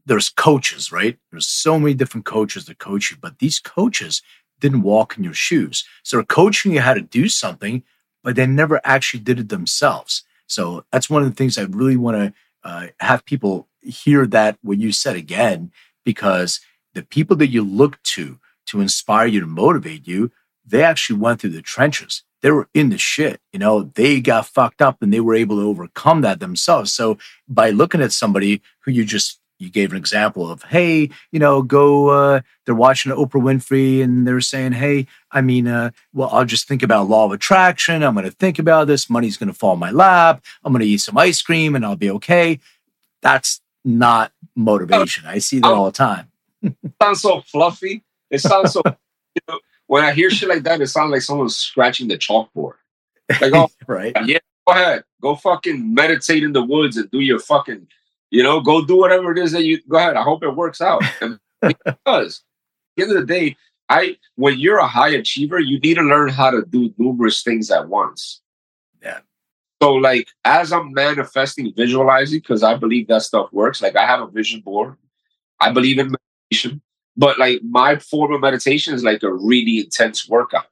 there's 0.04 0.28
coaches, 0.28 0.90
right? 0.90 1.18
There's 1.30 1.46
so 1.46 1.78
many 1.78 1.94
different 1.94 2.26
coaches 2.26 2.66
that 2.66 2.78
coach 2.78 3.10
you, 3.10 3.16
but 3.20 3.38
these 3.38 3.58
coaches 3.58 4.22
didn't 4.60 4.82
walk 4.82 5.16
in 5.16 5.24
your 5.24 5.34
shoes. 5.34 5.84
So 6.02 6.16
they're 6.16 6.24
coaching 6.24 6.72
you 6.72 6.80
how 6.80 6.94
to 6.94 7.00
do 7.00 7.28
something, 7.28 7.84
but 8.24 8.34
they 8.36 8.46
never 8.46 8.80
actually 8.84 9.20
did 9.20 9.38
it 9.38 9.48
themselves. 9.48 10.24
So 10.46 10.84
that's 10.90 11.08
one 11.08 11.22
of 11.22 11.28
the 11.28 11.34
things 11.34 11.56
I 11.56 11.62
really 11.62 11.96
want 11.96 12.16
to 12.16 12.34
uh, 12.64 12.86
have 13.00 13.24
people 13.24 13.68
hear 13.80 14.26
that 14.26 14.58
what 14.62 14.78
you 14.78 14.92
said 14.92 15.16
again, 15.16 15.70
because 16.04 16.60
the 16.94 17.02
people 17.02 17.36
that 17.36 17.48
you 17.48 17.62
look 17.62 18.02
to 18.02 18.38
to 18.66 18.80
inspire 18.80 19.26
you 19.26 19.40
to 19.40 19.46
motivate 19.46 20.06
you, 20.06 20.30
they 20.70 20.82
actually 20.82 21.18
went 21.18 21.40
through 21.40 21.50
the 21.50 21.62
trenches. 21.62 22.22
They 22.40 22.50
were 22.50 22.68
in 22.72 22.90
the 22.90 22.98
shit, 22.98 23.40
you 23.52 23.58
know, 23.58 23.82
they 23.94 24.20
got 24.20 24.46
fucked 24.46 24.80
up 24.80 25.02
and 25.02 25.12
they 25.12 25.20
were 25.20 25.34
able 25.34 25.56
to 25.56 25.68
overcome 25.68 26.20
that 26.20 26.38
themselves. 26.38 26.92
So 26.92 27.18
by 27.48 27.70
looking 27.70 28.00
at 28.00 28.12
somebody 28.12 28.62
who 28.80 28.92
you 28.92 29.04
just 29.04 29.40
you 29.58 29.70
gave 29.70 29.90
an 29.90 29.98
example 29.98 30.50
of, 30.50 30.62
hey, 30.64 31.10
you 31.32 31.38
know, 31.38 31.62
go. 31.62 32.08
Uh, 32.08 32.40
they're 32.64 32.74
watching 32.74 33.12
Oprah 33.12 33.42
Winfrey, 33.42 34.02
and 34.02 34.26
they're 34.26 34.40
saying, 34.40 34.72
hey, 34.72 35.06
I 35.32 35.40
mean, 35.40 35.66
uh, 35.66 35.90
well, 36.12 36.28
I'll 36.30 36.44
just 36.44 36.68
think 36.68 36.82
about 36.82 37.08
law 37.08 37.26
of 37.26 37.32
attraction. 37.32 38.02
I'm 38.02 38.14
going 38.14 38.24
to 38.24 38.30
think 38.30 38.58
about 38.58 38.86
this. 38.86 39.10
Money's 39.10 39.36
going 39.36 39.48
to 39.48 39.58
fall 39.58 39.74
in 39.74 39.80
my 39.80 39.90
lap. 39.90 40.44
I'm 40.64 40.72
going 40.72 40.80
to 40.80 40.86
eat 40.86 40.98
some 40.98 41.18
ice 41.18 41.42
cream, 41.42 41.74
and 41.74 41.84
I'll 41.84 41.96
be 41.96 42.10
okay. 42.12 42.60
That's 43.20 43.60
not 43.84 44.32
motivation. 44.54 45.26
I 45.26 45.38
see 45.38 45.58
that 45.60 45.66
all 45.66 45.86
the 45.86 45.92
time. 45.92 46.30
sounds 47.02 47.22
so 47.22 47.40
fluffy. 47.40 48.04
It 48.30 48.40
sounds 48.40 48.72
so. 48.72 48.82
you 49.34 49.42
know, 49.48 49.58
when 49.88 50.04
I 50.04 50.12
hear 50.12 50.30
shit 50.30 50.48
like 50.48 50.62
that, 50.62 50.80
it 50.80 50.86
sounds 50.86 51.10
like 51.10 51.22
someone's 51.22 51.56
scratching 51.56 52.08
the 52.08 52.16
chalkboard. 52.16 52.74
Like, 53.40 53.52
oh, 53.54 53.68
right, 53.86 54.16
yeah, 54.24 54.38
go 54.66 54.72
ahead, 54.72 55.04
go 55.20 55.34
fucking 55.34 55.92
meditate 55.92 56.44
in 56.44 56.52
the 56.52 56.62
woods 56.62 56.96
and 56.96 57.10
do 57.10 57.20
your 57.20 57.40
fucking 57.40 57.88
you 58.30 58.42
know, 58.42 58.60
go 58.60 58.84
do 58.84 58.96
whatever 58.96 59.32
it 59.32 59.38
is 59.38 59.52
that 59.52 59.64
you 59.64 59.80
go 59.88 59.96
ahead. 59.96 60.16
I 60.16 60.22
hope 60.22 60.42
it 60.42 60.50
works 60.50 60.80
out. 60.80 61.02
And 61.20 61.74
because 61.84 62.36
at 62.38 62.96
the 62.96 63.02
end 63.02 63.12
of 63.16 63.26
the 63.26 63.34
day, 63.34 63.56
I 63.88 64.16
when 64.36 64.58
you're 64.58 64.78
a 64.78 64.86
high 64.86 65.08
achiever, 65.08 65.58
you 65.58 65.80
need 65.80 65.94
to 65.94 66.02
learn 66.02 66.28
how 66.28 66.50
to 66.50 66.64
do 66.64 66.94
numerous 66.98 67.42
things 67.42 67.70
at 67.70 67.88
once. 67.88 68.42
Yeah. 69.02 69.20
So 69.82 69.94
like 69.94 70.28
as 70.44 70.72
I'm 70.72 70.92
manifesting, 70.92 71.72
visualizing, 71.74 72.38
because 72.38 72.62
I 72.62 72.76
believe 72.76 73.08
that 73.08 73.22
stuff 73.22 73.52
works. 73.52 73.82
Like 73.82 73.96
I 73.96 74.06
have 74.06 74.20
a 74.20 74.28
vision 74.28 74.60
board. 74.60 74.96
I 75.58 75.72
believe 75.72 75.98
in 75.98 76.14
meditation. 76.50 76.80
But 77.18 77.36
like 77.36 77.60
my 77.64 77.98
form 77.98 78.32
of 78.32 78.40
meditation 78.40 78.94
is 78.94 79.02
like 79.02 79.24
a 79.24 79.32
really 79.32 79.80
intense 79.80 80.28
workout. 80.28 80.66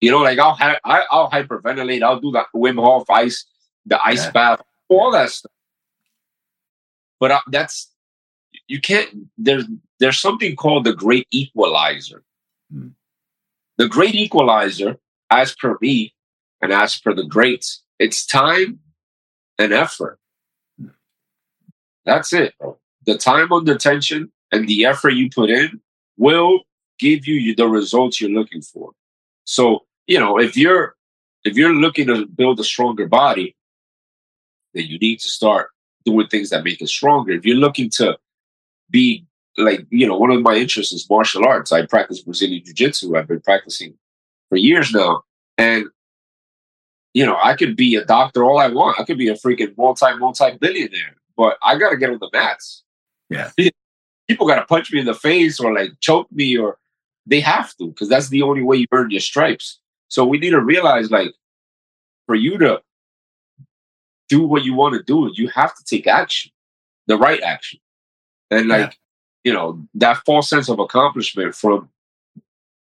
You 0.00 0.10
know, 0.10 0.18
like 0.18 0.40
I'll 0.40 0.54
ha- 0.54 0.80
I, 0.84 1.04
will 1.12 1.30
hyperventilate. 1.30 2.02
I'll 2.02 2.18
do 2.18 2.32
the 2.32 2.44
Wim 2.52 2.82
Hof 2.82 3.08
ice, 3.08 3.46
the 3.86 4.04
ice 4.04 4.24
yeah. 4.24 4.32
bath, 4.32 4.62
all 4.88 5.12
that 5.12 5.30
stuff. 5.30 5.52
But 7.20 7.30
uh, 7.30 7.40
that's 7.46 7.92
you 8.66 8.80
can't. 8.80 9.08
There's 9.38 9.64
there's 10.00 10.18
something 10.18 10.56
called 10.56 10.82
the 10.82 10.94
great 10.94 11.28
equalizer. 11.30 12.24
Hmm. 12.72 12.88
The 13.78 13.88
great 13.88 14.16
equalizer, 14.16 14.98
as 15.30 15.54
per 15.54 15.78
me, 15.80 16.12
and 16.60 16.72
as 16.72 16.98
per 16.98 17.14
the 17.14 17.24
greats, 17.24 17.84
it's 18.00 18.26
time 18.26 18.80
and 19.60 19.72
effort. 19.72 20.18
Hmm. 20.80 20.88
That's 22.04 22.32
it. 22.32 22.54
Bro. 22.58 22.78
The 23.06 23.16
time 23.16 23.52
under 23.52 23.76
tension 23.76 24.32
and 24.52 24.68
the 24.68 24.84
effort 24.84 25.10
you 25.10 25.30
put 25.30 25.50
in 25.50 25.80
will 26.16 26.60
give 26.98 27.26
you 27.26 27.54
the 27.54 27.66
results 27.66 28.20
you're 28.20 28.30
looking 28.30 28.62
for. 28.62 28.92
So, 29.44 29.86
you 30.06 30.20
know, 30.20 30.38
if 30.38 30.56
you're 30.56 30.94
if 31.44 31.56
you're 31.56 31.74
looking 31.74 32.06
to 32.06 32.26
build 32.26 32.60
a 32.60 32.64
stronger 32.64 33.08
body, 33.08 33.56
then 34.74 34.86
you 34.86 34.98
need 34.98 35.18
to 35.20 35.28
start 35.28 35.70
doing 36.04 36.28
things 36.28 36.50
that 36.50 36.64
make 36.64 36.80
it 36.80 36.88
stronger. 36.88 37.32
If 37.32 37.44
you're 37.44 37.56
looking 37.56 37.90
to 37.96 38.16
be 38.90 39.26
like, 39.56 39.86
you 39.90 40.06
know, 40.06 40.16
one 40.16 40.30
of 40.30 40.40
my 40.42 40.54
interests 40.54 40.92
is 40.92 41.08
martial 41.10 41.44
arts. 41.44 41.72
I 41.72 41.86
practice 41.86 42.22
Brazilian 42.22 42.62
Jiu 42.64 42.74
Jitsu. 42.74 43.16
I've 43.16 43.28
been 43.28 43.40
practicing 43.40 43.94
for 44.48 44.56
years 44.56 44.92
now. 44.92 45.22
And, 45.58 45.86
you 47.12 47.26
know, 47.26 47.38
I 47.42 47.56
could 47.56 47.76
be 47.76 47.96
a 47.96 48.04
doctor 48.04 48.44
all 48.44 48.58
I 48.58 48.68
want. 48.68 49.00
I 49.00 49.04
could 49.04 49.18
be 49.18 49.28
a 49.28 49.34
freaking 49.34 49.76
multi, 49.76 50.14
multi 50.16 50.56
billionaire, 50.58 51.16
but 51.36 51.58
I 51.62 51.76
got 51.76 51.90
to 51.90 51.96
get 51.96 52.10
on 52.10 52.18
the 52.18 52.30
mats. 52.32 52.84
Yeah. 53.28 53.50
People 54.32 54.46
got 54.46 54.60
to 54.60 54.66
punch 54.66 54.90
me 54.90 54.98
in 54.98 55.04
the 55.04 55.14
face 55.14 55.60
or 55.60 55.74
like 55.74 55.92
choke 56.00 56.32
me 56.32 56.56
or 56.56 56.78
they 57.26 57.40
have 57.40 57.76
to 57.76 57.88
because 57.88 58.08
that's 58.08 58.30
the 58.30 58.40
only 58.40 58.62
way 58.62 58.78
you 58.78 58.86
earn 58.90 59.10
your 59.10 59.20
stripes. 59.20 59.78
So 60.08 60.24
we 60.24 60.38
need 60.38 60.50
to 60.50 60.60
realize 60.60 61.10
like 61.10 61.34
for 62.26 62.34
you 62.34 62.56
to 62.56 62.80
do 64.30 64.42
what 64.42 64.64
you 64.64 64.72
want 64.72 64.94
to 64.94 65.02
do, 65.02 65.30
you 65.34 65.48
have 65.48 65.76
to 65.76 65.84
take 65.84 66.06
action, 66.06 66.50
the 67.08 67.18
right 67.18 67.42
action. 67.42 67.78
And 68.50 68.68
like, 68.68 68.98
yeah. 69.44 69.50
you 69.50 69.52
know, 69.52 69.86
that 69.94 70.22
false 70.24 70.48
sense 70.48 70.70
of 70.70 70.78
accomplishment 70.78 71.54
from 71.54 71.90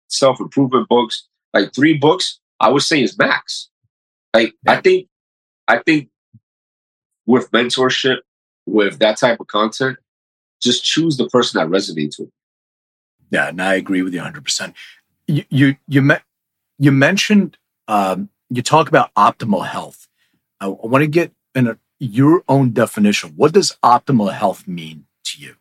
self 0.09 0.41
improvement 0.41 0.89
books, 0.89 1.25
like 1.53 1.73
three 1.73 1.97
books, 1.97 2.41
I 2.59 2.67
would 2.67 2.81
say 2.81 3.01
is 3.01 3.17
max. 3.17 3.69
Like, 4.33 4.55
yeah. 4.65 4.73
I 4.73 4.81
think, 4.81 5.07
I 5.69 5.77
think 5.77 6.09
with 7.25 7.49
mentorship, 7.51 8.17
with 8.65 8.99
that 8.99 9.17
type 9.17 9.39
of 9.39 9.47
content, 9.47 9.97
just 10.61 10.83
choose 10.83 11.17
the 11.17 11.27
person 11.29 11.59
that 11.59 11.69
resonates 11.69 12.19
with. 12.19 12.29
Yeah, 13.31 13.49
and 13.49 13.61
I 13.61 13.75
agree 13.75 14.01
with 14.01 14.13
you 14.13 14.21
100%. 14.21 14.73
You 15.27 15.43
you 15.49 15.75
you, 15.87 16.01
me- 16.01 16.25
you 16.79 16.91
mentioned 16.91 17.57
um, 17.87 18.29
you 18.49 18.61
talk 18.61 18.87
about 18.89 19.13
optimal 19.15 19.65
health 19.65 20.07
I, 20.59 20.65
I 20.67 20.69
want 20.69 21.03
to 21.03 21.07
get 21.07 21.31
in 21.55 21.67
a, 21.67 21.77
your 21.99 22.43
own 22.47 22.71
definition. 22.71 23.33
What 23.35 23.53
does 23.53 23.77
optimal 23.83 24.33
health 24.33 24.67
mean 24.67 25.05
to 25.25 25.41
you? 25.41 25.55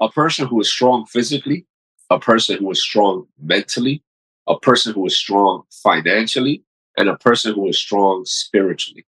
A 0.00 0.08
person 0.08 0.46
who 0.46 0.60
is 0.60 0.70
strong 0.70 1.06
physically, 1.06 1.66
a 2.08 2.18
person 2.18 2.58
who 2.58 2.70
is 2.70 2.82
strong 2.82 3.26
mentally, 3.38 4.02
a 4.46 4.58
person 4.58 4.94
who 4.94 5.06
is 5.06 5.16
strong 5.16 5.62
financially, 5.70 6.64
and 6.96 7.08
a 7.08 7.16
person 7.16 7.54
who 7.54 7.68
is 7.68 7.78
strong 7.78 8.24
spiritually. 8.24 9.06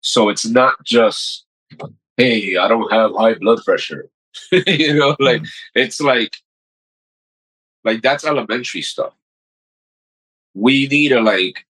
So 0.00 0.28
it's 0.28 0.46
not 0.46 0.84
just, 0.84 1.46
hey, 2.18 2.58
I 2.58 2.68
don't 2.68 2.92
have 2.92 3.12
high 3.12 3.34
blood 3.34 3.64
pressure. 3.64 4.10
you 4.52 4.94
know, 4.94 5.16
like 5.18 5.42
mm. 5.42 5.48
it's 5.74 6.00
like 6.00 6.36
like 7.84 8.02
that's 8.02 8.24
elementary 8.24 8.82
stuff. 8.82 9.14
We 10.54 10.86
need 10.88 11.08
to 11.08 11.20
like 11.20 11.64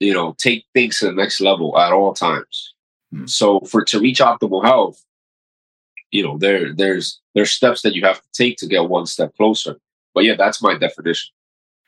you 0.00 0.12
know, 0.12 0.34
take 0.38 0.66
things 0.74 0.98
to 0.98 1.06
the 1.06 1.12
next 1.12 1.40
level 1.40 1.78
at 1.78 1.92
all 1.92 2.12
times. 2.12 2.74
Mm. 3.14 3.28
So 3.28 3.60
for 3.60 3.84
to 3.84 4.00
reach 4.00 4.18
optimal 4.18 4.64
health, 4.64 5.02
you 6.10 6.22
know, 6.22 6.38
there 6.38 6.72
there's 6.72 7.20
there's 7.34 7.50
steps 7.50 7.82
that 7.82 7.94
you 7.94 8.02
have 8.04 8.20
to 8.20 8.28
take 8.32 8.58
to 8.58 8.66
get 8.66 8.88
one 8.88 9.06
step 9.06 9.34
closer. 9.36 9.76
But 10.14 10.24
yeah, 10.24 10.34
that's 10.34 10.62
my 10.62 10.76
definition. 10.76 11.32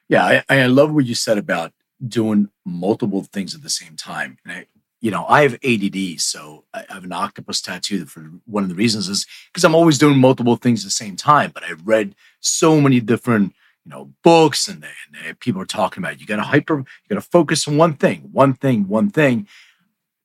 Yeah, 0.08 0.24
I, 0.24 0.44
I 0.48 0.66
love 0.66 0.92
what 0.92 1.06
you 1.06 1.14
said 1.14 1.38
about 1.38 1.72
doing 2.06 2.48
multiple 2.64 3.24
things 3.24 3.54
at 3.54 3.62
the 3.62 3.70
same 3.70 3.96
time. 3.96 4.38
And 4.44 4.52
I, 4.52 4.66
you 5.00 5.10
know, 5.10 5.24
I 5.26 5.42
have 5.42 5.58
ADD, 5.64 6.20
so 6.20 6.64
I 6.74 6.84
have 6.88 7.04
an 7.04 7.12
octopus 7.12 7.60
tattoo. 7.60 8.04
For 8.06 8.30
one 8.46 8.64
of 8.64 8.68
the 8.68 8.74
reasons 8.74 9.08
is 9.08 9.26
because 9.52 9.64
I'm 9.64 9.74
always 9.74 9.98
doing 9.98 10.18
multiple 10.18 10.56
things 10.56 10.82
at 10.82 10.86
the 10.86 10.90
same 10.90 11.16
time. 11.16 11.52
But 11.54 11.64
I've 11.64 11.86
read 11.86 12.14
so 12.40 12.80
many 12.80 13.00
different 13.00 13.54
you 13.84 13.90
know 13.90 14.12
books 14.22 14.68
and, 14.68 14.84
and 15.24 15.38
people 15.40 15.62
are 15.62 15.66
talking 15.66 16.02
about 16.02 16.20
you 16.20 16.26
got 16.26 16.36
to 16.36 16.42
hyper 16.42 16.78
you 16.78 17.08
got 17.08 17.14
to 17.14 17.20
focus 17.20 17.66
on 17.66 17.78
one 17.78 17.94
thing 17.94 18.28
one 18.32 18.52
thing 18.52 18.86
one 18.86 19.08
thing 19.08 19.46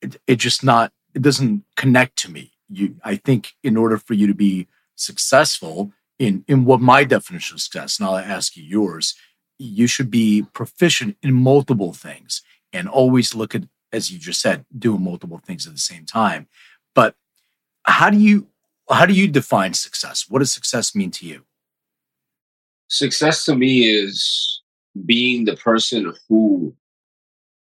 it, 0.02 0.16
it 0.26 0.36
just 0.36 0.62
not 0.62 0.92
it 1.14 1.22
doesn't 1.22 1.64
connect 1.76 2.16
to 2.16 2.30
me 2.30 2.52
you 2.68 2.96
i 3.04 3.16
think 3.16 3.52
in 3.62 3.76
order 3.76 3.96
for 3.96 4.12
you 4.12 4.26
to 4.26 4.34
be 4.34 4.66
successful 4.96 5.92
in 6.18 6.44
in 6.46 6.66
what 6.66 6.80
my 6.80 7.04
definition 7.04 7.54
of 7.54 7.60
success 7.60 7.98
and 7.98 8.06
i'll 8.06 8.16
ask 8.16 8.54
you 8.54 8.62
yours 8.62 9.14
you 9.58 9.86
should 9.86 10.10
be 10.10 10.44
proficient 10.52 11.16
in 11.22 11.32
multiple 11.32 11.92
things 11.92 12.42
and 12.72 12.88
always 12.88 13.34
look 13.34 13.54
at, 13.54 13.62
as 13.94 14.10
you 14.10 14.18
just 14.18 14.40
said, 14.40 14.64
doing 14.76 15.02
multiple 15.02 15.40
things 15.46 15.66
at 15.66 15.72
the 15.72 15.78
same 15.78 16.04
time. 16.04 16.48
But 16.94 17.14
how 17.84 18.10
do 18.10 18.18
you 18.18 18.48
how 18.90 19.06
do 19.06 19.14
you 19.14 19.28
define 19.28 19.72
success? 19.72 20.26
What 20.28 20.40
does 20.40 20.52
success 20.52 20.94
mean 20.94 21.10
to 21.12 21.26
you? 21.26 21.44
Success 22.88 23.44
to 23.46 23.54
me 23.54 23.88
is 23.88 24.62
being 25.06 25.44
the 25.44 25.56
person 25.56 26.12
who 26.28 26.74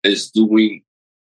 is 0.04 0.30
doing 0.30 0.82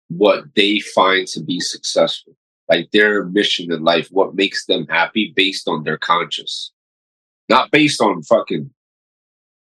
what 0.08 0.44
they 0.54 0.78
find 0.78 1.26
to 1.28 1.42
be 1.42 1.58
successful, 1.58 2.36
like 2.68 2.90
their 2.92 3.24
mission 3.24 3.72
in 3.72 3.82
life, 3.82 4.08
what 4.10 4.34
makes 4.34 4.66
them 4.66 4.86
happy 4.88 5.32
based 5.34 5.66
on 5.68 5.82
their 5.82 5.98
conscience, 5.98 6.72
not 7.48 7.70
based 7.70 8.00
on 8.00 8.22
fucking, 8.22 8.70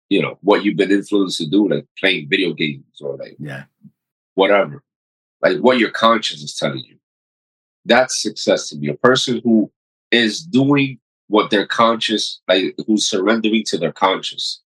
you 0.09 0.21
know, 0.21 0.39
what 0.41 0.65
you've 0.65 0.77
been 0.77 0.91
influenced 0.91 1.39
to 1.39 1.47
do, 1.47 1.69
like 1.69 1.87
playing 1.99 2.29
video 2.29 2.53
games 2.55 3.01
or 3.01 3.17
like, 3.17 3.37
yeah, 3.39 3.65
whatever, 4.35 4.83
like 5.43 5.59
what 5.59 5.79
your 5.79 5.91
conscience 5.91 6.43
is 6.43 6.57
telling 6.57 6.85
you. 6.85 6.97
That's 7.85 8.21
success 8.21 8.69
to 8.69 8.77
me. 8.77 8.89
A 8.89 8.95
person 8.95 9.41
who 9.45 9.71
is 10.11 10.43
doing 10.43 10.99
what 11.29 11.51
their 11.51 11.67
conscious, 11.67 12.41
like 12.49 12.75
who's 12.87 13.07
surrendering 13.09 13.65
to 13.65 13.79
their 13.79 13.93
conscious, 13.93 14.61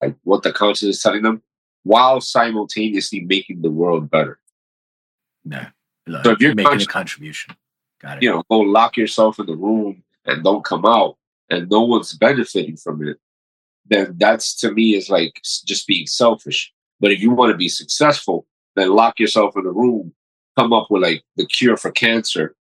like 0.00 0.14
what 0.24 0.42
the 0.42 0.52
conscious 0.52 0.88
is 0.88 1.02
telling 1.02 1.22
them, 1.22 1.42
while 1.82 2.20
simultaneously 2.20 3.20
making 3.20 3.62
the 3.62 3.70
world 3.70 4.10
better. 4.10 4.38
No. 5.44 5.66
So 6.22 6.32
if 6.32 6.40
you're 6.40 6.54
making 6.54 6.82
a 6.82 6.86
contribution, 6.86 7.54
got 8.00 8.18
it. 8.18 8.22
You 8.22 8.30
know, 8.30 8.42
go 8.50 8.60
lock 8.60 8.96
yourself 8.96 9.38
in 9.38 9.46
the 9.46 9.56
room 9.56 10.02
and 10.24 10.42
don't 10.42 10.64
come 10.64 10.84
out, 10.84 11.16
and 11.48 11.68
no 11.70 11.82
one's 11.82 12.12
benefiting 12.14 12.76
from 12.76 13.06
it. 13.06 13.18
Then 13.86 14.14
that's 14.18 14.54
to 14.60 14.72
me 14.72 14.96
is 14.96 15.08
like 15.08 15.40
just 15.64 15.86
being 15.86 16.06
selfish. 16.06 16.72
But 17.00 17.12
if 17.12 17.20
you 17.20 17.30
want 17.30 17.52
to 17.52 17.56
be 17.56 17.68
successful, 17.68 18.46
then 18.76 18.90
lock 18.90 19.18
yourself 19.18 19.56
in 19.56 19.66
a 19.66 19.70
room, 19.70 20.12
come 20.58 20.72
up 20.72 20.88
with 20.90 21.02
like 21.02 21.22
the 21.36 21.46
cure 21.46 21.76
for 21.76 21.90
cancer. 21.90 22.54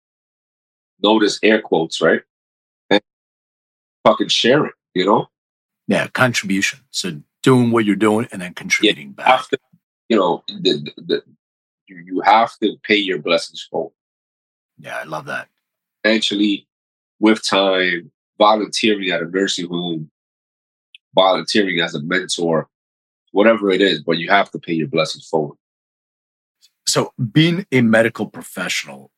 Notice 1.01 1.39
air 1.43 1.61
quotes, 1.61 2.01
right? 2.01 2.21
And 2.89 3.01
fucking 4.05 4.27
share 4.27 4.65
it, 4.65 4.73
you 4.93 5.05
know? 5.05 5.27
Yeah, 5.87 6.07
contribution. 6.07 6.79
So 6.91 7.21
doing 7.41 7.71
what 7.71 7.85
you're 7.85 7.95
doing 7.95 8.27
and 8.31 8.41
then 8.41 8.53
contributing 8.53 9.15
yeah, 9.17 9.25
back. 9.25 9.47
To, 9.49 9.57
you 10.09 10.17
know, 10.17 10.43
the, 10.47 10.91
the, 10.97 11.23
you, 11.87 11.97
you 12.05 12.21
have 12.21 12.57
to 12.59 12.75
pay 12.83 12.97
your 12.97 13.19
blessings 13.19 13.67
forward. 13.69 13.93
Yeah, 14.77 14.97
I 14.97 15.03
love 15.03 15.25
that. 15.25 15.47
Actually, 16.05 16.67
with 17.19 17.45
time, 17.47 18.11
volunteering 18.37 19.09
at 19.09 19.21
a 19.21 19.25
nursing 19.25 19.67
home, 19.67 20.09
volunteering 21.13 21.79
as 21.79 21.95
a 21.95 22.01
mentor, 22.01 22.69
whatever 23.31 23.69
it 23.69 23.81
is, 23.81 24.01
but 24.01 24.17
you 24.17 24.29
have 24.29 24.49
to 24.51 24.59
pay 24.59 24.73
your 24.73 24.87
blessings 24.87 25.27
forward. 25.27 25.57
So, 26.89 27.13
being 27.31 27.65
a 27.71 27.81
medical 27.81 28.27
professional, 28.27 29.11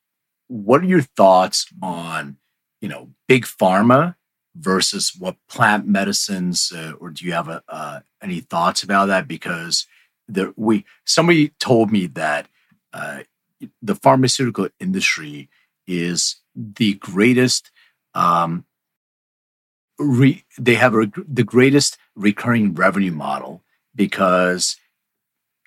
what 0.47 0.81
are 0.81 0.85
your 0.85 1.01
thoughts 1.01 1.65
on, 1.81 2.37
you 2.81 2.89
know, 2.89 3.11
big 3.27 3.45
pharma 3.45 4.15
versus 4.55 5.13
what 5.17 5.37
plant 5.47 5.87
medicines, 5.87 6.73
uh, 6.75 6.91
or 6.99 7.11
do 7.11 7.25
you 7.25 7.31
have 7.31 7.47
a, 7.47 7.63
uh, 7.69 7.99
any 8.21 8.41
thoughts 8.41 8.83
about 8.83 9.05
that? 9.05 9.27
Because 9.27 9.87
the 10.27 10.53
we 10.57 10.85
somebody 11.05 11.49
told 11.59 11.91
me 11.91 12.07
that 12.07 12.47
uh, 12.93 13.19
the 13.81 13.95
pharmaceutical 13.95 14.67
industry 14.79 15.49
is 15.87 16.37
the 16.55 16.95
greatest. 16.95 17.71
Um, 18.13 18.65
re, 19.97 20.43
they 20.59 20.75
have 20.75 20.95
a, 20.95 21.09
the 21.27 21.45
greatest 21.45 21.97
recurring 22.15 22.73
revenue 22.73 23.11
model 23.11 23.63
because 23.95 24.75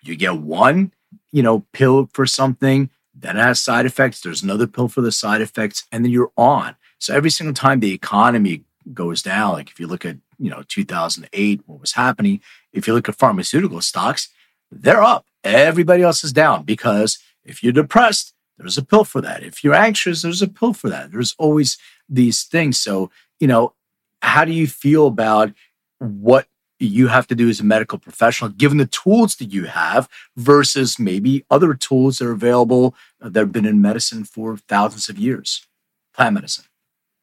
you 0.02 0.16
get 0.16 0.36
one, 0.36 0.92
you 1.34 1.42
know, 1.42 1.66
pill 1.72 2.08
for 2.12 2.26
something 2.26 2.88
that 3.18 3.34
has 3.34 3.60
side 3.60 3.86
effects. 3.86 4.20
There's 4.20 4.44
another 4.44 4.68
pill 4.68 4.86
for 4.86 5.00
the 5.00 5.10
side 5.10 5.40
effects, 5.40 5.82
and 5.90 6.04
then 6.04 6.12
you're 6.12 6.30
on. 6.36 6.76
So 6.98 7.12
every 7.12 7.30
single 7.30 7.54
time 7.54 7.80
the 7.80 7.92
economy 7.92 8.62
goes 8.92 9.20
down, 9.20 9.54
like 9.54 9.68
if 9.68 9.80
you 9.80 9.88
look 9.88 10.04
at 10.04 10.16
you 10.38 10.48
know 10.48 10.62
2008, 10.68 11.62
what 11.66 11.80
was 11.80 11.92
happening? 11.92 12.40
If 12.72 12.86
you 12.86 12.94
look 12.94 13.08
at 13.08 13.16
pharmaceutical 13.16 13.80
stocks, 13.80 14.28
they're 14.70 15.02
up. 15.02 15.26
Everybody 15.42 16.04
else 16.04 16.22
is 16.22 16.32
down 16.32 16.62
because 16.62 17.18
if 17.44 17.64
you're 17.64 17.72
depressed, 17.72 18.32
there's 18.56 18.78
a 18.78 18.84
pill 18.84 19.02
for 19.02 19.20
that. 19.20 19.42
If 19.42 19.64
you're 19.64 19.74
anxious, 19.74 20.22
there's 20.22 20.40
a 20.40 20.46
pill 20.46 20.72
for 20.72 20.88
that. 20.88 21.10
There's 21.10 21.34
always 21.36 21.78
these 22.08 22.44
things. 22.44 22.78
So, 22.78 23.10
you 23.40 23.48
know, 23.48 23.74
how 24.22 24.44
do 24.44 24.52
you 24.52 24.68
feel 24.68 25.08
about 25.08 25.52
what 25.98 26.46
you 26.78 27.08
have 27.08 27.26
to 27.28 27.34
do 27.34 27.48
as 27.48 27.60
a 27.60 27.64
medical 27.64 27.98
professional, 27.98 28.50
given 28.50 28.78
the 28.78 28.86
tools 28.86 29.36
that 29.36 29.52
you 29.52 29.64
have 29.64 30.08
versus 30.36 30.98
maybe 30.98 31.44
other 31.50 31.74
tools 31.74 32.18
that 32.18 32.26
are 32.26 32.32
available 32.32 32.94
that 33.20 33.38
have 33.38 33.52
been 33.52 33.66
in 33.66 33.80
medicine 33.80 34.24
for 34.24 34.56
thousands 34.56 35.08
of 35.08 35.18
years, 35.18 35.66
plant 36.14 36.34
medicine? 36.34 36.64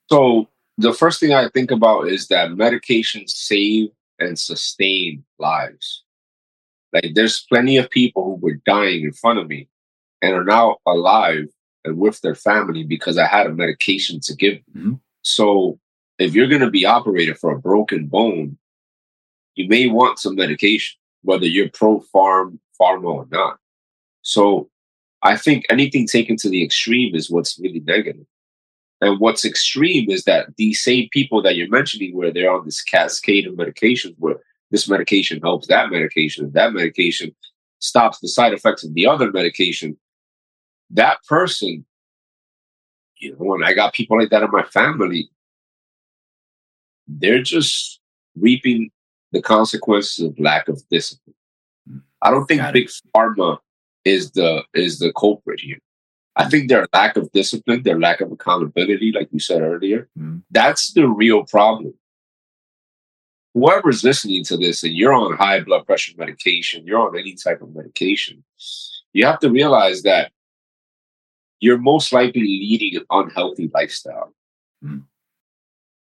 So, 0.10 0.48
the 0.78 0.94
first 0.94 1.20
thing 1.20 1.34
I 1.34 1.50
think 1.50 1.70
about 1.70 2.08
is 2.08 2.28
that 2.30 2.52
medications 2.52 3.30
save 3.30 3.90
and 4.20 4.40
sustain 4.40 5.24
lives. 5.38 6.04
Like 6.94 7.12
there's 7.14 7.46
plenty 7.50 7.78
of 7.78 7.90
people 7.90 8.24
who 8.24 8.36
were 8.36 8.60
dying 8.66 9.04
in 9.04 9.14
front 9.14 9.40
of 9.40 9.48
me 9.48 9.68
and 10.22 10.34
are 10.34 10.44
now 10.44 10.78
alive 10.86 11.48
and 11.84 11.98
with 11.98 12.22
their 12.22 12.36
family 12.36 12.84
because 12.84 13.18
I 13.18 13.26
had 13.26 13.48
a 13.48 13.54
medication 13.54 14.20
to 14.22 14.36
give 14.36 14.60
them. 14.66 14.78
Mm-hmm. 14.78 14.94
So 15.24 15.80
if 16.20 16.36
you're 16.36 16.48
going 16.48 16.62
to 16.62 16.70
be 16.70 16.86
operated 16.86 17.38
for 17.38 17.52
a 17.52 17.60
broken 17.60 18.08
bone, 18.08 18.58
you 19.56 19.68
may 19.68 19.88
want 19.88 20.20
some 20.20 20.36
medication, 20.36 20.98
whether 21.24 21.46
you're 21.46 21.70
pro 21.70 22.00
farm 22.00 22.60
pharma 22.80 23.06
or 23.06 23.28
not. 23.32 23.58
So 24.22 24.70
I 25.24 25.38
think 25.38 25.66
anything 25.70 26.08
taken 26.08 26.36
to 26.38 26.50
the 26.50 26.64
extreme 26.64 27.16
is 27.16 27.30
what's 27.30 27.60
really 27.60 27.82
negative. 27.82 28.26
And 29.02 29.20
what's 29.20 29.46
extreme 29.46 30.10
is 30.10 30.26
that 30.26 30.56
these 30.58 30.82
same 30.84 31.10
people 31.12 31.42
that 31.42 31.56
you're 31.56 31.70
mentioning, 31.70 32.16
where 32.16 32.32
they're 32.32 32.52
on 32.52 32.66
this 32.66 32.84
cascade 32.84 33.48
of 33.48 33.56
medications, 33.56 34.16
where 34.20 34.36
this 34.70 34.88
medication 34.88 35.42
helps 35.42 35.68
that 35.68 35.90
medication, 35.92 36.46
and 36.46 36.54
that 36.54 36.74
medication 36.74 37.36
stops 37.80 38.20
the 38.20 38.28
side 38.28 38.54
effects 38.54 38.84
of 38.84 38.94
the 38.94 39.08
other 39.08 39.32
medication. 39.32 39.98
That 40.92 41.18
person, 41.28 41.86
you 43.18 43.32
know, 43.32 43.38
when 43.40 43.64
I 43.64 43.74
got 43.74 43.94
people 43.94 44.20
like 44.20 44.30
that 44.30 44.44
in 44.44 44.52
my 44.52 44.64
family, 44.64 45.30
they're 47.08 47.42
just 47.42 48.00
reaping 48.36 48.92
the 49.32 49.42
consequences 49.42 50.26
of 50.26 50.40
lack 50.40 50.68
of 50.68 50.82
discipline. 50.90 51.36
I 52.22 52.32
don't 52.32 52.46
think 52.46 52.62
big 52.74 52.90
pharma 53.16 53.58
is 54.06 54.32
the 54.32 54.64
is 54.74 55.00
the 55.00 55.12
culprit 55.14 55.60
here. 55.60 55.80
I 56.36 56.48
think 56.50 56.70
their 56.70 56.88
lack 56.94 57.18
of 57.18 57.32
discipline, 57.32 57.84
their 57.84 58.00
lack 58.00 58.22
of 58.22 58.32
accountability, 58.32 59.12
like 59.12 59.30
you 59.32 59.40
said 59.40 59.62
earlier, 59.62 60.08
mm. 60.18 60.42
that's 60.50 60.94
the 60.94 61.08
real 61.08 61.44
problem 61.44 61.94
whoever's 63.54 64.04
listening 64.04 64.44
to 64.46 64.58
this 64.58 64.84
and 64.84 64.94
you're 64.94 65.14
on 65.14 65.36
high 65.36 65.60
blood 65.60 65.86
pressure 65.86 66.14
medication, 66.18 66.86
you're 66.86 67.00
on 67.00 67.18
any 67.18 67.36
type 67.36 67.62
of 67.62 67.74
medication, 67.76 68.44
you 69.14 69.26
have 69.26 69.40
to 69.40 69.50
realize 69.50 70.04
that 70.04 70.32
you're 71.60 71.78
most 71.78 72.12
likely 72.14 72.42
leading 72.42 72.96
an 72.98 73.06
unhealthy 73.10 73.70
lifestyle. 73.74 74.34
Mm. 74.84 75.04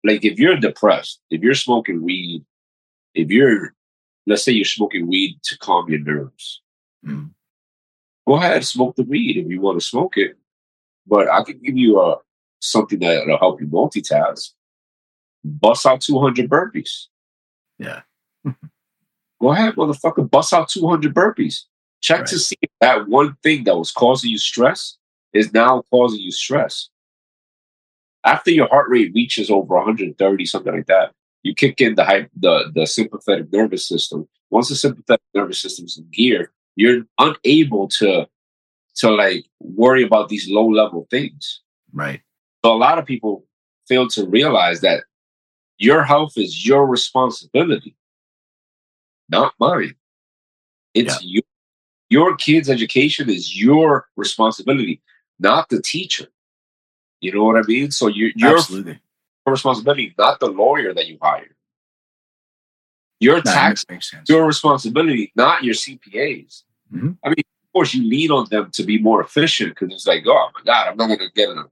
Like 0.04 0.24
if 0.24 0.38
you're 0.38 0.56
depressed, 0.56 1.20
if 1.30 1.42
you're 1.42 1.54
smoking 1.54 2.02
weed, 2.02 2.44
if 3.14 3.30
you're, 3.30 3.74
let's 4.26 4.44
say 4.44 4.52
you're 4.52 4.64
smoking 4.64 5.08
weed 5.08 5.38
to 5.44 5.58
calm 5.58 5.88
your 5.88 6.00
nerves, 6.00 6.62
mm. 7.06 7.30
go 8.26 8.36
ahead, 8.36 8.64
smoke 8.64 8.96
the 8.96 9.04
weed 9.04 9.36
if 9.36 9.48
you 9.48 9.60
want 9.60 9.80
to 9.80 9.86
smoke 9.86 10.16
it. 10.16 10.36
But 11.06 11.28
I 11.28 11.42
can 11.42 11.60
give 11.60 11.76
you 11.76 12.00
a 12.00 12.18
something 12.60 13.00
that'll 13.00 13.38
help 13.38 13.60
you 13.60 13.66
multitask. 13.66 14.50
Bust 15.44 15.84
out 15.84 16.00
200 16.00 16.48
burpees. 16.48 17.06
Yeah. 17.78 18.02
Go 19.40 19.50
ahead, 19.50 19.74
motherfucker, 19.74 20.30
bust 20.30 20.52
out 20.52 20.68
200 20.68 21.12
burpees. 21.12 21.64
Check 22.00 22.20
right. 22.20 22.28
to 22.28 22.38
see 22.38 22.56
if 22.62 22.70
that 22.80 23.08
one 23.08 23.36
thing 23.42 23.64
that 23.64 23.76
was 23.76 23.90
causing 23.90 24.30
you 24.30 24.38
stress 24.38 24.96
is 25.32 25.52
now 25.52 25.82
causing 25.90 26.20
you 26.20 26.30
stress. 26.30 26.88
After 28.24 28.52
your 28.52 28.68
heart 28.68 28.88
rate 28.88 29.10
reaches 29.14 29.50
over 29.50 29.74
130, 29.74 30.46
something 30.46 30.72
like 30.72 30.86
that, 30.86 31.12
you 31.42 31.54
kick 31.54 31.80
in 31.80 31.94
the 31.94 32.04
hype, 32.04 32.30
the, 32.36 32.70
the 32.74 32.86
sympathetic 32.86 33.52
nervous 33.52 33.86
system. 33.86 34.28
Once 34.50 34.68
the 34.68 34.76
sympathetic 34.76 35.22
nervous 35.34 35.60
system's 35.60 35.98
in 35.98 36.06
gear, 36.12 36.52
you're 36.76 37.02
unable 37.18 37.88
to 37.88 38.26
to 38.94 39.10
like 39.10 39.46
worry 39.60 40.02
about 40.02 40.28
these 40.28 40.48
low 40.50 40.66
level 40.66 41.06
things. 41.10 41.60
Right. 41.92 42.20
So 42.64 42.72
a 42.72 42.76
lot 42.76 42.98
of 42.98 43.06
people 43.06 43.46
fail 43.88 44.06
to 44.08 44.26
realize 44.26 44.82
that 44.82 45.04
your 45.78 46.04
health 46.04 46.34
is 46.36 46.66
your 46.66 46.86
responsibility, 46.86 47.96
not 49.28 49.54
mine. 49.58 49.94
It's 50.94 51.22
yeah. 51.22 51.28
your, 51.30 51.42
your 52.10 52.36
kid's 52.36 52.68
education 52.68 53.30
is 53.30 53.58
your 53.58 54.08
responsibility, 54.16 55.00
not 55.40 55.70
the 55.70 55.80
teacher. 55.80 56.26
You 57.20 57.32
know 57.32 57.44
what 57.44 57.56
I 57.56 57.62
mean? 57.62 57.90
So 57.90 58.08
you're 58.08 58.32
Absolutely. 58.42 59.00
Responsibility, 59.50 60.14
not 60.18 60.40
the 60.40 60.46
lawyer 60.46 60.94
that 60.94 61.08
you 61.08 61.18
hired. 61.20 61.54
Your 63.20 63.40
tax, 63.40 63.84
your 64.28 64.46
responsibility, 64.46 65.32
not 65.36 65.62
your 65.62 65.74
CPAs. 65.74 66.62
Mm-hmm. 66.92 67.10
I 67.24 67.28
mean, 67.28 67.38
of 67.38 67.72
course, 67.72 67.94
you 67.94 68.02
lean 68.02 68.30
on 68.30 68.46
them 68.50 68.70
to 68.72 68.82
be 68.82 68.98
more 68.98 69.20
efficient 69.20 69.70
because 69.70 69.94
it's 69.94 70.06
like, 70.06 70.24
oh 70.26 70.50
my 70.54 70.60
god, 70.64 70.88
I'm 70.88 70.96
not 70.96 71.06
going 71.06 71.20
to 71.20 71.30
get 71.34 71.48
an 71.48 71.64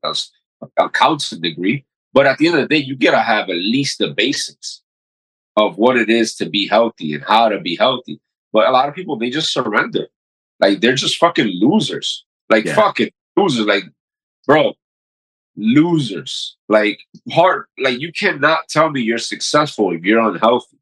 accounting 0.78 1.40
degree. 1.40 1.84
But 2.12 2.26
at 2.26 2.38
the 2.38 2.46
end 2.48 2.56
of 2.56 2.62
the 2.62 2.68
day, 2.68 2.82
you 2.82 2.96
gotta 2.96 3.20
have 3.20 3.48
at 3.48 3.56
least 3.56 3.98
the 3.98 4.08
basics 4.08 4.82
of 5.56 5.78
what 5.78 5.96
it 5.96 6.08
is 6.08 6.34
to 6.36 6.48
be 6.48 6.66
healthy 6.66 7.14
and 7.14 7.22
how 7.24 7.48
to 7.48 7.60
be 7.60 7.76
healthy. 7.76 8.20
But 8.52 8.68
a 8.68 8.72
lot 8.72 8.88
of 8.88 8.94
people 8.94 9.16
they 9.16 9.30
just 9.30 9.52
surrender. 9.52 10.08
Like 10.58 10.80
they're 10.80 10.94
just 10.94 11.18
fucking 11.18 11.46
losers. 11.60 12.24
Like 12.48 12.64
yeah. 12.64 12.74
fucking 12.74 13.10
losers. 13.36 13.66
Like, 13.66 13.84
bro, 14.46 14.74
losers. 15.60 16.56
Like 16.68 17.00
hard. 17.30 17.66
Like 17.78 18.00
you 18.00 18.12
cannot 18.12 18.68
tell 18.68 18.90
me 18.90 19.00
you're 19.00 19.18
successful 19.18 19.92
if 19.92 20.02
you're 20.02 20.20
unhealthy. 20.20 20.78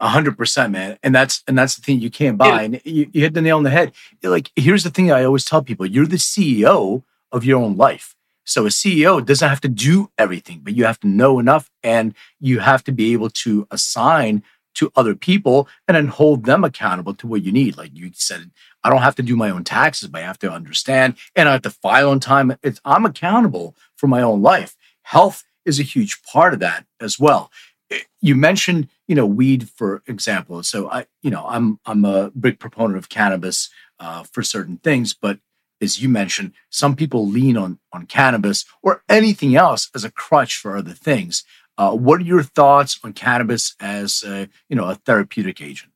A 0.00 0.08
hundred 0.08 0.38
percent, 0.38 0.72
man. 0.72 0.98
And 1.02 1.14
that's 1.14 1.42
and 1.46 1.58
that's 1.58 1.76
the 1.76 1.82
thing 1.82 2.00
you 2.00 2.10
can't 2.10 2.38
buy. 2.38 2.62
And 2.62 2.80
you, 2.84 3.10
you 3.12 3.20
hit 3.20 3.34
the 3.34 3.42
nail 3.42 3.58
on 3.58 3.64
the 3.64 3.70
head. 3.70 3.92
Like, 4.22 4.50
here's 4.56 4.84
the 4.84 4.90
thing 4.90 5.12
I 5.12 5.24
always 5.24 5.44
tell 5.44 5.62
people: 5.62 5.86
you're 5.86 6.06
the 6.06 6.16
CEO 6.16 7.02
of 7.32 7.44
your 7.44 7.60
own 7.60 7.76
life. 7.76 8.14
So 8.44 8.66
a 8.66 8.70
CEO 8.70 9.24
doesn't 9.24 9.48
have 9.48 9.60
to 9.60 9.68
do 9.68 10.10
everything, 10.18 10.60
but 10.64 10.74
you 10.74 10.84
have 10.84 10.98
to 11.00 11.06
know 11.06 11.38
enough 11.38 11.70
and 11.84 12.14
you 12.40 12.58
have 12.58 12.82
to 12.84 12.92
be 12.92 13.12
able 13.12 13.30
to 13.30 13.66
assign 13.70 14.42
to 14.74 14.90
other 14.96 15.14
people 15.14 15.68
and 15.86 15.96
then 15.96 16.06
hold 16.06 16.44
them 16.44 16.64
accountable 16.64 17.14
to 17.14 17.26
what 17.26 17.42
you 17.42 17.52
need. 17.52 17.76
Like 17.76 17.90
you 17.94 18.10
said, 18.14 18.50
I 18.82 18.90
don't 18.90 19.02
have 19.02 19.16
to 19.16 19.22
do 19.22 19.36
my 19.36 19.50
own 19.50 19.64
taxes, 19.64 20.08
but 20.08 20.22
I 20.22 20.24
have 20.24 20.38
to 20.40 20.50
understand 20.50 21.16
and 21.36 21.48
I 21.48 21.52
have 21.52 21.62
to 21.62 21.70
file 21.70 22.10
on 22.10 22.20
time. 22.20 22.56
It's, 22.62 22.80
I'm 22.84 23.04
accountable 23.04 23.76
for 23.96 24.06
my 24.06 24.22
own 24.22 24.42
life. 24.42 24.76
Health 25.02 25.44
is 25.64 25.78
a 25.78 25.84
huge 25.84 26.22
part 26.22 26.54
of 26.54 26.60
that 26.60 26.86
as 27.00 27.18
well. 27.18 27.50
Eh, 27.90 28.00
you 28.20 28.34
mentioned, 28.34 28.88
you 29.06 29.14
know, 29.14 29.26
weed, 29.26 29.68
for 29.68 30.02
example. 30.06 30.62
So 30.62 30.90
I, 30.90 31.06
you 31.22 31.30
know, 31.30 31.44
I'm 31.48 31.78
I'm 31.84 32.04
a 32.04 32.30
big 32.30 32.58
proponent 32.58 32.98
of 32.98 33.08
cannabis 33.08 33.68
uh, 33.98 34.24
for 34.24 34.42
certain 34.42 34.78
things, 34.78 35.12
but 35.12 35.38
as 35.80 36.02
you 36.02 36.08
mentioned, 36.08 36.52
some 36.68 36.96
people 36.96 37.26
lean 37.26 37.56
on 37.56 37.78
on 37.92 38.06
cannabis 38.06 38.64
or 38.82 39.02
anything 39.08 39.56
else 39.56 39.90
as 39.94 40.04
a 40.04 40.10
crutch 40.10 40.56
for 40.56 40.76
other 40.76 40.92
things. 40.92 41.44
Uh, 41.76 41.92
what 41.92 42.20
are 42.20 42.24
your 42.24 42.42
thoughts 42.42 43.00
on 43.02 43.12
cannabis 43.12 43.74
as 43.80 44.22
a, 44.26 44.48
you 44.68 44.76
know 44.76 44.84
a 44.84 44.94
therapeutic 44.94 45.60
agent? 45.60 45.92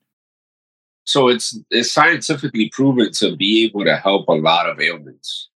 So 1.04 1.28
it's 1.28 1.58
it's 1.70 1.92
scientifically 1.92 2.70
proven 2.70 3.12
to 3.12 3.36
be 3.36 3.64
able 3.64 3.84
to 3.84 3.96
help 3.96 4.28
a 4.28 4.32
lot 4.32 4.68
of 4.68 4.80
ailments. 4.80 5.50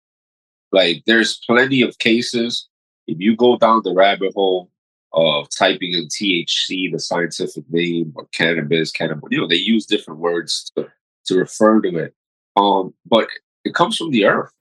Like 0.72 1.04
there's 1.06 1.38
plenty 1.46 1.82
of 1.82 1.98
cases. 1.98 2.68
If 3.06 3.18
you 3.20 3.36
go 3.36 3.56
down 3.56 3.82
the 3.84 3.94
rabbit 3.94 4.32
hole 4.34 4.70
of 5.12 5.48
typing 5.56 5.92
in 5.94 6.08
THC, 6.08 6.90
the 6.92 6.98
scientific 6.98 7.64
name, 7.70 8.12
or 8.16 8.26
cannabis, 8.34 8.90
cannabis, 8.90 9.28
you 9.30 9.38
know, 9.38 9.46
they 9.46 9.54
use 9.54 9.86
different 9.86 10.20
words 10.20 10.70
to, 10.76 10.88
to 11.26 11.36
refer 11.36 11.80
to 11.80 11.96
it. 11.96 12.14
Um, 12.56 12.92
but 13.06 13.28
it 13.64 13.74
comes 13.74 13.96
from 13.96 14.10
the 14.10 14.26
earth. 14.26 14.52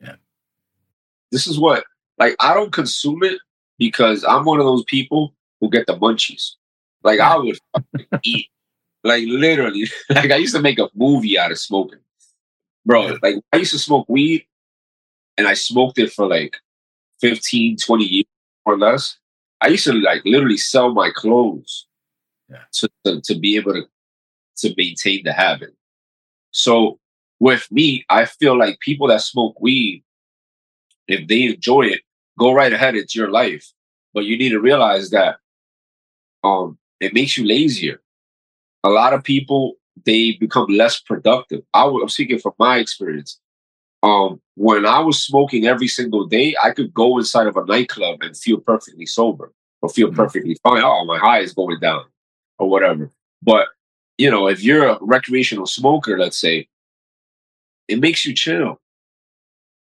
Yeah. 0.00 0.16
This 1.30 1.46
is 1.46 1.58
what 1.58 1.84
like 2.18 2.34
I 2.40 2.54
don't 2.54 2.72
consume 2.72 3.22
it 3.22 3.38
because 3.78 4.24
I'm 4.24 4.44
one 4.44 4.58
of 4.58 4.66
those 4.66 4.84
people 4.84 5.34
who 5.60 5.70
get 5.70 5.86
the 5.86 5.96
munchies. 5.96 6.52
Like 7.02 7.20
I 7.20 7.36
would 7.38 7.58
eat. 8.22 8.48
Like 9.04 9.24
literally. 9.26 9.88
Like 10.10 10.30
I 10.30 10.36
used 10.36 10.54
to 10.54 10.62
make 10.62 10.78
a 10.78 10.88
movie 10.94 11.38
out 11.38 11.50
of 11.50 11.58
smoking. 11.58 12.00
Bro, 12.84 13.18
like 13.22 13.36
I 13.52 13.58
used 13.58 13.72
to 13.72 13.78
smoke 13.78 14.06
weed 14.08 14.46
and 15.36 15.46
I 15.46 15.54
smoked 15.54 15.98
it 15.98 16.12
for 16.12 16.26
like 16.26 16.56
15, 17.20 17.76
20 17.76 18.04
years 18.04 18.26
or 18.64 18.78
less. 18.78 19.16
I 19.60 19.68
used 19.68 19.84
to 19.84 19.92
like 19.92 20.22
literally 20.24 20.56
sell 20.56 20.92
my 20.92 21.10
clothes 21.10 21.86
yeah. 22.48 22.64
to, 22.72 22.88
to, 23.04 23.20
to 23.20 23.38
be 23.38 23.56
able 23.56 23.74
to 23.74 23.86
to 24.58 24.74
maintain 24.76 25.22
the 25.24 25.32
habit. 25.32 25.74
So 26.50 26.98
with 27.38 27.66
me, 27.70 28.04
I 28.10 28.26
feel 28.26 28.58
like 28.58 28.80
people 28.80 29.08
that 29.08 29.22
smoke 29.22 29.60
weed, 29.60 30.04
if 31.08 31.26
they 31.26 31.44
enjoy 31.44 31.82
it, 31.86 32.02
go 32.38 32.52
right 32.52 32.72
ahead. 32.72 32.94
It's 32.94 33.14
your 33.14 33.30
life. 33.30 33.72
But 34.12 34.24
you 34.24 34.36
need 34.36 34.50
to 34.50 34.60
realize 34.60 35.10
that 35.10 35.36
um, 36.44 36.78
it 37.00 37.14
makes 37.14 37.36
you 37.36 37.46
lazier. 37.46 38.00
A 38.84 38.88
lot 38.88 39.12
of 39.12 39.24
people 39.24 39.74
they 40.06 40.32
become 40.32 40.66
less 40.68 40.98
productive. 41.00 41.62
I 41.74 41.84
am 41.84 42.08
speaking 42.08 42.38
from 42.38 42.52
my 42.58 42.78
experience. 42.78 43.38
Um, 44.02 44.40
when 44.54 44.86
I 44.86 45.00
was 45.00 45.22
smoking 45.22 45.66
every 45.66 45.88
single 45.88 46.26
day, 46.26 46.56
I 46.62 46.70
could 46.70 46.94
go 46.94 47.18
inside 47.18 47.46
of 47.46 47.56
a 47.56 47.66
nightclub 47.66 48.22
and 48.22 48.34
feel 48.34 48.58
perfectly 48.58 49.04
sober 49.04 49.52
or 49.82 49.90
feel 49.90 50.08
mm-hmm. 50.08 50.16
perfectly 50.16 50.56
fine. 50.62 50.82
Oh, 50.82 51.04
my 51.04 51.18
high 51.18 51.40
is 51.40 51.52
going 51.52 51.80
down 51.80 52.04
or 52.58 52.68
whatever. 52.70 53.10
But 53.42 53.68
you 54.20 54.30
know, 54.30 54.48
if 54.48 54.62
you're 54.62 54.86
a 54.86 54.98
recreational 55.00 55.66
smoker, 55.66 56.18
let's 56.18 56.38
say, 56.38 56.68
it 57.88 58.00
makes 58.00 58.26
you 58.26 58.34
chill. 58.34 58.78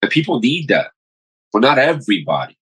And 0.00 0.10
people 0.10 0.38
need 0.38 0.68
that. 0.68 0.92
But 1.52 1.62
not 1.62 1.78
everybody. 1.78 2.56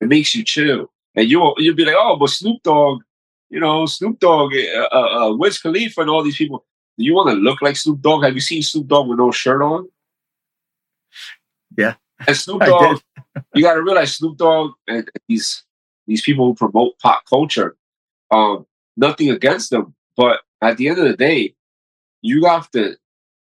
It 0.00 0.08
makes 0.08 0.34
you 0.34 0.42
chill. 0.44 0.90
And 1.14 1.28
you'll, 1.28 1.54
you'll 1.58 1.76
be 1.76 1.84
like, 1.84 1.96
oh, 1.98 2.16
but 2.16 2.30
Snoop 2.30 2.62
Dogg, 2.62 3.02
you 3.50 3.60
know, 3.60 3.86
Snoop 3.86 4.18
Dogg, 4.18 4.52
uh, 4.54 4.88
uh, 4.92 5.28
uh 5.28 5.36
Wiz 5.36 5.58
Khalifa 5.58 6.00
and 6.00 6.10
all 6.10 6.22
these 6.22 6.36
people. 6.36 6.64
Do 6.98 7.04
you 7.04 7.14
want 7.14 7.30
to 7.30 7.36
look 7.36 7.62
like 7.62 7.76
Snoop 7.76 8.00
Dogg? 8.00 8.24
Have 8.24 8.34
you 8.34 8.40
seen 8.40 8.62
Snoop 8.62 8.86
Dogg 8.86 9.08
with 9.08 9.18
no 9.18 9.30
shirt 9.30 9.62
on? 9.62 9.88
Yeah. 11.76 11.94
And 12.26 12.36
Snoop 12.36 12.60
Dogg, 12.66 13.00
you 13.54 13.62
got 13.62 13.74
to 13.74 13.82
realize 13.82 14.16
Snoop 14.16 14.36
Dogg 14.38 14.72
and 14.88 15.10
these 15.28 15.62
these 16.06 16.22
people 16.22 16.46
who 16.46 16.54
promote 16.54 16.98
pop 17.00 17.24
culture, 17.28 17.76
um, 18.30 18.64
nothing 18.96 19.30
against 19.30 19.70
them, 19.70 19.94
but 20.16 20.40
at 20.62 20.76
the 20.76 20.88
end 20.88 20.98
of 20.98 21.04
the 21.04 21.16
day, 21.16 21.54
you 22.22 22.44
have 22.44 22.70
to 22.70 22.96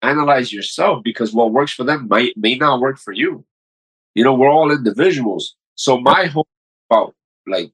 analyze 0.02 0.52
yourself 0.52 1.04
because 1.04 1.34
what 1.34 1.54
works 1.54 1.74
for 1.74 1.84
them 1.84 2.08
might 2.10 2.36
may 2.38 2.56
not 2.56 2.80
work 2.80 2.98
for 2.98 3.14
you. 3.14 3.46
You 4.16 4.24
know, 4.24 4.34
we're 4.34 4.50
all 4.50 4.72
individuals. 4.72 5.56
So 5.76 6.00
my 6.00 6.26
hope 6.26 6.48
about 6.90 7.16
like 7.48 7.72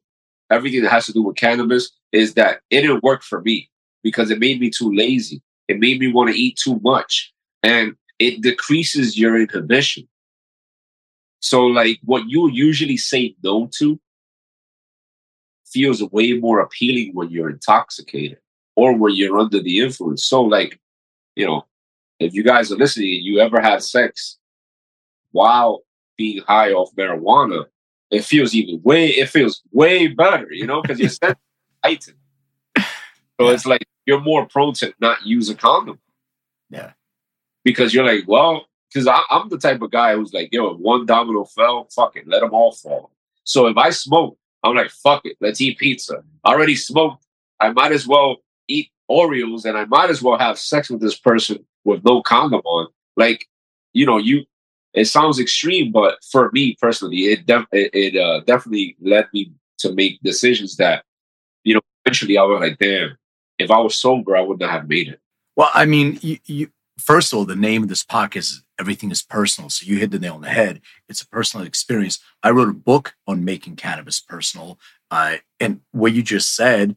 everything 0.51 0.83
that 0.83 0.91
has 0.91 1.07
to 1.07 1.13
do 1.13 1.23
with 1.23 1.35
cannabis 1.35 1.91
is 2.11 2.33
that 2.35 2.61
it 2.69 2.81
didn't 2.81 3.03
work 3.03 3.23
for 3.23 3.41
me 3.41 3.69
because 4.03 4.31
it 4.31 4.39
made 4.39 4.59
me 4.59 4.69
too 4.69 4.93
lazy. 4.93 5.41
It 5.67 5.79
made 5.79 5.99
me 5.99 6.11
want 6.11 6.29
to 6.31 6.37
eat 6.37 6.57
too 6.57 6.79
much. 6.81 7.33
And 7.63 7.95
it 8.19 8.41
decreases 8.41 9.17
your 9.17 9.39
inhibition. 9.39 10.07
So 11.39 11.65
like 11.65 11.99
what 12.03 12.27
you 12.27 12.49
usually 12.49 12.97
say 12.97 13.35
no 13.43 13.69
to 13.77 13.99
feels 15.65 16.01
way 16.11 16.33
more 16.33 16.59
appealing 16.59 17.13
when 17.13 17.29
you're 17.29 17.49
intoxicated 17.49 18.39
or 18.75 18.95
when 18.95 19.13
you're 19.13 19.37
under 19.37 19.61
the 19.61 19.79
influence. 19.79 20.25
So 20.25 20.41
like, 20.41 20.79
you 21.35 21.45
know, 21.45 21.65
if 22.19 22.33
you 22.33 22.43
guys 22.43 22.71
are 22.71 22.77
listening 22.77 23.09
you 23.21 23.39
ever 23.39 23.61
had 23.61 23.83
sex 23.83 24.37
while 25.31 25.83
being 26.17 26.41
high 26.47 26.71
off 26.71 26.95
marijuana, 26.95 27.65
it 28.09 28.23
feels 28.23 28.55
even 28.55 28.81
way 28.81 29.09
it 29.09 29.29
feels 29.29 29.61
way 29.71 30.07
better, 30.07 30.51
you 30.51 30.65
know, 30.65 30.81
because 30.81 30.99
you're 30.99 31.35
heightened. 31.83 32.17
So 32.77 33.47
yeah. 33.47 33.51
it's 33.51 33.65
like 33.65 33.85
you're 34.05 34.21
more 34.21 34.47
prone 34.47 34.73
to 34.75 34.93
not 34.99 35.25
use 35.25 35.49
a 35.49 35.55
condom. 35.55 35.99
Yeah. 36.69 36.93
Because 37.63 37.93
you're 37.93 38.05
like, 38.05 38.23
well, 38.27 38.65
because 38.91 39.07
I'm 39.29 39.49
the 39.49 39.57
type 39.57 39.81
of 39.81 39.91
guy 39.91 40.15
who's 40.15 40.33
like, 40.33 40.49
yo, 40.51 40.69
if 40.69 40.79
one 40.79 41.05
domino 41.05 41.43
fell, 41.43 41.87
fuck 41.93 42.15
it, 42.15 42.27
let 42.27 42.41
them 42.41 42.53
all 42.53 42.71
fall. 42.71 43.11
So 43.43 43.67
if 43.67 43.77
I 43.77 43.91
smoke, 43.91 44.37
I'm 44.63 44.75
like, 44.75 44.89
fuck 44.89 45.25
it, 45.25 45.37
let's 45.39 45.61
eat 45.61 45.77
pizza. 45.77 46.23
I 46.43 46.53
already 46.53 46.75
smoked. 46.75 47.25
I 47.59 47.71
might 47.71 47.91
as 47.91 48.07
well 48.07 48.37
eat 48.67 48.89
Oreos 49.09 49.65
and 49.65 49.77
I 49.77 49.85
might 49.85 50.09
as 50.09 50.21
well 50.21 50.37
have 50.37 50.57
sex 50.57 50.89
with 50.89 51.01
this 51.01 51.17
person 51.17 51.65
with 51.83 52.03
no 52.03 52.21
condom 52.21 52.61
on. 52.65 52.87
Like, 53.15 53.47
you 53.93 54.05
know, 54.05 54.17
you 54.17 54.45
it 54.93 55.05
sounds 55.05 55.39
extreme, 55.39 55.91
but 55.91 56.23
for 56.23 56.49
me 56.53 56.75
personally, 56.81 57.25
it 57.25 57.45
def- 57.45 57.67
it, 57.71 57.91
it 57.93 58.15
uh, 58.19 58.41
definitely 58.41 58.95
led 58.99 59.27
me 59.33 59.51
to 59.79 59.93
make 59.93 60.19
decisions 60.23 60.75
that, 60.77 61.03
eventually 62.07 62.37
I 62.37 62.43
was 62.43 62.61
like, 62.61 62.77
damn, 62.79 63.17
if 63.59 63.69
I 63.69 63.79
was 63.79 63.95
sober, 63.95 64.37
I 64.37 64.41
wouldn't 64.41 64.69
have 64.69 64.87
made 64.87 65.09
it. 65.09 65.19
Well, 65.55 65.69
I 65.73 65.85
mean, 65.85 66.19
you, 66.21 66.37
you 66.45 66.71
first 66.97 67.33
of 67.33 67.39
all, 67.39 67.45
the 67.45 67.55
name 67.55 67.83
of 67.83 67.89
this 67.89 68.03
podcast 68.03 68.37
is 68.37 68.63
Everything 68.79 69.11
is 69.11 69.21
Personal. 69.23 69.69
So 69.69 69.85
you 69.85 69.97
hit 69.97 70.11
the 70.11 70.19
nail 70.19 70.35
on 70.35 70.41
the 70.41 70.49
head. 70.49 70.81
It's 71.09 71.21
a 71.21 71.27
personal 71.27 71.65
experience. 71.65 72.19
I 72.43 72.51
wrote 72.51 72.69
a 72.69 72.73
book 72.73 73.15
on 73.27 73.43
making 73.43 73.75
cannabis 73.75 74.19
personal. 74.19 74.79
Uh, 75.09 75.37
and 75.59 75.81
what 75.91 76.13
you 76.13 76.21
just 76.21 76.55
said, 76.55 76.95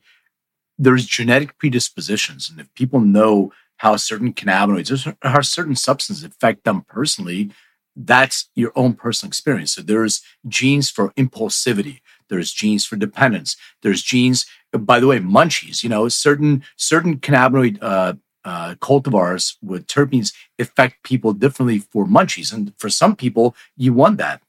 there's 0.78 1.06
genetic 1.06 1.58
predispositions. 1.58 2.50
And 2.50 2.60
if 2.60 2.72
people 2.74 3.00
know 3.00 3.52
how 3.78 3.96
certain 3.96 4.34
cannabinoids 4.34 5.16
or 5.24 5.42
certain 5.42 5.76
substances 5.76 6.22
affect 6.22 6.64
them 6.64 6.82
personally, 6.86 7.50
that's 7.96 8.50
your 8.54 8.72
own 8.76 8.94
personal 8.94 9.28
experience. 9.28 9.72
So 9.72 9.82
there's 9.82 10.22
genes 10.46 10.90
for 10.90 11.10
impulsivity, 11.12 12.00
there's 12.28 12.52
genes 12.52 12.84
for 12.84 12.96
dependence, 12.96 13.56
there's 13.82 14.02
genes. 14.02 14.46
By 14.72 15.00
the 15.00 15.06
way, 15.06 15.18
munchies. 15.18 15.82
You 15.82 15.88
know, 15.88 16.08
certain 16.08 16.62
certain 16.76 17.18
cannabinoid 17.18 17.78
uh, 17.82 18.14
uh, 18.44 18.74
cultivars 18.76 19.56
with 19.62 19.86
terpenes 19.86 20.32
affect 20.58 21.02
people 21.02 21.32
differently 21.32 21.78
for 21.78 22.06
munchies, 22.06 22.52
and 22.52 22.72
for 22.78 22.88
some 22.88 23.16
people, 23.16 23.54
you 23.76 23.92
want 23.92 24.18
that. 24.18 24.40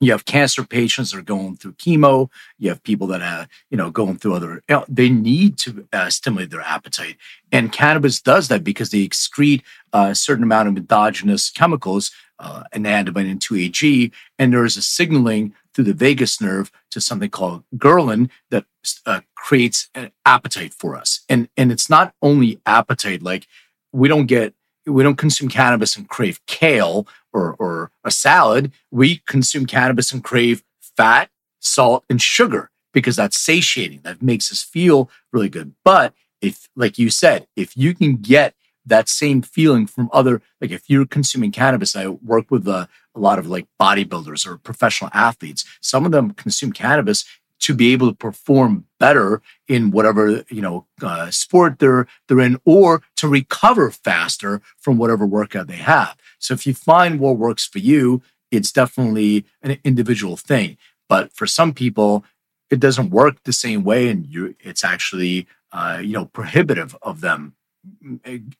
you 0.00 0.12
have 0.12 0.24
cancer 0.24 0.64
patients 0.64 1.10
that 1.10 1.18
are 1.18 1.22
going 1.22 1.56
through 1.56 1.72
chemo 1.72 2.28
you 2.58 2.68
have 2.68 2.82
people 2.82 3.06
that 3.06 3.22
are 3.22 3.46
you 3.70 3.76
know 3.76 3.90
going 3.90 4.16
through 4.16 4.34
other 4.34 4.54
you 4.68 4.74
know, 4.76 4.84
they 4.88 5.08
need 5.08 5.56
to 5.56 5.86
uh, 5.92 6.10
stimulate 6.10 6.50
their 6.50 6.60
appetite 6.60 7.16
and 7.52 7.72
cannabis 7.72 8.20
does 8.20 8.48
that 8.48 8.64
because 8.64 8.90
they 8.90 9.06
excrete 9.06 9.62
a 9.92 10.14
certain 10.14 10.44
amount 10.44 10.68
of 10.68 10.76
endogenous 10.76 11.50
chemicals 11.50 12.10
uh, 12.38 12.64
anandamide 12.74 13.30
and 13.30 13.40
2-AG 13.40 14.12
and 14.38 14.52
there 14.52 14.64
is 14.64 14.76
a 14.76 14.82
signaling 14.82 15.54
through 15.74 15.84
the 15.84 15.92
vagus 15.92 16.40
nerve 16.40 16.70
to 16.90 17.00
something 17.00 17.30
called 17.30 17.64
ghrelin 17.76 18.30
that 18.50 18.64
uh, 19.06 19.20
creates 19.34 19.88
an 19.94 20.12
appetite 20.24 20.72
for 20.72 20.96
us 20.96 21.24
and 21.28 21.48
and 21.56 21.72
it's 21.72 21.90
not 21.90 22.14
only 22.22 22.60
appetite 22.66 23.22
like 23.22 23.46
we 23.92 24.08
don't 24.08 24.26
get 24.26 24.54
we 24.86 25.02
don't 25.02 25.16
consume 25.16 25.48
cannabis 25.48 25.96
and 25.96 26.08
crave 26.08 26.40
kale 26.46 27.06
or, 27.32 27.54
or 27.58 27.90
a 28.04 28.10
salad. 28.10 28.72
We 28.90 29.22
consume 29.26 29.66
cannabis 29.66 30.12
and 30.12 30.22
crave 30.22 30.62
fat, 30.80 31.30
salt, 31.60 32.04
and 32.08 32.20
sugar 32.20 32.70
because 32.92 33.16
that's 33.16 33.36
satiating. 33.36 34.00
That 34.04 34.22
makes 34.22 34.52
us 34.52 34.62
feel 34.62 35.10
really 35.32 35.48
good. 35.48 35.74
But 35.84 36.14
if, 36.40 36.68
like 36.76 36.98
you 36.98 37.10
said, 37.10 37.46
if 37.56 37.76
you 37.76 37.94
can 37.94 38.16
get 38.16 38.54
that 38.86 39.08
same 39.08 39.42
feeling 39.42 39.86
from 39.86 40.10
other, 40.12 40.42
like 40.60 40.70
if 40.70 40.88
you're 40.88 41.06
consuming 41.06 41.52
cannabis, 41.52 41.96
I 41.96 42.08
work 42.08 42.50
with 42.50 42.68
a, 42.68 42.88
a 43.14 43.20
lot 43.20 43.38
of 43.38 43.46
like 43.46 43.66
bodybuilders 43.80 44.46
or 44.46 44.58
professional 44.58 45.10
athletes. 45.14 45.64
Some 45.80 46.04
of 46.04 46.12
them 46.12 46.32
consume 46.32 46.72
cannabis 46.72 47.24
to 47.60 47.74
be 47.74 47.92
able 47.92 48.08
to 48.08 48.16
perform 48.16 48.84
better 49.00 49.40
in 49.68 49.90
whatever 49.90 50.44
you 50.50 50.60
know 50.60 50.86
uh, 51.00 51.30
sport 51.30 51.78
they're 51.78 52.06
they're 52.28 52.40
in, 52.40 52.58
or 52.64 53.02
to 53.16 53.28
recover 53.28 53.90
faster 53.90 54.60
from 54.78 54.98
whatever 54.98 55.24
workout 55.24 55.66
they 55.66 55.76
have. 55.76 56.16
So 56.38 56.52
if 56.52 56.66
you 56.66 56.74
find 56.74 57.18
what 57.18 57.38
works 57.38 57.66
for 57.66 57.78
you, 57.78 58.22
it's 58.50 58.70
definitely 58.70 59.46
an 59.62 59.78
individual 59.84 60.36
thing. 60.36 60.76
But 61.08 61.32
for 61.32 61.46
some 61.46 61.72
people, 61.72 62.24
it 62.70 62.80
doesn't 62.80 63.10
work 63.10 63.36
the 63.44 63.52
same 63.52 63.84
way, 63.84 64.08
and 64.08 64.26
you 64.26 64.54
it's 64.60 64.84
actually 64.84 65.46
uh, 65.72 66.00
you 66.02 66.12
know 66.12 66.26
prohibitive 66.26 66.96
of 67.02 67.20
them 67.20 67.54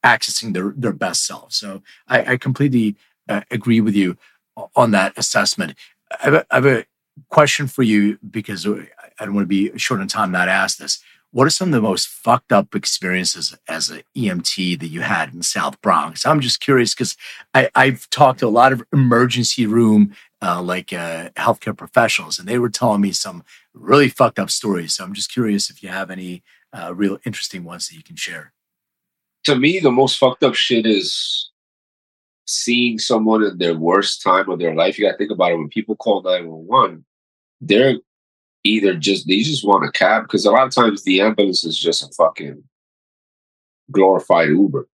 accessing 0.03 0.53
their 0.53 0.73
their 0.77 0.93
best 0.93 1.27
self. 1.27 1.53
So 1.53 1.83
I, 2.09 2.33
I 2.33 2.37
completely 2.37 2.97
uh, 3.29 3.43
agree 3.51 3.81
with 3.81 3.95
you 3.95 4.17
on 4.77 4.91
that 4.93 5.13
assessment. 5.17 5.75
I 6.11 6.25
have, 6.25 6.35
a, 6.35 6.47
I 6.51 6.55
have 6.57 6.67
a 6.67 6.85
question 7.29 7.67
for 7.67 7.83
you 7.83 8.19
because 8.29 8.67
I 8.67 9.25
don't 9.25 9.35
want 9.35 9.45
to 9.45 9.49
be 9.49 9.77
short 9.79 10.01
on 10.01 10.09
time 10.09 10.31
not 10.33 10.49
ask 10.49 10.79
this. 10.79 11.03
What 11.31 11.49
are 11.49 11.51
some 11.51 11.69
of 11.69 11.73
the 11.73 11.81
most 11.81 12.07
fucked 12.07 12.53
up 12.53 12.77
experiences 12.77 13.57
as 13.69 13.91
an 13.91 14.03
EMT 14.17 14.79
that 14.79 14.87
you 14.87 15.01
had 15.01 15.35
in 15.35 15.43
South 15.43 15.81
Bronx? 15.81 16.25
I'm 16.25 16.39
just 16.39 16.61
curious 16.61 16.95
because 16.95 17.17
I've 17.53 18.09
talked 18.11 18.39
to 18.39 18.47
a 18.47 18.49
lot 18.49 18.73
of 18.73 18.85
emergency 18.93 19.67
room 19.67 20.15
uh, 20.41 20.63
like 20.63 20.93
uh, 20.93 21.31
healthcare 21.31 21.77
professionals, 21.77 22.39
and 22.39 22.47
they 22.47 22.59
were 22.59 22.69
telling 22.69 23.01
me 23.01 23.11
some 23.11 23.43
really 23.73 24.09
fucked 24.09 24.39
up 24.39 24.51
stories. 24.51 24.95
So 24.95 25.03
I'm 25.03 25.13
just 25.13 25.33
curious 25.33 25.71
if 25.71 25.83
you 25.83 25.89
have 25.89 26.09
any 26.09 26.45
uh, 26.73 26.95
real 26.95 27.19
interesting 27.27 27.65
ones 27.65 27.89
that 27.89 27.97
you 27.97 28.05
can 28.05 28.15
share. 28.15 28.54
To 29.45 29.57
me, 29.57 29.79
the 29.79 29.91
most 29.91 30.19
fucked 30.19 30.43
up 30.43 30.55
shit 30.55 30.87
is 30.87 31.51
seeing 32.47 32.99
someone 32.99 33.43
in 33.43 33.59
their 33.59 33.75
worst 33.75 34.23
time 34.23 34.49
of 34.49 34.59
their 34.59 34.75
life. 34.75 34.99
You 34.99 35.07
got 35.07 35.13
to 35.13 35.19
think 35.19 35.31
about 35.31 35.53
it. 35.53 35.57
When 35.57 35.69
people 35.69 35.97
call 35.97 36.23
911, 36.23 37.05
they're 37.61 37.97
either 38.65 38.95
just, 38.95 39.27
they 39.27 39.43
just 39.43 39.67
want 39.67 39.85
a 39.85 39.93
cab 39.93 40.25
because 40.25 40.45
a 40.45 40.51
lot 40.51 40.67
of 40.67 40.75
times 40.75 41.03
the 41.03 41.21
ambulance 41.21 41.65
is 41.65 41.79
just 41.79 42.03
a 42.03 42.09
fucking 42.15 42.63
glorified 43.91 44.49
Uber, 44.49 44.89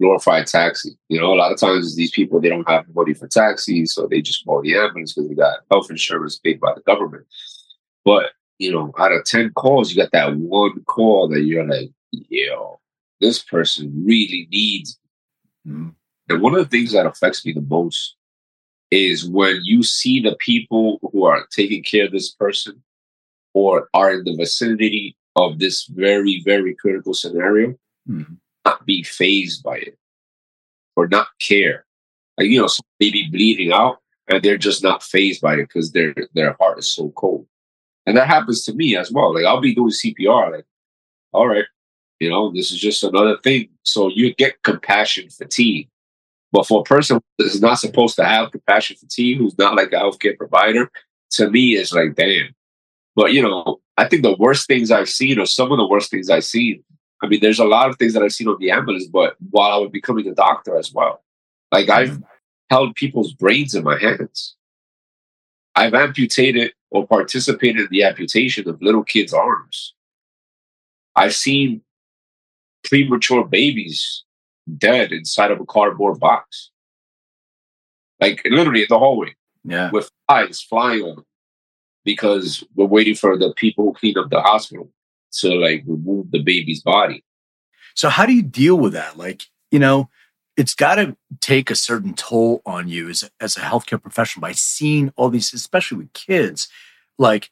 glorified 0.00 0.46
taxi. 0.46 0.90
You 1.08 1.20
know, 1.20 1.32
a 1.32 1.36
lot 1.36 1.52
of 1.52 1.58
times 1.58 1.94
these 1.94 2.10
people, 2.10 2.40
they 2.40 2.48
don't 2.48 2.68
have 2.68 2.84
money 2.94 3.14
for 3.14 3.28
taxis, 3.28 3.94
so 3.94 4.06
they 4.06 4.20
just 4.20 4.44
call 4.44 4.62
the 4.62 4.76
ambulance 4.76 5.14
because 5.14 5.28
they 5.28 5.36
got 5.36 5.60
health 5.70 5.90
insurance 5.90 6.38
paid 6.38 6.60
by 6.60 6.72
the 6.74 6.80
government. 6.82 7.26
But, 8.04 8.32
you 8.58 8.72
know, 8.72 8.92
out 8.98 9.12
of 9.12 9.24
10 9.24 9.52
calls, 9.52 9.90
you 9.90 10.02
got 10.02 10.10
that 10.12 10.36
one 10.36 10.82
call 10.84 11.28
that 11.28 11.42
you're 11.42 11.66
like, 11.66 11.90
yo, 12.10 12.80
this 13.22 13.42
person 13.42 14.04
really 14.04 14.46
needs. 14.50 14.98
Mm-hmm 15.66 15.90
and 16.28 16.40
one 16.40 16.54
of 16.54 16.60
the 16.60 16.76
things 16.76 16.92
that 16.92 17.06
affects 17.06 17.44
me 17.44 17.52
the 17.52 17.60
most 17.60 18.16
is 18.90 19.28
when 19.28 19.60
you 19.62 19.82
see 19.82 20.20
the 20.20 20.36
people 20.36 20.98
who 21.12 21.24
are 21.24 21.46
taking 21.50 21.82
care 21.82 22.06
of 22.06 22.12
this 22.12 22.30
person 22.32 22.82
or 23.54 23.88
are 23.92 24.12
in 24.12 24.24
the 24.24 24.34
vicinity 24.34 25.16
of 25.36 25.58
this 25.58 25.86
very, 25.86 26.42
very 26.44 26.74
critical 26.74 27.14
scenario 27.14 27.70
mm-hmm. 28.08 28.34
not 28.64 28.86
be 28.86 29.02
fazed 29.02 29.62
by 29.62 29.76
it 29.76 29.98
or 30.96 31.08
not 31.08 31.28
care. 31.40 31.84
Like, 32.38 32.48
you 32.48 32.60
know, 32.60 32.68
maybe 33.00 33.28
bleeding 33.30 33.72
out 33.72 33.98
and 34.28 34.42
they're 34.42 34.58
just 34.58 34.82
not 34.82 35.02
fazed 35.02 35.40
by 35.40 35.54
it 35.54 35.68
because 35.68 35.92
their 35.92 36.14
their 36.34 36.56
heart 36.58 36.78
is 36.78 36.94
so 36.94 37.10
cold. 37.10 37.46
And 38.06 38.16
that 38.16 38.26
happens 38.26 38.64
to 38.64 38.74
me 38.74 38.96
as 38.96 39.12
well. 39.12 39.34
Like 39.34 39.44
I'll 39.44 39.60
be 39.60 39.74
doing 39.74 39.92
CPR, 39.92 40.52
like, 40.52 40.66
all 41.32 41.48
right, 41.48 41.64
you 42.22 42.30
know, 42.30 42.52
this 42.52 42.70
is 42.70 42.78
just 42.78 43.02
another 43.02 43.36
thing. 43.38 43.68
So 43.82 44.08
you 44.08 44.32
get 44.34 44.62
compassion 44.62 45.28
fatigue. 45.28 45.88
But 46.52 46.68
for 46.68 46.80
a 46.80 46.84
person 46.84 47.20
that's 47.36 47.60
not 47.60 47.80
supposed 47.80 48.14
to 48.16 48.24
have 48.24 48.52
compassion 48.52 48.96
fatigue, 48.96 49.38
who's 49.38 49.58
not 49.58 49.74
like 49.74 49.92
a 49.92 49.96
healthcare 49.96 50.36
provider, 50.36 50.88
to 51.32 51.50
me, 51.50 51.74
it's 51.74 51.92
like, 51.92 52.14
damn. 52.14 52.54
But, 53.16 53.32
you 53.32 53.42
know, 53.42 53.80
I 53.96 54.06
think 54.06 54.22
the 54.22 54.36
worst 54.36 54.68
things 54.68 54.92
I've 54.92 55.08
seen, 55.08 55.40
or 55.40 55.46
some 55.46 55.72
of 55.72 55.78
the 55.78 55.86
worst 55.86 56.12
things 56.12 56.30
I've 56.30 56.44
seen, 56.44 56.84
I 57.22 57.26
mean, 57.26 57.40
there's 57.40 57.58
a 57.58 57.64
lot 57.64 57.88
of 57.88 57.98
things 57.98 58.12
that 58.14 58.22
I've 58.22 58.32
seen 58.32 58.48
on 58.48 58.58
the 58.60 58.70
ambulance, 58.70 59.06
but 59.06 59.34
while 59.50 59.72
I 59.72 59.78
was 59.78 59.90
becoming 59.90 60.28
a 60.28 60.34
doctor 60.34 60.76
as 60.76 60.92
well, 60.92 61.24
like 61.72 61.88
I've 61.88 62.10
mm-hmm. 62.10 62.22
held 62.70 62.94
people's 62.94 63.32
brains 63.32 63.74
in 63.74 63.82
my 63.82 63.98
hands. 63.98 64.54
I've 65.74 65.94
amputated 65.94 66.72
or 66.90 67.06
participated 67.06 67.80
in 67.80 67.88
the 67.90 68.04
amputation 68.04 68.68
of 68.68 68.80
little 68.80 69.02
kids' 69.02 69.32
arms. 69.32 69.94
I've 71.16 71.34
seen 71.34 71.82
premature 72.84 73.44
babies 73.44 74.24
dead 74.78 75.12
inside 75.12 75.50
of 75.50 75.60
a 75.60 75.66
cardboard 75.66 76.20
box. 76.20 76.70
Like 78.20 78.42
literally 78.44 78.82
in 78.82 78.86
the 78.88 78.98
hallway. 78.98 79.34
Yeah. 79.64 79.90
With 79.90 80.10
flies 80.28 80.60
flying 80.60 81.02
on 81.02 81.16
them. 81.16 81.26
Because 82.04 82.64
we're 82.74 82.86
waiting 82.86 83.14
for 83.14 83.38
the 83.38 83.52
people 83.54 83.84
who 83.84 83.92
clean 83.94 84.18
up 84.18 84.30
the 84.30 84.40
hospital 84.40 84.90
to 85.34 85.54
like 85.54 85.84
remove 85.86 86.30
the 86.30 86.42
baby's 86.42 86.82
body. 86.82 87.24
So 87.94 88.08
how 88.08 88.26
do 88.26 88.32
you 88.32 88.42
deal 88.42 88.76
with 88.76 88.92
that? 88.94 89.16
Like, 89.16 89.44
you 89.70 89.78
know, 89.78 90.08
it's 90.56 90.74
got 90.74 90.96
to 90.96 91.16
take 91.40 91.70
a 91.70 91.76
certain 91.76 92.14
toll 92.14 92.60
on 92.66 92.88
you 92.88 93.08
as, 93.08 93.30
as 93.40 93.56
a 93.56 93.60
healthcare 93.60 94.02
professional 94.02 94.42
by 94.42 94.52
seeing 94.52 95.12
all 95.16 95.30
these, 95.30 95.52
especially 95.52 95.98
with 95.98 96.12
kids. 96.12 96.68
Like, 97.18 97.50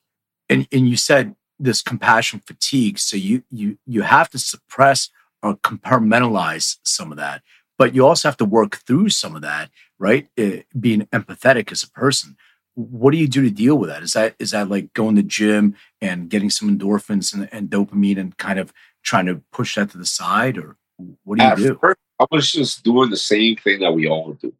and, 0.48 0.66
and 0.72 0.88
you 0.88 0.96
said 0.96 1.36
this 1.60 1.82
compassion 1.82 2.42
fatigue. 2.44 2.98
So 2.98 3.16
you 3.16 3.44
you 3.50 3.78
you 3.86 4.02
have 4.02 4.30
to 4.30 4.38
suppress 4.38 5.10
or 5.42 5.56
compartmentalize 5.56 6.78
some 6.84 7.10
of 7.10 7.18
that. 7.18 7.42
But 7.78 7.94
you 7.94 8.06
also 8.06 8.28
have 8.28 8.36
to 8.38 8.44
work 8.44 8.76
through 8.86 9.08
some 9.08 9.34
of 9.34 9.42
that, 9.42 9.70
right? 9.98 10.28
It, 10.36 10.60
uh, 10.60 10.62
being 10.78 11.06
empathetic 11.12 11.72
as 11.72 11.82
a 11.82 11.90
person. 11.90 12.36
What 12.74 13.12
do 13.12 13.18
you 13.18 13.28
do 13.28 13.42
to 13.42 13.50
deal 13.50 13.76
with 13.76 13.90
that? 13.90 14.02
Is 14.02 14.12
that 14.12 14.34
is 14.38 14.50
that 14.52 14.68
like 14.68 14.92
going 14.94 15.16
to 15.16 15.22
the 15.22 15.28
gym 15.28 15.74
and 16.00 16.28
getting 16.28 16.50
some 16.50 16.68
endorphins 16.70 17.34
and, 17.34 17.48
and 17.52 17.68
dopamine 17.68 18.18
and 18.18 18.36
kind 18.36 18.58
of 18.58 18.72
trying 19.02 19.26
to 19.26 19.42
push 19.52 19.74
that 19.74 19.90
to 19.90 19.98
the 19.98 20.06
side, 20.06 20.58
or 20.58 20.76
what 21.24 21.38
do 21.38 21.44
you 21.44 21.50
At 21.50 21.56
do? 21.56 21.78
First, 21.80 21.98
I 22.20 22.26
was 22.30 22.52
just 22.52 22.84
doing 22.84 23.10
the 23.10 23.16
same 23.16 23.56
thing 23.56 23.80
that 23.80 23.92
we 23.92 24.06
all 24.06 24.34
do, 24.34 24.52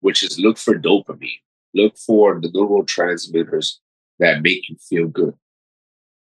which 0.00 0.22
is 0.22 0.38
look 0.38 0.58
for 0.58 0.78
dopamine, 0.78 1.40
look 1.74 1.96
for 1.96 2.40
the 2.40 2.48
neurotransmitters 2.48 3.78
that 4.20 4.42
make 4.42 4.68
you 4.68 4.76
feel 4.76 5.08
good. 5.08 5.34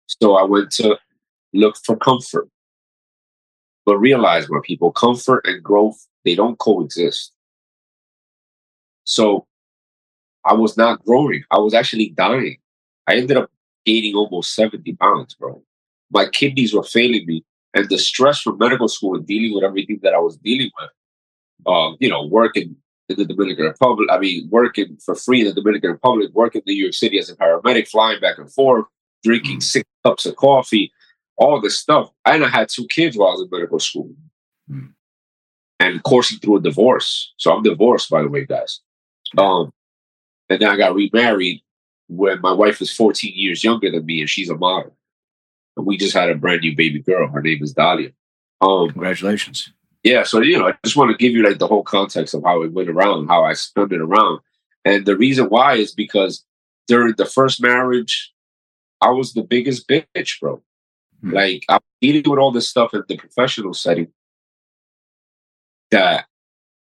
So 0.08 0.36
I 0.36 0.44
went 0.44 0.72
to 0.72 0.98
look 1.54 1.78
for 1.86 1.96
comfort. 1.96 2.50
But 3.88 4.00
realize, 4.00 4.50
my 4.50 4.60
people, 4.66 4.92
comfort 4.92 5.46
and 5.46 5.64
growth, 5.64 6.06
they 6.26 6.36
don't 6.36 6.60
coexist. 6.60 7.32
So 9.06 9.48
I 10.44 10.54
was 10.56 10.76
not 10.76 11.06
growing. 11.06 11.44
I 11.52 11.60
was 11.60 11.74
actually 11.74 12.10
dying. 12.10 12.58
I 13.08 13.16
ended 13.16 13.38
up 13.38 13.50
gaining 13.86 14.14
almost 14.14 14.56
70 14.56 14.94
pounds, 14.96 15.36
bro. 15.36 15.64
My 16.12 16.28
kidneys 16.28 16.74
were 16.74 16.84
failing 16.84 17.26
me. 17.28 17.46
And 17.74 17.88
the 17.88 17.98
stress 17.98 18.42
from 18.42 18.58
medical 18.58 18.90
school 18.90 19.16
and 19.16 19.26
dealing 19.26 19.56
with 19.56 19.64
everything 19.64 20.00
that 20.04 20.14
I 20.14 20.20
was 20.20 20.36
dealing 20.36 20.72
with, 20.78 20.90
um, 21.66 21.96
you 22.02 22.10
know, 22.10 22.26
working 22.26 22.76
in 23.08 23.16
the 23.16 23.24
Dominican 23.24 23.68
Republic, 23.68 24.10
I 24.12 24.20
mean, 24.20 24.50
working 24.52 24.98
for 24.98 25.16
free 25.16 25.42
in 25.42 25.48
the 25.48 25.54
Dominican 25.54 25.92
Republic, 25.92 26.32
working 26.34 26.62
in 26.66 26.74
New 26.74 26.82
York 26.82 26.94
City 26.94 27.20
as 27.20 27.30
a 27.30 27.38
paramedic, 27.38 27.88
flying 27.88 28.20
back 28.20 28.38
and 28.38 28.52
forth, 28.52 28.86
drinking 29.24 29.60
mm. 29.60 29.64
six 29.64 29.90
cups 30.04 30.26
of 30.26 30.36
coffee, 30.36 30.92
all 31.38 31.62
this 31.62 31.80
stuff. 31.80 32.12
And 32.26 32.44
I 32.44 32.50
had 32.50 32.70
two 32.70 32.88
kids 32.88 33.16
while 33.16 33.30
I 33.30 33.32
was 33.32 33.42
in 33.42 33.50
medical 33.52 33.80
school 33.80 34.10
mm. 34.70 34.92
and 35.80 36.04
coursing 36.04 36.40
through 36.40 36.58
a 36.58 36.62
divorce. 36.62 37.34
So 37.38 37.54
I'm 37.54 37.64
divorced, 37.64 38.10
by 38.10 38.22
the 38.22 38.30
way, 38.30 38.46
guys. 38.46 38.82
Um, 39.38 39.72
and 40.50 40.60
then 40.60 40.70
I 40.70 40.78
got 40.78 40.96
remarried 40.96 41.62
when 42.08 42.42
my 42.42 42.54
wife 42.54 42.82
is 42.82 42.94
14 42.94 43.32
years 43.36 43.64
younger 43.64 43.92
than 43.92 44.06
me 44.06 44.22
and 44.22 44.30
she's 44.30 44.50
a 44.50 44.56
model. 44.56 44.96
And 45.76 45.86
we 45.86 45.98
just 45.98 46.16
had 46.16 46.30
a 46.30 46.36
brand 46.36 46.62
new 46.62 46.76
baby 46.76 47.00
girl. 47.00 47.28
Her 47.30 47.42
name 47.42 47.62
is 47.62 47.74
Dahlia. 47.74 48.12
Um, 48.62 48.90
Congratulations. 48.90 49.72
Yeah. 50.04 50.24
So, 50.24 50.42
you 50.42 50.58
know, 50.58 50.70
I 50.70 50.74
just 50.84 50.96
want 50.96 51.12
to 51.12 51.18
give 51.18 51.34
you 51.34 51.44
like 51.44 51.60
the 51.60 51.68
whole 51.68 51.84
context 51.84 52.34
of 52.34 52.44
how 52.44 52.64
it 52.64 52.72
went 52.72 52.90
around, 52.90 53.28
how 53.28 53.44
I 53.44 53.54
spun 53.54 53.92
it 53.92 54.02
around. 54.02 54.40
And 54.86 55.06
the 55.06 55.18
reason 55.18 55.48
why 55.48 55.76
is 55.76 55.92
because 55.92 56.46
during 56.88 57.14
the 57.18 57.26
first 57.26 57.62
marriage, 57.62 58.34
I 59.02 59.10
was 59.10 59.34
the 59.34 59.44
biggest 59.44 59.88
bitch, 59.88 60.40
bro. 60.40 60.64
Hmm. 61.22 61.32
Like 61.32 61.63
I'm 61.70 61.80
dealing 62.01 62.24
with 62.30 62.39
all 62.39 62.51
this 62.51 62.70
stuff 62.70 62.93
in 62.93 63.03
the 63.07 63.18
professional 63.18 63.74
setting 63.74 64.07
that 65.91 66.26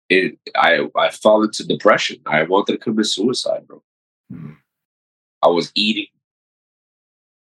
it 0.09 0.39
I 0.57 0.89
I 0.97 1.11
fall 1.11 1.43
into 1.43 1.67
depression. 1.67 2.19
I 2.27 2.43
wanted 2.45 2.73
to 2.73 2.79
commit 2.79 3.07
suicide, 3.07 3.67
bro. 3.67 3.83
Hmm. 4.31 4.53
I 5.43 5.49
was 5.49 5.73
eating. 5.75 6.07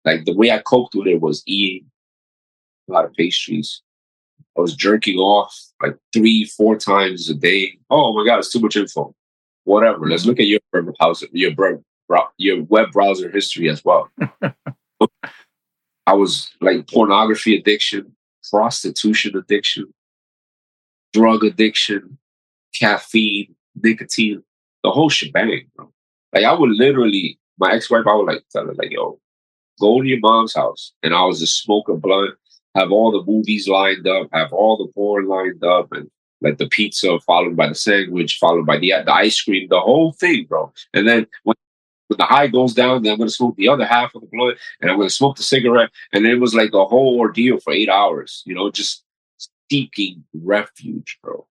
Like 0.05 0.25
the 0.25 0.35
way 0.35 0.51
I 0.51 0.59
coped 0.59 0.95
with 0.95 1.07
it 1.07 1.21
was 1.21 1.43
eating 1.47 1.91
a 2.89 2.93
lot 2.93 3.05
of 3.05 3.13
pastries. 3.15 3.83
I 4.57 4.61
was 4.61 4.75
jerking 4.75 5.19
off 5.19 5.55
like 5.83 5.97
three, 6.13 6.45
four 6.45 6.77
times 6.77 7.29
a 7.29 7.35
day. 7.35 7.79
Oh 7.91 8.15
my 8.15 8.25
god, 8.25 8.39
it's 8.39 8.53
too 8.53 8.61
much 8.61 8.77
info. 8.77 9.15
Whatever. 9.65 10.09
Let's 10.09 10.25
look 10.25 10.41
at 10.41 10.47
your 10.47 10.61
browser, 10.73 11.27
your 11.33 11.53
your 12.39 12.63
web 12.65 12.91
browser 12.93 13.31
history 13.31 13.69
as 13.69 13.85
well. 13.85 14.11
I 16.11 16.15
was 16.15 16.51
like 16.61 16.91
pornography 16.91 17.57
addiction, 17.57 18.17
prostitution 18.51 19.37
addiction, 19.37 19.95
drug 21.13 21.45
addiction, 21.45 22.19
caffeine, 22.75 23.55
nicotine, 23.81 24.43
the 24.83 24.91
whole 24.91 25.09
shebang, 25.09 25.67
bro. 25.77 25.93
Like 26.35 26.45
I 26.45 26.53
would 26.53 26.71
literally, 26.71 27.39
my 27.61 27.75
ex-wife, 27.75 28.09
I 28.09 28.15
would 28.17 28.27
like 28.27 28.43
tell 28.51 28.67
her, 28.67 28.75
like, 28.75 28.91
yo, 28.91 29.21
go 29.79 30.03
to 30.03 30.09
your 30.09 30.19
mom's 30.19 30.53
house. 30.53 30.93
And 31.05 31.15
I 31.15 31.25
was 31.25 31.39
just 31.39 31.63
smoke 31.63 31.89
a 31.89 31.95
blunt, 31.95 32.35
have 32.75 32.91
all 32.91 33.13
the 33.13 33.31
movies 33.31 33.69
lined 33.69 34.09
up, 34.09 34.31
have 34.33 34.53
all 34.53 34.77
the 34.79 34.93
porn 34.93 35.29
lined 35.29 35.63
up, 35.63 35.93
and 35.93 36.11
like 36.41 36.59
the 36.59 36.69
pizza 36.69 37.21
followed 37.21 37.57
by 37.57 37.69
the 37.69 37.75
sandwich, 37.77 38.39
followed 38.41 38.67
by 38.67 38.79
the, 38.79 38.95
the 39.05 39.13
ice 39.13 39.41
cream, 39.41 39.69
the 39.71 39.79
whole 39.79 40.11
thing, 40.15 40.47
bro. 40.49 40.73
And 40.93 41.07
then 41.07 41.29
when, 41.45 41.55
when 42.11 42.17
the 42.19 42.25
high 42.25 42.49
goes 42.49 42.75
down, 42.75 43.03
then 43.03 43.13
I'm 43.13 43.19
gonna 43.19 43.31
smoke 43.31 43.55
the 43.57 43.69
other 43.69 43.87
half 43.87 44.15
of 44.17 44.23
the 44.23 44.27
blunt 44.33 44.59
and 44.81 44.91
I'm 44.91 44.97
gonna 44.99 45.11
smoke 45.11 45.37
the 45.37 45.45
cigarette. 45.45 45.91
And 46.13 46.27
it 46.27 46.41
was 46.41 46.55
like 46.57 46.75
a 46.75 46.85
whole 46.85 47.19
ordeal 47.21 47.61
for 47.61 47.73
eight 47.73 47.89
hours, 47.89 48.43
you 48.45 48.55
know, 48.55 48.69
just 48.69 49.05
seeking 49.71 50.25
refuge, 50.35 51.19
bro. 51.23 51.47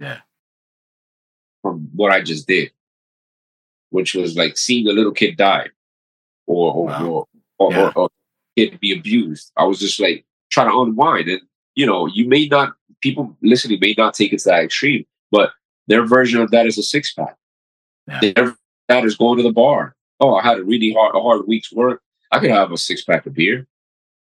Yeah. 0.00 0.20
From 1.60 1.90
what 1.94 2.10
I 2.10 2.22
just 2.22 2.48
did. 2.48 2.72
Which 3.90 4.14
was 4.14 4.34
like 4.34 4.56
seeing 4.56 4.88
a 4.88 4.92
little 4.92 5.12
kid 5.12 5.36
die 5.36 5.68
or 6.46 6.72
or 6.72 6.86
Wow. 6.86 7.06
or, 7.06 7.26
or, 7.58 7.72
Yeah. 7.72 7.82
or, 7.88 7.92
or 8.04 8.08
kid 8.56 8.80
be 8.80 8.96
abused. 8.98 9.52
I 9.58 9.64
was 9.64 9.78
just 9.78 10.00
like 10.00 10.24
trying 10.50 10.70
to 10.70 10.80
unwind. 10.80 11.28
And 11.28 11.42
you 11.74 11.84
know, 11.84 12.06
you 12.06 12.26
may 12.26 12.46
not 12.46 12.74
people 13.02 13.36
listening 13.42 13.78
may 13.80 13.94
not 13.98 14.14
take 14.14 14.32
it 14.32 14.38
to 14.38 14.48
that 14.48 14.64
extreme, 14.64 15.04
but 15.30 15.50
their 15.86 16.06
version 16.06 16.40
of 16.40 16.50
that 16.52 16.66
is 16.66 16.78
a 16.78 16.82
six 16.82 17.12
pack. 17.12 17.36
Yeah. 18.08 18.32
Their 18.34 18.56
is 19.00 19.16
going 19.16 19.36
to 19.38 19.42
the 19.42 19.52
bar. 19.52 19.94
Oh, 20.20 20.34
I 20.34 20.42
had 20.42 20.58
a 20.58 20.64
really 20.64 20.92
hard 20.92 21.14
a 21.14 21.20
hard 21.20 21.46
week's 21.46 21.72
work. 21.72 22.02
I 22.30 22.38
could 22.38 22.50
have 22.50 22.72
a 22.72 22.76
six 22.76 23.04
pack 23.04 23.26
of 23.26 23.34
beer. 23.34 23.66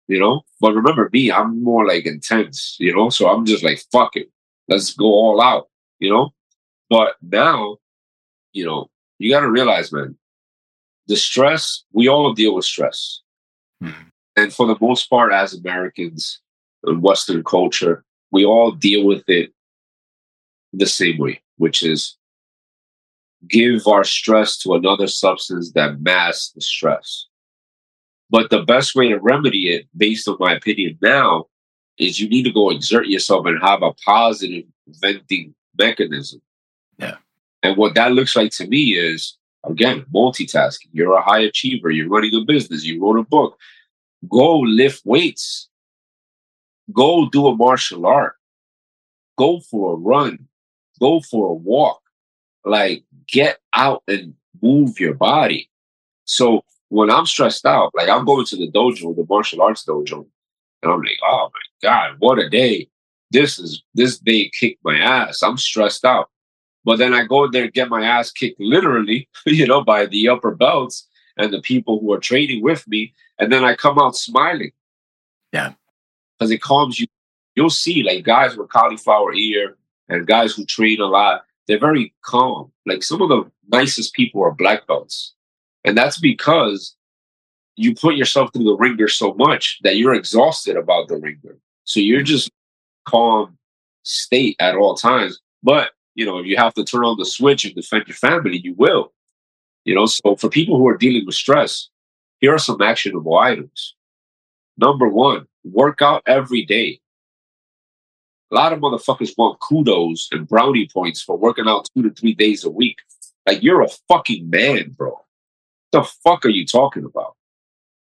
You 0.08 0.18
know? 0.18 0.42
But 0.60 0.74
remember 0.74 1.08
me, 1.12 1.30
I'm 1.30 1.62
more 1.62 1.86
like 1.86 2.06
intense, 2.06 2.76
you 2.78 2.94
know, 2.94 3.08
so 3.08 3.28
I'm 3.28 3.46
just 3.46 3.64
like 3.64 3.82
fuck 3.92 4.16
it. 4.16 4.30
Let's 4.68 4.94
go 4.94 5.06
all 5.06 5.40
out, 5.40 5.68
you 5.98 6.10
know? 6.10 6.32
But 6.90 7.16
now, 7.22 7.78
you 8.52 8.64
know, 8.66 8.90
you 9.18 9.30
gotta 9.30 9.50
realize, 9.50 9.92
man, 9.92 10.16
the 11.06 11.16
stress, 11.16 11.84
we 11.92 12.08
all 12.08 12.32
deal 12.32 12.54
with 12.54 12.64
stress. 12.64 13.20
Mhm. 13.82 14.10
And 14.36 14.52
for 14.52 14.66
the 14.66 14.76
most 14.80 15.08
part, 15.10 15.32
as 15.32 15.54
Americans 15.54 16.40
in 16.86 17.00
Western 17.00 17.44
culture, 17.44 18.04
we 18.30 18.44
all 18.44 18.72
deal 18.72 19.04
with 19.04 19.28
it 19.28 19.52
the 20.72 20.86
same 20.86 21.18
way, 21.18 21.42
which 21.56 21.82
is 21.82 22.16
give 23.48 23.86
our 23.86 24.04
stress 24.04 24.56
to 24.58 24.74
another 24.74 25.06
substance 25.06 25.72
that 25.72 26.00
masks 26.00 26.52
the 26.52 26.60
stress. 26.60 27.26
But 28.30 28.50
the 28.50 28.62
best 28.62 28.94
way 28.94 29.08
to 29.08 29.18
remedy 29.18 29.72
it, 29.72 29.86
based 29.96 30.26
on 30.28 30.36
my 30.40 30.54
opinion 30.54 30.98
now, 31.02 31.46
is 31.98 32.18
you 32.18 32.28
need 32.28 32.44
to 32.44 32.52
go 32.52 32.70
exert 32.70 33.06
yourself 33.06 33.46
and 33.46 33.60
have 33.62 33.82
a 33.82 33.92
positive 34.04 34.64
venting 34.86 35.54
mechanism. 35.78 36.40
Yeah. 36.98 37.16
And 37.62 37.76
what 37.76 37.94
that 37.94 38.12
looks 38.12 38.34
like 38.34 38.50
to 38.52 38.66
me 38.66 38.94
is, 38.94 39.36
again, 39.64 40.06
multitasking. 40.14 40.88
You're 40.92 41.12
a 41.12 41.22
high 41.22 41.40
achiever. 41.40 41.90
You're 41.90 42.08
running 42.08 42.34
a 42.34 42.44
business. 42.44 42.84
You 42.84 43.02
wrote 43.02 43.18
a 43.18 43.22
book. 43.22 43.58
Go 44.28 44.60
lift 44.60 45.02
weights. 45.04 45.68
Go 46.92 47.28
do 47.28 47.46
a 47.46 47.56
martial 47.56 48.06
art. 48.06 48.36
Go 49.36 49.60
for 49.60 49.94
a 49.94 49.96
run. 49.96 50.48
Go 51.00 51.20
for 51.20 51.50
a 51.50 51.54
walk. 51.54 52.00
Like, 52.64 53.04
get 53.26 53.58
out 53.72 54.02
and 54.08 54.34
move 54.60 55.00
your 55.00 55.14
body. 55.14 55.68
So 56.24 56.64
when 56.88 57.10
I'm 57.10 57.26
stressed 57.26 57.66
out, 57.66 57.92
like 57.94 58.08
I'm 58.08 58.24
going 58.24 58.46
to 58.46 58.56
the 58.56 58.70
dojo, 58.70 59.16
the 59.16 59.26
martial 59.28 59.62
arts 59.62 59.84
dojo, 59.84 60.26
and 60.82 60.92
I'm 60.92 61.00
like, 61.00 61.18
oh 61.24 61.50
my 61.52 61.88
God, 61.88 62.16
what 62.18 62.38
a 62.38 62.48
day. 62.48 62.88
This 63.30 63.58
is 63.58 63.82
this 63.94 64.18
day 64.18 64.50
kicked 64.58 64.84
my 64.84 64.98
ass. 64.98 65.42
I'm 65.42 65.56
stressed 65.56 66.04
out. 66.04 66.28
But 66.84 66.98
then 66.98 67.14
I 67.14 67.24
go 67.24 67.44
in 67.44 67.52
there 67.52 67.64
and 67.64 67.72
get 67.72 67.88
my 67.88 68.04
ass 68.04 68.30
kicked 68.30 68.60
literally, 68.60 69.28
you 69.46 69.66
know, 69.66 69.82
by 69.82 70.06
the 70.06 70.28
upper 70.28 70.54
belts 70.54 71.08
and 71.36 71.52
the 71.52 71.62
people 71.62 72.00
who 72.00 72.12
are 72.12 72.18
training 72.18 72.62
with 72.62 72.86
me. 72.88 73.14
And 73.38 73.50
then 73.50 73.64
I 73.64 73.74
come 73.74 73.98
out 73.98 74.16
smiling. 74.16 74.72
Yeah. 75.52 75.72
Because 76.38 76.50
it 76.50 76.60
calms 76.60 77.00
you. 77.00 77.06
You'll 77.54 77.70
see 77.70 78.02
like 78.02 78.24
guys 78.24 78.56
with 78.56 78.70
cauliflower 78.70 79.32
ear 79.34 79.76
and 80.08 80.26
guys 80.26 80.54
who 80.54 80.64
train 80.64 81.00
a 81.00 81.06
lot, 81.06 81.44
they're 81.66 81.78
very 81.78 82.14
calm. 82.22 82.72
Like 82.86 83.02
some 83.02 83.22
of 83.22 83.28
the 83.28 83.50
nicest 83.70 84.14
people 84.14 84.42
are 84.42 84.52
black 84.52 84.86
belts. 84.86 85.34
And 85.84 85.96
that's 85.96 86.18
because 86.18 86.96
you 87.76 87.94
put 87.94 88.16
yourself 88.16 88.50
through 88.52 88.64
the 88.64 88.76
ringer 88.76 89.08
so 89.08 89.34
much 89.34 89.80
that 89.82 89.96
you're 89.96 90.14
exhausted 90.14 90.76
about 90.76 91.08
the 91.08 91.16
ringer. 91.16 91.58
So 91.84 92.00
you're 92.00 92.22
just 92.22 92.50
calm 93.06 93.56
state 94.02 94.56
at 94.60 94.76
all 94.76 94.94
times. 94.94 95.40
But, 95.62 95.92
you 96.14 96.26
know, 96.26 96.38
if 96.38 96.46
you 96.46 96.56
have 96.56 96.74
to 96.74 96.84
turn 96.84 97.04
on 97.04 97.16
the 97.18 97.24
switch 97.24 97.64
and 97.64 97.74
defend 97.74 98.06
your 98.06 98.16
family, 98.16 98.58
you 98.58 98.74
will. 98.74 99.12
You 99.84 99.94
know, 99.94 100.06
so 100.06 100.36
for 100.36 100.48
people 100.48 100.78
who 100.78 100.86
are 100.88 100.96
dealing 100.96 101.26
with 101.26 101.34
stress, 101.34 101.88
here 102.38 102.54
are 102.54 102.58
some 102.58 102.80
actionable 102.82 103.38
items. 103.38 103.94
Number 104.76 105.08
one, 105.08 105.46
work 105.64 106.02
out 106.02 106.22
every 106.26 106.64
day. 106.64 107.00
A 108.52 108.54
lot 108.54 108.74
of 108.74 108.80
motherfuckers 108.80 109.32
want 109.38 109.60
kudos 109.60 110.28
and 110.30 110.46
brownie 110.46 110.86
points 110.86 111.22
for 111.22 111.38
working 111.38 111.66
out 111.66 111.88
two 111.94 112.02
to 112.02 112.10
three 112.10 112.34
days 112.34 112.64
a 112.64 112.70
week. 112.70 112.98
Like 113.46 113.62
you're 113.62 113.80
a 113.80 113.88
fucking 114.08 114.50
man, 114.50 114.90
bro. 114.90 115.10
What 115.10 115.24
the 115.90 116.02
fuck 116.02 116.44
are 116.44 116.50
you 116.50 116.66
talking 116.66 117.06
about? 117.06 117.34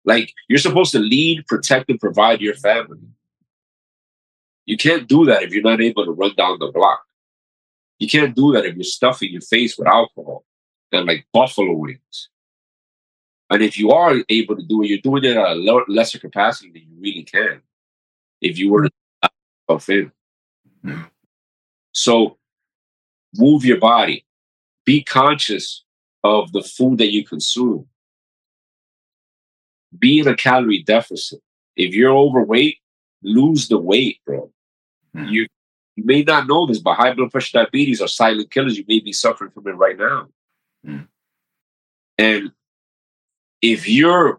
Like 0.05 0.31
you're 0.47 0.59
supposed 0.59 0.91
to 0.91 0.99
lead, 0.99 1.47
protect, 1.47 1.89
and 1.89 1.99
provide 1.99 2.39
your 2.39 2.53
family. 2.53 2.99
You 4.67 4.77
can't 4.77 5.07
do 5.07 5.25
that 5.25 5.41
if 5.41 5.53
you're 5.53 5.63
not 5.63 5.81
able 5.81 6.05
to 6.05 6.11
run 6.11 6.35
down 6.37 6.59
the 6.59 6.71
block. 6.71 7.01
You 7.97 8.07
can't 8.07 8.35
do 8.35 8.51
that 8.51 8.65
if 8.65 8.75
you're 8.75 8.83
stuffing 8.83 9.31
your 9.31 9.41
face 9.41 9.75
with 9.75 9.87
alcohol 9.87 10.45
and 10.91 11.07
like 11.07 11.25
buffalo 11.33 11.73
wings. 11.73 12.29
And 13.49 13.63
if 13.63 13.75
you 13.75 13.89
are 13.89 14.17
able 14.29 14.55
to 14.55 14.63
do 14.63 14.83
it, 14.83 14.89
you're 14.89 14.99
doing 14.99 15.23
it 15.23 15.35
at 15.35 15.57
a 15.57 15.83
lesser 15.87 16.19
capacity 16.19 16.69
than 16.71 16.83
you 16.83 17.01
really 17.01 17.23
can. 17.23 17.61
If 18.39 18.59
you 18.59 18.71
were 18.71 18.83
to 18.83 18.91
uh, 19.23 19.29
yourself 19.67 19.89
in. 19.89 20.11
So 21.93 22.37
move 23.35 23.65
your 23.65 23.79
body. 23.79 24.25
Be 24.85 25.03
conscious 25.03 25.83
of 26.23 26.51
the 26.51 26.61
food 26.61 26.99
that 26.99 27.11
you 27.11 27.25
consume. 27.25 27.87
Be 29.97 30.19
in 30.19 30.27
a 30.27 30.35
calorie 30.35 30.83
deficit. 30.83 31.41
If 31.75 31.93
you're 31.93 32.15
overweight, 32.15 32.77
lose 33.23 33.67
the 33.67 33.77
weight, 33.77 34.19
bro. 34.25 34.51
Mhm. 35.15 35.31
You, 35.31 35.47
you 35.95 36.03
may 36.05 36.23
not 36.23 36.47
know 36.47 36.65
this, 36.65 36.79
but 36.79 36.95
high 36.95 37.13
blood 37.13 37.31
pressure, 37.31 37.59
diabetes 37.59 38.01
are 38.01 38.07
silent 38.07 38.51
killers. 38.51 38.77
You 38.77 38.85
may 38.87 38.99
be 38.99 39.13
suffering 39.13 39.51
from 39.51 39.67
it 39.67 39.71
right 39.71 39.97
now. 39.97 40.29
Mhm. 40.85 41.07
And 42.17 42.51
if 43.61 43.87
you're 43.87 44.37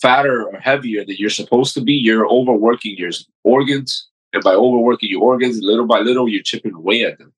fatter 0.00 0.44
or 0.48 0.58
heavier 0.58 1.04
than 1.04 1.16
you're 1.18 1.30
supposed 1.30 1.74
to 1.74 1.80
be, 1.80 1.94
you're 1.94 2.28
overworking 2.28 2.96
your 2.96 3.10
organs. 3.44 4.08
And 4.32 4.42
by 4.42 4.54
overworking 4.54 5.10
your 5.10 5.22
organs, 5.22 5.60
little 5.62 5.86
by 5.86 6.00
little, 6.00 6.28
you're 6.28 6.42
chipping 6.42 6.74
away 6.74 7.04
at 7.04 7.18
them. 7.18 7.32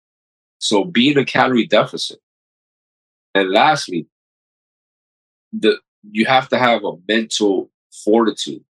So 0.58 0.84
be 0.84 1.10
in 1.10 1.18
a 1.18 1.24
calorie 1.24 1.66
deficit. 1.66 2.20
And 3.34 3.50
lastly, 3.50 4.06
the 5.52 5.78
you 6.10 6.26
have 6.26 6.48
to 6.50 6.58
have 6.58 6.84
a 6.84 6.92
mental 7.08 7.70
fortitude. 8.04 8.64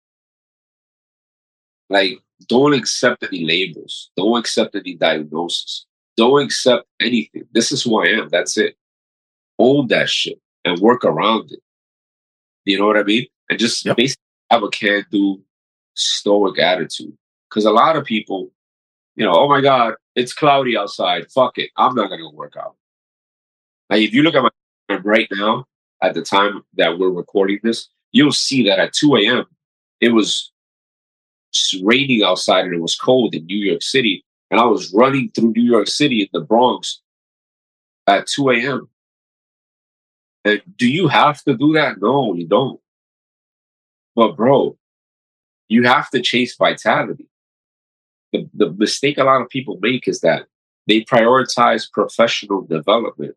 Like, 1.88 2.20
don't 2.48 2.74
accept 2.74 3.22
any 3.24 3.44
labels. 3.44 4.10
Don't 4.16 4.38
accept 4.38 4.74
any 4.74 4.94
diagnosis. 4.94 5.86
Don't 6.16 6.42
accept 6.42 6.86
anything. 7.00 7.44
This 7.52 7.72
is 7.72 7.82
who 7.82 8.00
I 8.02 8.06
am. 8.08 8.28
That's 8.28 8.56
it. 8.58 8.76
Own 9.58 9.88
that 9.88 10.08
shit 10.08 10.40
and 10.64 10.78
work 10.80 11.04
around 11.04 11.52
it. 11.52 11.60
You 12.64 12.78
know 12.78 12.86
what 12.86 12.96
I 12.98 13.02
mean? 13.02 13.26
And 13.48 13.58
just 13.58 13.84
Yep. 13.84 13.96
basically 13.96 14.22
have 14.50 14.62
a 14.62 14.68
can 14.68 15.04
do 15.10 15.42
stoic 15.94 16.58
attitude. 16.58 17.16
Because 17.50 17.64
a 17.64 17.70
lot 17.70 17.96
of 17.96 18.04
people, 18.04 18.50
you 19.16 19.24
know, 19.24 19.32
oh 19.34 19.48
my 19.48 19.60
God, 19.60 19.94
it's 20.14 20.32
cloudy 20.32 20.76
outside. 20.76 21.30
Fuck 21.32 21.58
it. 21.58 21.70
I'm 21.76 21.94
not 21.94 22.08
going 22.08 22.20
to 22.20 22.30
work 22.34 22.54
out. 22.56 22.76
Like, 23.88 24.02
if 24.02 24.14
you 24.14 24.22
look 24.22 24.36
at 24.36 24.42
my 24.42 24.50
right 25.02 25.28
now, 25.32 25.66
at 26.02 26.14
the 26.14 26.22
time 26.22 26.62
that 26.74 26.98
we're 26.98 27.10
recording 27.10 27.58
this, 27.62 27.88
you'll 28.12 28.32
see 28.32 28.64
that 28.64 28.78
at 28.78 28.92
2 28.92 29.16
a.m. 29.16 29.44
it 30.00 30.10
was 30.10 30.52
raining 31.82 32.22
outside 32.22 32.64
and 32.64 32.74
it 32.74 32.80
was 32.80 32.96
cold 32.96 33.34
in 33.34 33.46
New 33.46 33.58
York 33.58 33.82
City. 33.82 34.24
And 34.50 34.60
I 34.60 34.64
was 34.64 34.92
running 34.92 35.30
through 35.30 35.52
New 35.52 35.62
York 35.62 35.88
City 35.88 36.22
in 36.22 36.28
the 36.32 36.40
Bronx 36.40 37.02
at 38.06 38.26
2 38.26 38.50
a.m. 38.50 38.88
And 40.44 40.62
do 40.76 40.88
you 40.88 41.08
have 41.08 41.42
to 41.44 41.56
do 41.56 41.74
that? 41.74 42.00
No, 42.00 42.34
you 42.34 42.46
don't. 42.46 42.80
But 44.16 44.36
bro, 44.36 44.76
you 45.68 45.84
have 45.84 46.10
to 46.10 46.20
chase 46.20 46.56
vitality. 46.56 47.28
The, 48.32 48.48
the 48.54 48.72
mistake 48.72 49.18
a 49.18 49.24
lot 49.24 49.42
of 49.42 49.48
people 49.48 49.78
make 49.80 50.06
is 50.06 50.20
that 50.20 50.46
they 50.86 51.02
prioritize 51.02 51.90
professional 51.90 52.62
development 52.62 53.34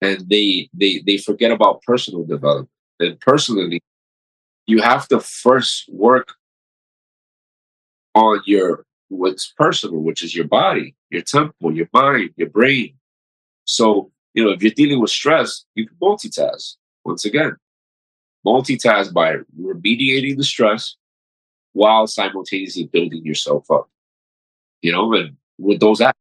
and 0.00 0.28
they 0.28 0.68
they 0.72 1.02
they 1.06 1.18
forget 1.18 1.50
about 1.50 1.82
personal 1.82 2.24
development. 2.24 2.70
And 3.00 3.18
personally, 3.20 3.80
you 4.66 4.80
have 4.82 5.08
to 5.08 5.20
first 5.20 5.88
work 5.92 6.34
on 8.14 8.40
your 8.46 8.84
what's 9.08 9.52
personal, 9.56 10.00
which 10.00 10.22
is 10.22 10.34
your 10.34 10.46
body, 10.46 10.94
your 11.10 11.22
temple, 11.22 11.74
your 11.74 11.88
mind, 11.92 12.30
your 12.36 12.50
brain. 12.50 12.94
So, 13.64 14.10
you 14.34 14.44
know, 14.44 14.50
if 14.50 14.62
you're 14.62 14.72
dealing 14.72 15.00
with 15.00 15.10
stress, 15.10 15.64
you 15.74 15.86
can 15.86 15.96
multitask. 16.00 16.74
Once 17.04 17.24
again, 17.24 17.56
multitask 18.46 19.12
by 19.12 19.36
remediating 19.60 20.36
the 20.36 20.44
stress 20.44 20.96
while 21.78 22.08
simultaneously 22.08 22.86
building 22.92 23.24
yourself 23.24 23.70
up. 23.70 23.88
You 24.82 24.92
know, 24.92 25.14
and 25.14 25.36
with 25.58 25.78
those 25.80 26.00
acts. 26.00 26.18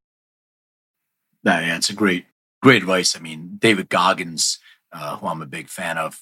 That, 1.44 1.64
yeah, 1.64 1.78
it's 1.78 1.90
a 1.90 1.96
great, 1.96 2.26
great 2.62 2.84
advice. 2.84 3.16
I 3.16 3.20
mean, 3.20 3.58
David 3.58 3.90
Goggins, 3.90 4.60
uh, 4.92 5.18
who 5.18 5.28
I'm 5.28 5.42
a 5.42 5.48
big 5.48 5.70
fan 5.70 5.98
of, 5.98 6.22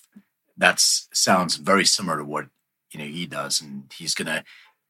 that 0.57 0.79
sounds 0.79 1.57
very 1.57 1.85
similar 1.85 2.17
to 2.17 2.23
what 2.25 2.47
you 2.91 2.99
know 2.99 3.05
he 3.05 3.25
does, 3.25 3.61
and 3.61 3.91
he's 3.97 4.15
gonna 4.15 4.43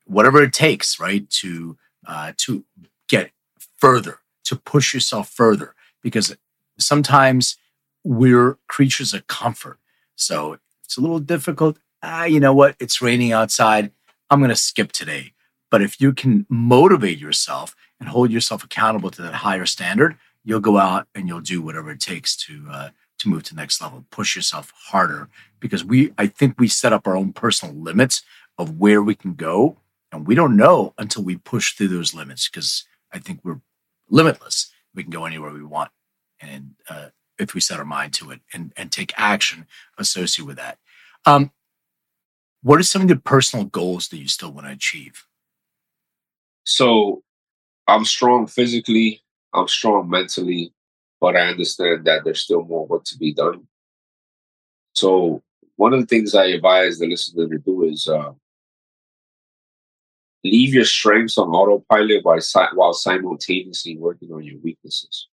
whatever 0.05 0.43
it 0.43 0.53
takes, 0.53 0.99
right, 0.99 1.27
to 1.41 1.77
uh, 2.05 2.33
to 2.37 2.65
get 3.09 3.31
further, 3.77 4.19
to 4.43 4.55
push 4.55 4.93
yourself 4.93 5.29
further, 5.29 5.73
because 6.03 6.35
sometimes 6.77 7.57
we're 8.03 8.59
creatures 8.67 9.13
of 9.13 9.25
comfort. 9.25 9.79
So 10.15 10.59
it's 10.83 10.97
a 10.97 11.01
little 11.01 11.19
difficult. 11.19 11.79
Ah, 12.03 12.25
you 12.25 12.39
know 12.39 12.53
what? 12.53 12.75
It's 12.79 13.01
raining 13.01 13.31
outside. 13.31 13.91
I'm 14.29 14.39
going 14.39 14.49
to 14.49 14.55
skip 14.55 14.91
today. 14.91 15.33
But 15.71 15.81
if 15.81 15.99
you 15.99 16.13
can 16.13 16.45
motivate 16.49 17.17
yourself 17.17 17.75
and 17.99 18.07
hold 18.09 18.31
yourself 18.31 18.63
accountable 18.63 19.11
to 19.11 19.21
that 19.23 19.33
higher 19.33 19.65
standard, 19.65 20.17
you'll 20.43 20.59
go 20.59 20.77
out 20.77 21.07
and 21.15 21.27
you'll 21.27 21.41
do 21.41 21.61
whatever 21.61 21.91
it 21.91 21.99
takes 21.99 22.35
to 22.37 22.65
uh, 22.71 22.89
to 23.17 23.29
move 23.29 23.43
to 23.43 23.55
the 23.55 23.61
next 23.61 23.81
level. 23.81 24.05
Push 24.11 24.35
yourself 24.35 24.71
harder 24.75 25.29
because 25.59 25.83
we, 25.83 26.13
I 26.17 26.27
think, 26.27 26.59
we 26.59 26.67
set 26.67 26.93
up 26.93 27.07
our 27.07 27.15
own 27.15 27.33
personal 27.33 27.75
limits 27.75 28.21
of 28.57 28.79
where 28.79 29.01
we 29.01 29.15
can 29.15 29.33
go, 29.33 29.77
and 30.11 30.27
we 30.27 30.35
don't 30.35 30.55
know 30.55 30.93
until 30.97 31.23
we 31.23 31.37
push 31.37 31.73
through 31.73 31.89
those 31.89 32.13
limits 32.13 32.47
because 32.47 32.85
I 33.11 33.19
think 33.19 33.39
we're 33.43 33.59
limitless. 34.09 34.71
We 34.93 35.03
can 35.03 35.11
go 35.11 35.25
anywhere 35.25 35.51
we 35.51 35.63
want, 35.63 35.91
and 36.39 36.75
uh, 36.89 37.07
if 37.37 37.53
we 37.53 37.59
set 37.59 37.79
our 37.79 37.85
mind 37.85 38.13
to 38.13 38.31
it 38.31 38.41
and 38.53 38.71
and 38.77 38.91
take 38.91 39.13
action 39.17 39.67
associated 39.97 40.47
with 40.47 40.57
that. 40.57 40.77
Um, 41.25 41.51
what 42.65 42.79
are 42.79 42.83
some 42.83 43.03
of 43.03 43.07
the 43.07 43.15
personal 43.15 43.65
goals 43.65 44.07
that 44.07 44.17
you 44.17 44.27
still 44.27 44.51
want 44.51 44.65
to 44.65 44.73
achieve? 44.73 45.23
So, 46.63 47.21
I'm 47.87 48.05
strong 48.05 48.47
physically. 48.47 49.21
I'm 49.53 49.67
strong 49.67 50.09
mentally, 50.09 50.73
but 51.21 51.35
I 51.35 51.41
understand 51.41 52.05
that 52.05 52.23
there's 52.23 52.41
still 52.41 52.63
more 52.63 52.87
work 52.87 53.03
to 53.05 53.17
be 53.19 53.35
done. 53.35 53.67
So, 54.93 55.43
one 55.75 55.93
of 55.93 55.99
the 55.99 56.07
things 56.07 56.33
I 56.33 56.45
advise 56.47 56.97
the 56.97 57.07
listener 57.07 57.47
to 57.47 57.59
do 57.59 57.83
is 57.83 58.07
uh, 58.07 58.31
leave 60.43 60.73
your 60.73 60.85
strengths 60.85 61.37
on 61.37 61.49
autopilot 61.49 62.25
while, 62.25 62.39
while 62.73 62.93
simultaneously 62.93 63.95
working 63.97 64.31
on 64.31 64.43
your 64.43 64.57
weaknesses. 64.63 65.27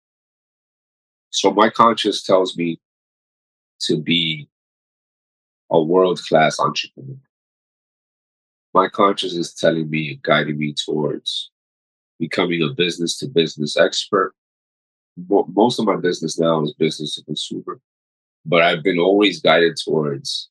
So 1.29 1.53
my 1.53 1.69
conscience 1.69 2.23
tells 2.23 2.57
me 2.57 2.81
to 3.83 4.01
be 4.01 4.49
a 5.71 5.81
world 5.81 6.19
class 6.27 6.59
entrepreneur. 6.59 7.17
My 8.73 8.87
conscience 8.87 9.33
is 9.33 9.53
telling 9.53 9.89
me, 9.89 10.11
and 10.11 10.21
guiding 10.21 10.57
me 10.57 10.73
towards 10.73 11.49
becoming 12.19 12.61
a 12.61 12.73
business 12.73 13.17
to 13.19 13.27
business 13.27 13.77
expert. 13.77 14.33
Most 15.27 15.79
of 15.79 15.85
my 15.85 15.97
business 15.97 16.39
now 16.39 16.61
is 16.61 16.73
business 16.73 17.15
to 17.15 17.23
consumer, 17.23 17.79
but 18.45 18.61
I've 18.61 18.83
been 18.83 18.99
always 18.99 19.41
guided 19.41 19.77
towards 19.77 20.49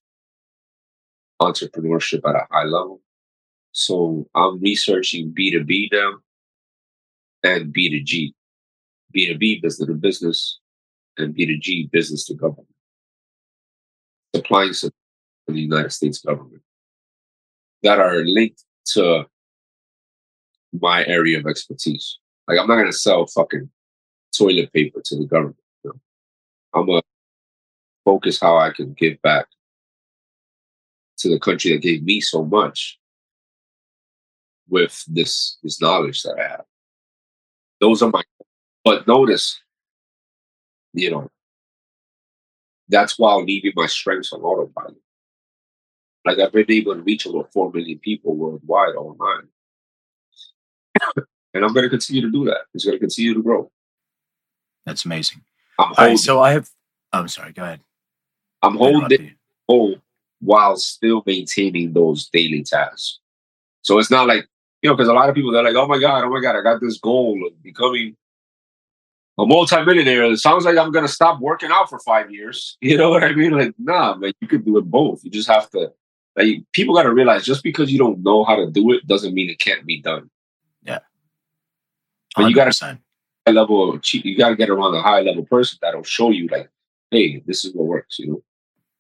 entrepreneurship 1.41 2.29
at 2.29 2.35
a 2.35 2.47
high 2.51 2.65
level. 2.65 3.01
So 3.73 4.29
I'm 4.35 4.61
researching 4.61 5.33
B2B 5.33 5.93
now 5.93 6.15
and 7.43 7.73
B2G. 7.73 8.35
B2B, 9.17 9.63
business 9.63 9.89
to 9.89 9.95
business, 9.95 10.61
and 11.19 11.35
B2G, 11.35 11.91
business 11.91 12.25
to 12.27 12.35
government. 12.35 12.69
Supplying 14.37 14.73
to 15.51 15.55
the 15.55 15.63
United 15.63 15.93
States 15.93 16.21
government 16.21 16.63
that 17.83 17.99
are 17.99 18.25
linked 18.25 18.65
to 18.85 19.25
my 20.73 21.05
area 21.07 21.39
of 21.39 21.47
expertise. 21.47 22.19
Like 22.49 22.59
I'm 22.59 22.67
not 22.67 22.77
gonna 22.77 22.93
sell 22.93 23.27
fucking 23.27 23.71
toilet 24.37 24.73
paper 24.73 25.01
to 25.05 25.17
the 25.17 25.27
government. 25.27 25.57
You 25.85 25.91
know? 25.91 26.01
I'm 26.75 26.87
gonna 26.87 27.03
focus 28.05 28.41
how 28.41 28.57
I 28.57 28.71
can 28.71 28.95
give 28.95 29.21
back 29.23 29.47
to 31.19 31.29
the 31.29 31.39
country 31.39 31.73
that 31.73 31.83
gave 31.83 32.03
me 32.03 32.21
so 32.21 32.45
much 32.45 32.99
with 34.69 35.05
this 35.09 35.59
this 35.63 35.81
knowledge 35.81 36.23
that 36.23 36.39
I 36.39 36.49
have. 36.49 36.65
Those 37.81 38.03
are 38.03 38.11
my 38.11 38.23
but 38.85 39.07
notice, 39.07 39.61
you 40.95 41.11
know, 41.11 41.31
that's 42.89 43.19
while 43.19 43.45
leaving 43.45 43.73
my 43.77 43.87
strengths 43.87 44.33
on 44.33 44.41
autopilot. 44.41 44.97
Like 46.25 46.39
I've 46.39 46.53
been 46.53 46.71
able 46.71 46.95
to 46.95 47.03
reach 47.03 47.27
over 47.27 47.45
four 47.53 47.71
million 47.73 47.99
people 47.99 48.37
worldwide 48.37 48.95
online. 48.95 49.49
and 51.55 51.65
I'm 51.65 51.73
gonna 51.73 51.89
continue 51.89 52.23
to 52.23 52.31
do 52.31 52.45
that. 52.47 52.63
It's 52.75 52.85
gonna 52.85 52.99
continue 52.99 53.35
to 53.35 53.43
grow. 53.43 53.71
That's 54.87 55.05
amazing. 55.05 55.43
I'm 55.79 55.93
All 55.97 56.07
right, 56.07 56.19
so 56.19 56.41
I 56.41 56.53
have 56.53 56.69
I'm 57.13 57.29
sorry, 57.29 57.53
go 57.53 57.63
ahead. 57.63 57.81
I'm 58.63 58.77
holding 58.77 59.35
whole 59.69 59.97
while 60.41 60.77
still 60.77 61.23
maintaining 61.27 61.93
those 61.93 62.29
daily 62.29 62.63
tasks. 62.63 63.19
So 63.83 63.99
it's 63.99 64.11
not 64.11 64.27
like 64.27 64.47
you 64.83 64.89
know, 64.89 64.97
because 64.97 65.09
a 65.09 65.13
lot 65.13 65.29
of 65.29 65.35
people 65.35 65.53
they're 65.53 65.63
like, 65.63 65.75
"Oh 65.75 65.87
my 65.87 65.99
god, 65.99 66.25
oh 66.25 66.31
my 66.31 66.41
god, 66.41 66.57
I 66.57 66.63
got 66.63 66.81
this 66.81 66.99
goal 66.99 67.47
of 67.47 67.63
becoming 67.63 68.17
a 69.39 69.47
multimillionaire." 69.47 70.25
It 70.25 70.39
sounds 70.39 70.65
like 70.65 70.79
I'm 70.79 70.91
gonna 70.91 71.09
stop 71.09 71.41
working 71.41 71.71
out 71.71 71.89
for 71.91 71.99
five 72.01 72.31
years. 72.31 72.77
You 72.83 72.97
know 72.97 73.11
what 73.11 73.25
I 73.25 73.33
mean? 73.33 73.53
Like, 73.53 73.75
nah, 73.79 74.15
man, 74.17 74.33
you 74.41 74.49
could 74.49 74.65
do 74.65 74.79
it 74.79 74.83
both. 74.83 75.23
You 75.25 75.31
just 75.31 75.49
have 75.49 75.71
to. 75.71 75.93
Like, 76.37 76.65
people 76.73 76.95
got 76.95 77.03
to 77.03 77.13
realize 77.13 77.45
just 77.45 77.63
because 77.63 77.93
you 77.93 77.99
don't 77.99 78.23
know 78.23 78.45
how 78.45 78.57
to 78.57 78.71
do 78.71 78.93
it 78.93 79.07
doesn't 79.07 79.35
mean 79.35 79.51
it 79.51 79.59
can't 79.59 79.85
be 79.85 80.01
done. 80.01 80.31
Yeah, 80.83 80.99
100%. 80.99 81.01
but 82.37 82.49
you 82.49 82.55
got 82.55 82.73
to 82.73 82.99
high 83.47 83.53
level. 83.53 83.95
Of, 83.95 84.03
You 84.13 84.37
got 84.37 84.51
to 84.51 84.57
get 84.57 84.71
around 84.71 84.95
a 84.95 85.03
high 85.03 85.21
level 85.21 85.45
person 85.45 85.79
that'll 85.83 86.03
show 86.03 86.31
you, 86.31 86.49
like, 86.49 86.71
hey, 87.11 87.43
this 87.47 87.65
is 87.65 87.75
what 87.75 87.87
works. 87.87 88.19
You 88.19 88.27
know. 88.29 88.43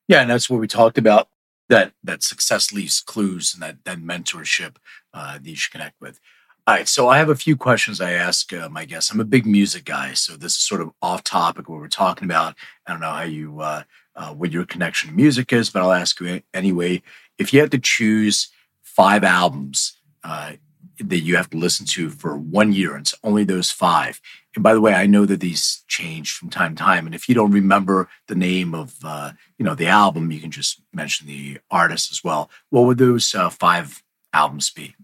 Yeah, 0.09 0.22
and 0.22 0.31
that's 0.31 0.51
what 0.51 0.61
we 0.61 0.66
talked 0.66 0.99
about 0.99 1.28
that 1.70 1.93
that 2.03 2.22
success 2.22 2.72
leaves 2.72 3.01
clues 3.01 3.55
and 3.55 3.62
that 3.62 3.76
that 3.85 3.99
mentorship 3.99 4.76
uh, 5.14 5.35
that 5.35 5.47
you 5.47 5.57
should 5.57 5.72
connect 5.72 6.01
with. 6.01 6.20
All 6.66 6.74
right, 6.74 6.87
so 6.87 7.09
I 7.09 7.16
have 7.18 7.31
a 7.31 7.35
few 7.35 7.57
questions 7.57 8.01
I 8.01 8.12
ask 8.12 8.53
uh, 8.53 8.68
my 8.68 8.85
guests. 8.85 9.11
I'm 9.11 9.20
a 9.20 9.24
big 9.24 9.47
music 9.47 9.85
guy, 9.85 10.12
so 10.12 10.37
this 10.37 10.53
is 10.53 10.61
sort 10.61 10.83
of 10.83 10.91
off 11.01 11.24
topic 11.24 11.68
what 11.68 11.81
we're 11.81 11.89
talking 11.89 12.26
about. 12.26 12.55
I 12.87 12.93
don't 12.93 13.01
know 13.01 13.11
how 13.11 13.22
you 13.22 13.61
uh, 13.61 13.85
uh, 14.16 14.34
what 14.34 14.52
your 14.52 14.66
connection 14.66 15.11
to 15.11 15.16
music 15.16 15.52
is, 15.52 15.70
but 15.70 15.82
I'll 15.82 15.92
ask 15.92 16.20
you 16.20 16.42
anyway. 16.52 17.02
If 17.38 17.52
you 17.52 17.61
had 17.61 17.70
to 17.70 17.78
choose 17.78 18.48
five 18.82 19.24
albums 19.24 19.96
uh, 20.24 20.52
that 20.98 21.20
you 21.20 21.36
have 21.36 21.50
to 21.50 21.56
listen 21.56 21.86
to 21.86 22.11
for 22.11 22.36
one 22.36 22.72
year, 22.72 22.92
and 22.94 23.02
it's 23.02 23.14
only 23.24 23.44
those 23.44 23.70
five. 23.70 24.20
And 24.54 24.62
by 24.62 24.74
the 24.74 24.80
way, 24.80 24.94
I 24.94 25.06
know 25.06 25.24
that 25.26 25.40
these 25.40 25.84
change 25.88 26.32
from 26.32 26.50
time 26.50 26.74
to 26.74 26.82
time, 26.82 27.06
and 27.06 27.14
if 27.14 27.28
you 27.28 27.34
don't 27.34 27.52
remember 27.52 28.08
the 28.26 28.34
name 28.34 28.74
of 28.74 28.96
uh, 29.04 29.32
you 29.58 29.64
know 29.64 29.74
the 29.74 29.86
album, 29.86 30.30
you 30.30 30.40
can 30.40 30.50
just 30.50 30.82
mention 30.92 31.26
the 31.26 31.58
artist 31.70 32.11
as 32.11 32.22
well. 32.22 32.50
What 32.70 32.82
would 32.82 32.98
those 32.98 33.34
uh, 33.34 33.48
five 33.48 34.02
albums 34.32 34.70
be? 34.70 34.94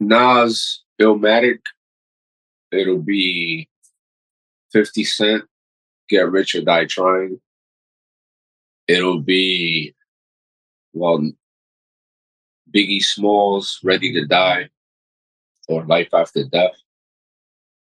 Nas, 0.00 0.82
Illmatic. 1.00 1.60
It'll 2.72 2.98
be 2.98 3.68
Fifty 4.72 5.04
Cent, 5.04 5.44
Get 6.08 6.30
Rich 6.30 6.54
or 6.54 6.62
Die 6.62 6.86
Trying. 6.86 7.40
It'll 8.88 9.20
be 9.20 9.94
well, 10.92 11.30
Biggie 12.74 13.02
Smalls, 13.02 13.80
Ready 13.82 14.12
to 14.14 14.26
Die 14.26 14.68
or 15.68 15.84
Life 15.84 16.08
After 16.12 16.44
Death. 16.44 16.76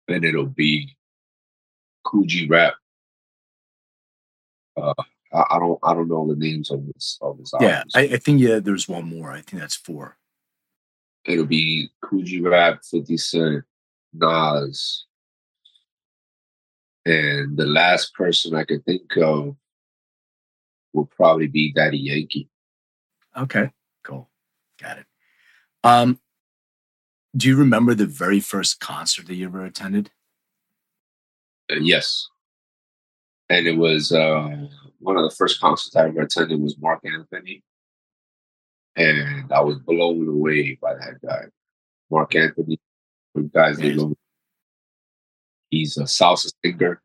And 0.07 0.25
it'll 0.25 0.47
be 0.47 0.95
G 2.25 2.47
Rap, 2.47 2.73
Uh, 4.75 4.93
I, 5.31 5.43
I 5.51 5.59
don't 5.59 5.79
I 5.83 5.93
don't 5.93 6.07
know 6.07 6.27
the 6.27 6.35
names 6.35 6.71
of 6.71 6.85
this 6.87 7.19
of 7.21 7.37
this 7.37 7.51
Yeah, 7.59 7.83
I, 7.93 8.01
I 8.01 8.17
think 8.17 8.41
yeah, 8.41 8.59
there's 8.59 8.87
one 8.87 9.05
more. 9.05 9.31
I 9.31 9.41
think 9.41 9.61
that's 9.61 9.75
four. 9.75 10.17
It'll 11.25 11.45
be 11.45 11.91
G 12.23 12.41
Rap, 12.41 12.83
50 12.83 13.17
Cent, 13.17 13.63
Nas. 14.13 15.05
And 17.05 17.57
the 17.57 17.65
last 17.65 18.13
person 18.15 18.55
I 18.55 18.63
could 18.63 18.83
think 18.85 19.15
of 19.17 19.55
will 20.93 21.05
probably 21.05 21.47
be 21.47 21.71
Daddy 21.71 21.97
Yankee. 21.97 22.49
Okay, 23.37 23.71
cool. 24.03 24.29
Got 24.81 24.99
it. 24.99 25.05
Um, 25.83 26.19
do 27.35 27.47
you 27.47 27.55
remember 27.55 27.93
the 27.93 28.05
very 28.05 28.39
first 28.39 28.79
concert 28.79 29.27
that 29.27 29.35
you 29.35 29.45
ever 29.45 29.63
attended? 29.63 30.11
Uh, 31.71 31.75
yes. 31.75 32.27
And 33.49 33.67
it 33.67 33.77
was 33.77 34.11
uh, 34.11 34.67
one 34.99 35.17
of 35.17 35.23
the 35.23 35.35
first 35.35 35.59
concerts 35.59 35.95
I 35.95 36.07
ever 36.07 36.21
attended 36.21 36.59
was 36.59 36.77
Marc 36.79 37.01
Anthony. 37.05 37.63
And 38.95 39.51
I 39.51 39.61
was 39.61 39.77
blown 39.79 40.27
away 40.27 40.77
by 40.81 40.93
that 40.95 41.21
guy. 41.25 41.45
Marc 42.11 42.35
Anthony, 42.35 42.79
guys. 43.53 43.79
He's 45.69 45.97
a 45.97 46.03
salsa 46.03 46.51
singer 46.63 47.01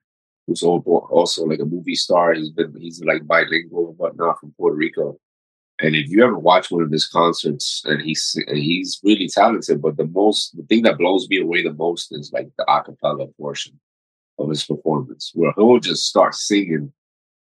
who's 0.47 0.63
also 0.63 1.45
like 1.45 1.61
a 1.61 1.65
movie 1.65 1.95
star. 1.95 2.35
He's 2.35 2.51
been 2.51 2.75
he's 2.79 3.03
like 3.03 3.27
bilingual 3.27 3.91
and 3.91 3.99
whatnot 3.99 4.41
from 4.41 4.55
Puerto 4.57 4.77
Rico. 4.77 5.19
And 5.81 5.97
if 5.97 6.09
you 6.09 6.23
ever 6.23 6.39
watch 6.39 6.71
one 6.71 6.83
of 6.83 6.93
his 6.93 7.07
concerts, 7.07 7.83
and 7.85 8.01
he's 8.01 8.39
he's 8.53 9.01
really 9.03 9.29
talented, 9.29 9.83
but 9.83 9.97
the 9.97 10.07
most 10.07 10.57
the 10.57 10.63
thing 10.65 10.83
that 10.83 10.99
blows 10.99 11.29
me 11.29 11.41
away 11.41 11.63
the 11.63 11.73
most 11.73 12.13
is 12.13 12.33
like 12.33 12.49
the 12.57 12.65
acapella 12.67 13.29
portion 13.37 13.81
of 14.39 14.49
his 14.49 14.65
performance, 14.65 15.33
where 15.35 15.53
he'll 15.57 15.81
just 15.81 16.07
start 16.07 16.35
singing, 16.35 16.93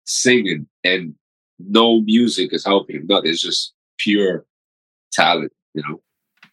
singing, 0.06 0.68
and 0.84 1.16
no 1.60 2.02
music 2.02 2.54
is 2.54 2.66
helping. 2.66 3.06
Nothing. 3.08 3.32
It's 3.32 3.42
just 3.42 3.74
pure 3.98 4.46
talent, 5.12 5.54
you 5.74 5.84
know. 5.88 6.02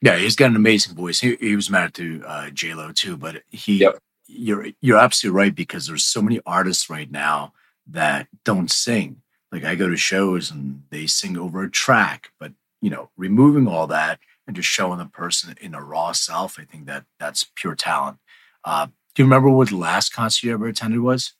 Yeah, 0.02 0.16
he's 0.16 0.36
got 0.36 0.50
an 0.50 0.56
amazing 0.56 0.94
voice. 0.94 1.20
He, 1.20 1.36
he 1.36 1.56
was 1.56 1.70
married 1.70 1.94
to 1.94 2.22
uh, 2.26 2.50
J 2.50 2.74
Lo 2.74 2.92
too, 2.92 3.16
but 3.16 3.42
he, 3.50 3.78
yep. 3.78 3.98
You're 4.26 4.68
you're 4.80 4.98
absolutely 4.98 5.38
right 5.38 5.54
because 5.54 5.86
there's 5.86 6.04
so 6.04 6.22
many 6.22 6.40
artists 6.46 6.90
right 6.90 7.10
now 7.10 7.52
that 7.86 8.28
don't 8.44 8.70
sing 8.70 9.22
like 9.52 9.64
I 9.64 9.74
go 9.74 9.88
to 9.88 9.96
shows 9.96 10.50
and 10.50 10.82
they 10.90 11.06
sing 11.06 11.38
over 11.38 11.62
a 11.62 11.70
track, 11.70 12.30
but 12.38 12.52
you 12.80 12.90
know, 12.90 13.10
removing 13.16 13.66
all 13.66 13.86
that 13.86 14.18
and 14.46 14.54
just 14.54 14.68
showing 14.68 14.98
the 14.98 15.06
person 15.06 15.54
in 15.60 15.74
a 15.74 15.82
raw 15.82 16.12
self, 16.12 16.58
I 16.58 16.64
think 16.64 16.86
that 16.86 17.04
that's 17.18 17.50
pure 17.56 17.74
talent. 17.74 18.18
Uh, 18.64 18.86
do 18.86 19.22
you 19.22 19.24
remember 19.24 19.48
what 19.48 19.70
the 19.70 19.76
last 19.76 20.12
concert 20.12 20.46
you 20.46 20.52
ever 20.52 20.66
attended 20.66 21.00
was? 21.00 21.32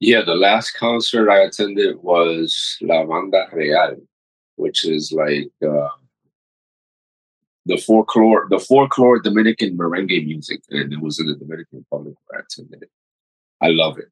Yeah, 0.00 0.22
the 0.22 0.34
last 0.34 0.72
concert 0.72 1.28
I 1.28 1.40
attended 1.40 1.96
was 1.98 2.78
La 2.80 3.04
Banda 3.04 3.46
Real, 3.52 3.96
which 4.56 4.84
is 4.84 5.12
like 5.12 5.50
uh, 5.62 5.88
the 7.68 7.76
folklore, 7.76 8.46
the 8.50 8.58
folklore 8.58 9.20
Dominican 9.20 9.76
merengue 9.76 10.26
music, 10.26 10.60
and 10.70 10.92
it 10.92 11.00
was 11.00 11.20
in 11.20 11.26
the 11.26 11.36
Dominican 11.36 11.78
Republic 11.78 12.14
where 12.26 12.40
I 12.40 12.42
attended 12.42 12.82
it. 12.82 12.90
I 13.60 13.68
love 13.68 13.98
it 13.98 14.10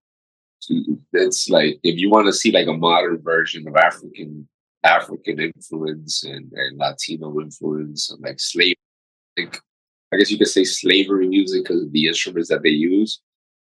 it's 1.13 1.49
like 1.49 1.79
if 1.83 1.99
you 1.99 2.11
want 2.11 2.27
to 2.27 2.33
see 2.33 2.51
like 2.51 2.67
a 2.67 2.73
modern 2.73 3.21
version 3.23 3.67
of 3.69 3.77
African 3.77 4.49
African 4.83 5.41
influence 5.41 6.25
and, 6.25 6.51
and 6.53 6.79
Latino 6.79 7.41
influence 7.41 8.11
and 8.11 8.21
like 8.23 8.39
slave, 8.39 8.77
like, 9.37 9.61
I 10.13 10.17
guess 10.17 10.31
you 10.31 10.39
could 10.39 10.49
say 10.49 10.65
slavery 10.65 11.27
music 11.29 11.65
because 11.65 11.83
of 11.83 11.93
the 11.93 12.07
instruments 12.07 12.49
that 12.51 12.63
they 12.63 12.71
use. 12.71 13.21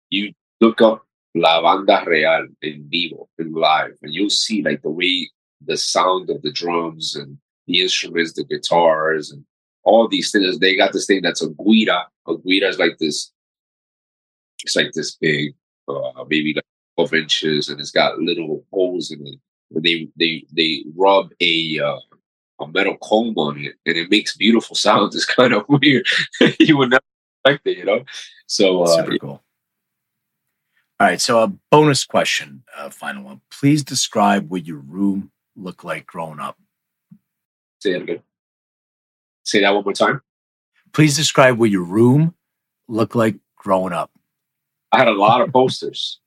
You 0.10 0.34
look 0.62 0.82
up 0.82 1.04
La 1.36 1.62
Banda 1.62 2.04
Real 2.08 2.48
in 2.62 2.88
vivo, 2.90 3.28
in 3.38 3.52
live, 3.52 3.98
and 4.02 4.14
you'll 4.14 4.30
see 4.30 4.62
like 4.62 4.82
the 4.82 4.90
way 4.90 5.30
the 5.66 5.78
sound 5.78 6.30
of 6.30 6.42
the 6.42 6.52
drums 6.52 7.16
and 7.16 7.38
the 7.68 7.82
instruments, 7.82 8.34
the 8.34 8.46
guitars, 8.46 9.32
and 9.32 9.44
all 9.84 10.08
these 10.08 10.32
things. 10.32 10.60
They 10.60 10.76
got 10.76 10.94
this 10.94 11.06
thing 11.06 11.22
that's 11.22 11.42
a 11.42 11.50
guira. 11.50 12.06
A 12.28 12.34
guira 12.36 12.70
is 12.70 12.80
like 12.80 12.98
this. 13.00 13.32
It's 14.64 14.76
like 14.76 14.92
this 14.94 15.16
big, 15.16 15.56
uh, 15.88 16.26
maybe 16.30 16.54
like 16.54 16.66
12 16.98 17.14
inches 17.14 17.70
and 17.70 17.80
it's 17.80 17.92
got 17.92 18.20
little 18.20 18.66
holes 18.72 19.12
in 19.12 19.26
it. 19.26 19.40
They 19.72 20.10
they 20.18 20.46
they 20.52 20.84
rub 20.96 21.30
a 21.40 21.80
uh, 21.80 22.00
a 22.60 22.68
metal 22.68 22.98
comb 23.02 23.38
on 23.38 23.60
it 23.60 23.76
and 23.86 23.98
it 23.98 24.10
makes 24.10 24.36
beautiful 24.36 24.76
sounds. 24.88 25.16
It's 25.16 25.26
kind 25.26 25.54
of 25.54 25.66
weird. 25.70 26.08
you 26.60 26.78
would 26.78 26.90
never 26.90 27.04
expect 27.46 27.68
it, 27.68 27.78
you 27.78 27.86
know. 27.86 28.04
So 28.48 28.84
uh, 28.84 28.88
super 28.88 29.18
cool. 29.18 29.44
All 31.02 31.08
right, 31.08 31.22
so 31.22 31.42
a 31.42 31.48
bonus 31.72 32.04
question, 32.04 32.64
uh, 32.76 32.90
final 32.90 33.24
one. 33.24 33.40
Please 33.50 33.86
describe 33.86 34.50
what 34.50 34.66
your 34.68 34.80
room 34.80 35.32
looked 35.56 35.86
like 35.86 36.06
growing 36.06 36.42
up. 36.42 36.58
Say 37.80 37.94
that 37.94 38.02
again. 38.02 38.20
Say 39.50 39.62
that 39.62 39.74
one 39.74 39.84
more 39.84 39.94
time. 39.94 40.22
Please 40.94 41.16
describe 41.16 41.58
what 41.58 41.70
your 41.70 41.84
room 41.84 42.36
looked 42.88 43.16
like 43.16 43.36
growing 43.56 43.94
up. 43.94 44.12
I 44.92 45.00
had 45.00 45.08
a 45.08 45.14
lot 45.14 45.42
of 45.42 45.52
posters 45.52 46.20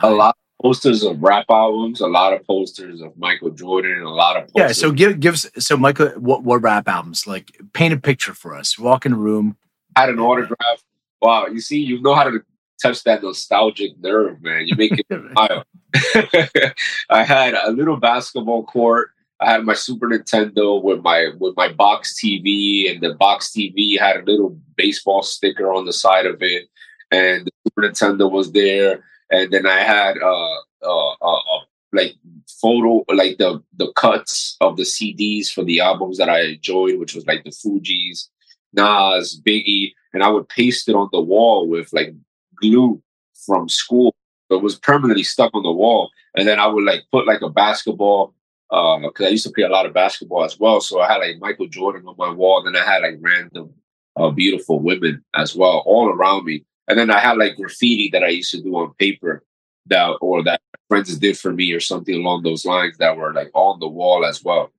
a 0.02 0.10
lot 0.10 0.30
of 0.30 0.62
posters 0.62 1.02
of 1.02 1.22
rap 1.22 1.46
albums, 1.50 2.00
a 2.00 2.06
lot 2.06 2.32
of 2.32 2.46
posters 2.46 3.00
of 3.00 3.16
Michael 3.16 3.50
Jordan, 3.50 4.02
a 4.02 4.08
lot 4.08 4.36
of 4.36 4.44
posters. 4.44 4.54
yeah. 4.56 4.72
So 4.72 4.92
give 4.92 5.20
give 5.20 5.34
us 5.34 5.46
so 5.58 5.76
Michael 5.76 6.08
what 6.10 6.42
what 6.42 6.62
rap 6.62 6.88
albums 6.88 7.26
like 7.26 7.60
paint 7.72 7.94
a 7.94 7.96
picture 7.96 8.34
for 8.34 8.54
us. 8.54 8.78
Walk 8.78 9.06
in 9.06 9.12
a 9.12 9.16
room. 9.16 9.56
Had 9.96 10.08
an 10.08 10.20
autograph. 10.20 10.84
Wow, 11.20 11.46
you 11.46 11.60
see, 11.60 11.78
you 11.80 12.00
know 12.00 12.14
how 12.14 12.24
to 12.24 12.40
touch 12.80 13.04
that 13.04 13.22
nostalgic 13.22 13.98
nerve, 13.98 14.40
man. 14.42 14.66
You 14.66 14.76
make 14.76 14.92
it 14.92 15.06
smile. 15.32 15.64
I 17.10 17.24
had 17.24 17.54
a 17.54 17.70
little 17.72 17.96
basketball 17.96 18.64
court. 18.64 19.10
I 19.40 19.52
had 19.52 19.64
my 19.64 19.74
Super 19.74 20.08
Nintendo 20.08 20.82
with 20.82 21.00
my 21.00 21.28
with 21.38 21.56
my 21.56 21.72
box 21.72 22.20
TV, 22.22 22.90
and 22.90 23.00
the 23.00 23.14
box 23.14 23.50
TV 23.50 23.98
had 23.98 24.16
a 24.16 24.24
little 24.24 24.58
baseball 24.76 25.22
sticker 25.22 25.72
on 25.72 25.86
the 25.86 25.92
side 25.92 26.26
of 26.26 26.36
it, 26.40 26.68
and 27.10 27.46
the 27.46 27.52
Super 27.66 27.88
Nintendo 27.88 28.30
was 28.30 28.52
there 28.52 29.02
and 29.30 29.50
then 29.52 29.66
I 29.66 29.80
had 29.80 30.18
uh, 30.18 30.56
uh, 30.82 31.12
uh, 31.22 31.36
uh, 31.36 31.60
like 31.92 32.14
photo, 32.60 33.04
like 33.12 33.38
the 33.38 33.62
the 33.76 33.92
cuts 33.92 34.56
of 34.60 34.76
the 34.76 34.82
CDs 34.82 35.48
for 35.48 35.64
the 35.64 35.80
albums 35.80 36.18
that 36.18 36.28
I 36.28 36.42
enjoyed, 36.42 36.98
which 36.98 37.14
was 37.14 37.26
like 37.26 37.44
the 37.44 37.50
Fugees, 37.50 38.28
Nas, 38.72 39.40
Biggie, 39.44 39.92
and 40.12 40.22
I 40.22 40.28
would 40.28 40.48
paste 40.48 40.88
it 40.88 40.94
on 40.94 41.08
the 41.12 41.20
wall 41.20 41.68
with 41.68 41.92
like 41.92 42.14
glue 42.56 43.02
from 43.46 43.68
school. 43.68 44.14
It 44.50 44.62
was 44.62 44.76
permanently 44.76 45.22
stuck 45.22 45.52
on 45.54 45.62
the 45.62 45.72
wall, 45.72 46.10
and 46.36 46.46
then 46.46 46.58
I 46.58 46.66
would 46.66 46.84
like 46.84 47.04
put 47.12 47.26
like 47.26 47.42
a 47.42 47.48
basketball 47.48 48.34
because 48.70 49.12
uh, 49.20 49.26
I 49.26 49.30
used 49.30 49.46
to 49.46 49.52
play 49.52 49.64
a 49.64 49.68
lot 49.68 49.86
of 49.86 49.92
basketball 49.92 50.44
as 50.44 50.58
well. 50.58 50.80
So 50.80 51.00
I 51.00 51.10
had 51.10 51.18
like 51.18 51.40
Michael 51.40 51.66
Jordan 51.66 52.06
on 52.06 52.14
my 52.16 52.30
wall, 52.30 52.64
and 52.64 52.74
then 52.74 52.82
I 52.82 52.86
had 52.86 53.02
like 53.02 53.18
random 53.20 53.74
uh, 54.16 54.30
beautiful 54.30 54.80
women 54.80 55.24
as 55.34 55.56
well 55.56 55.82
all 55.86 56.08
around 56.08 56.44
me. 56.44 56.64
And 56.86 56.98
then 56.98 57.10
I 57.10 57.18
had 57.18 57.36
like 57.36 57.56
graffiti 57.56 58.10
that 58.12 58.22
I 58.22 58.28
used 58.28 58.50
to 58.52 58.62
do 58.62 58.74
on 58.76 58.94
paper 58.94 59.44
that 59.86 60.16
or 60.20 60.42
that 60.44 60.60
friends 60.88 61.16
did 61.18 61.38
for 61.38 61.52
me 61.52 61.72
or 61.72 61.80
something 61.80 62.14
along 62.14 62.42
those 62.42 62.64
lines 62.64 62.96
that 62.98 63.16
were 63.16 63.32
like 63.32 63.50
on 63.54 63.80
the 63.80 63.88
wall 63.88 64.24
as 64.24 64.44
well. 64.44 64.72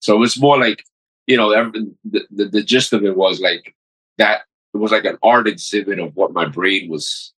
So 0.00 0.22
it's 0.22 0.38
more 0.38 0.58
like, 0.58 0.84
you 1.26 1.36
know, 1.36 1.50
the, 2.04 2.24
the, 2.30 2.44
the 2.46 2.62
gist 2.62 2.92
of 2.92 3.04
it 3.04 3.16
was 3.16 3.40
like 3.40 3.74
that 4.18 4.42
it 4.74 4.76
was 4.76 4.92
like 4.92 5.04
an 5.04 5.18
art 5.22 5.48
exhibit 5.48 5.98
of 5.98 6.14
what 6.14 6.32
my 6.32 6.46
brain 6.46 6.88
was 6.90 7.32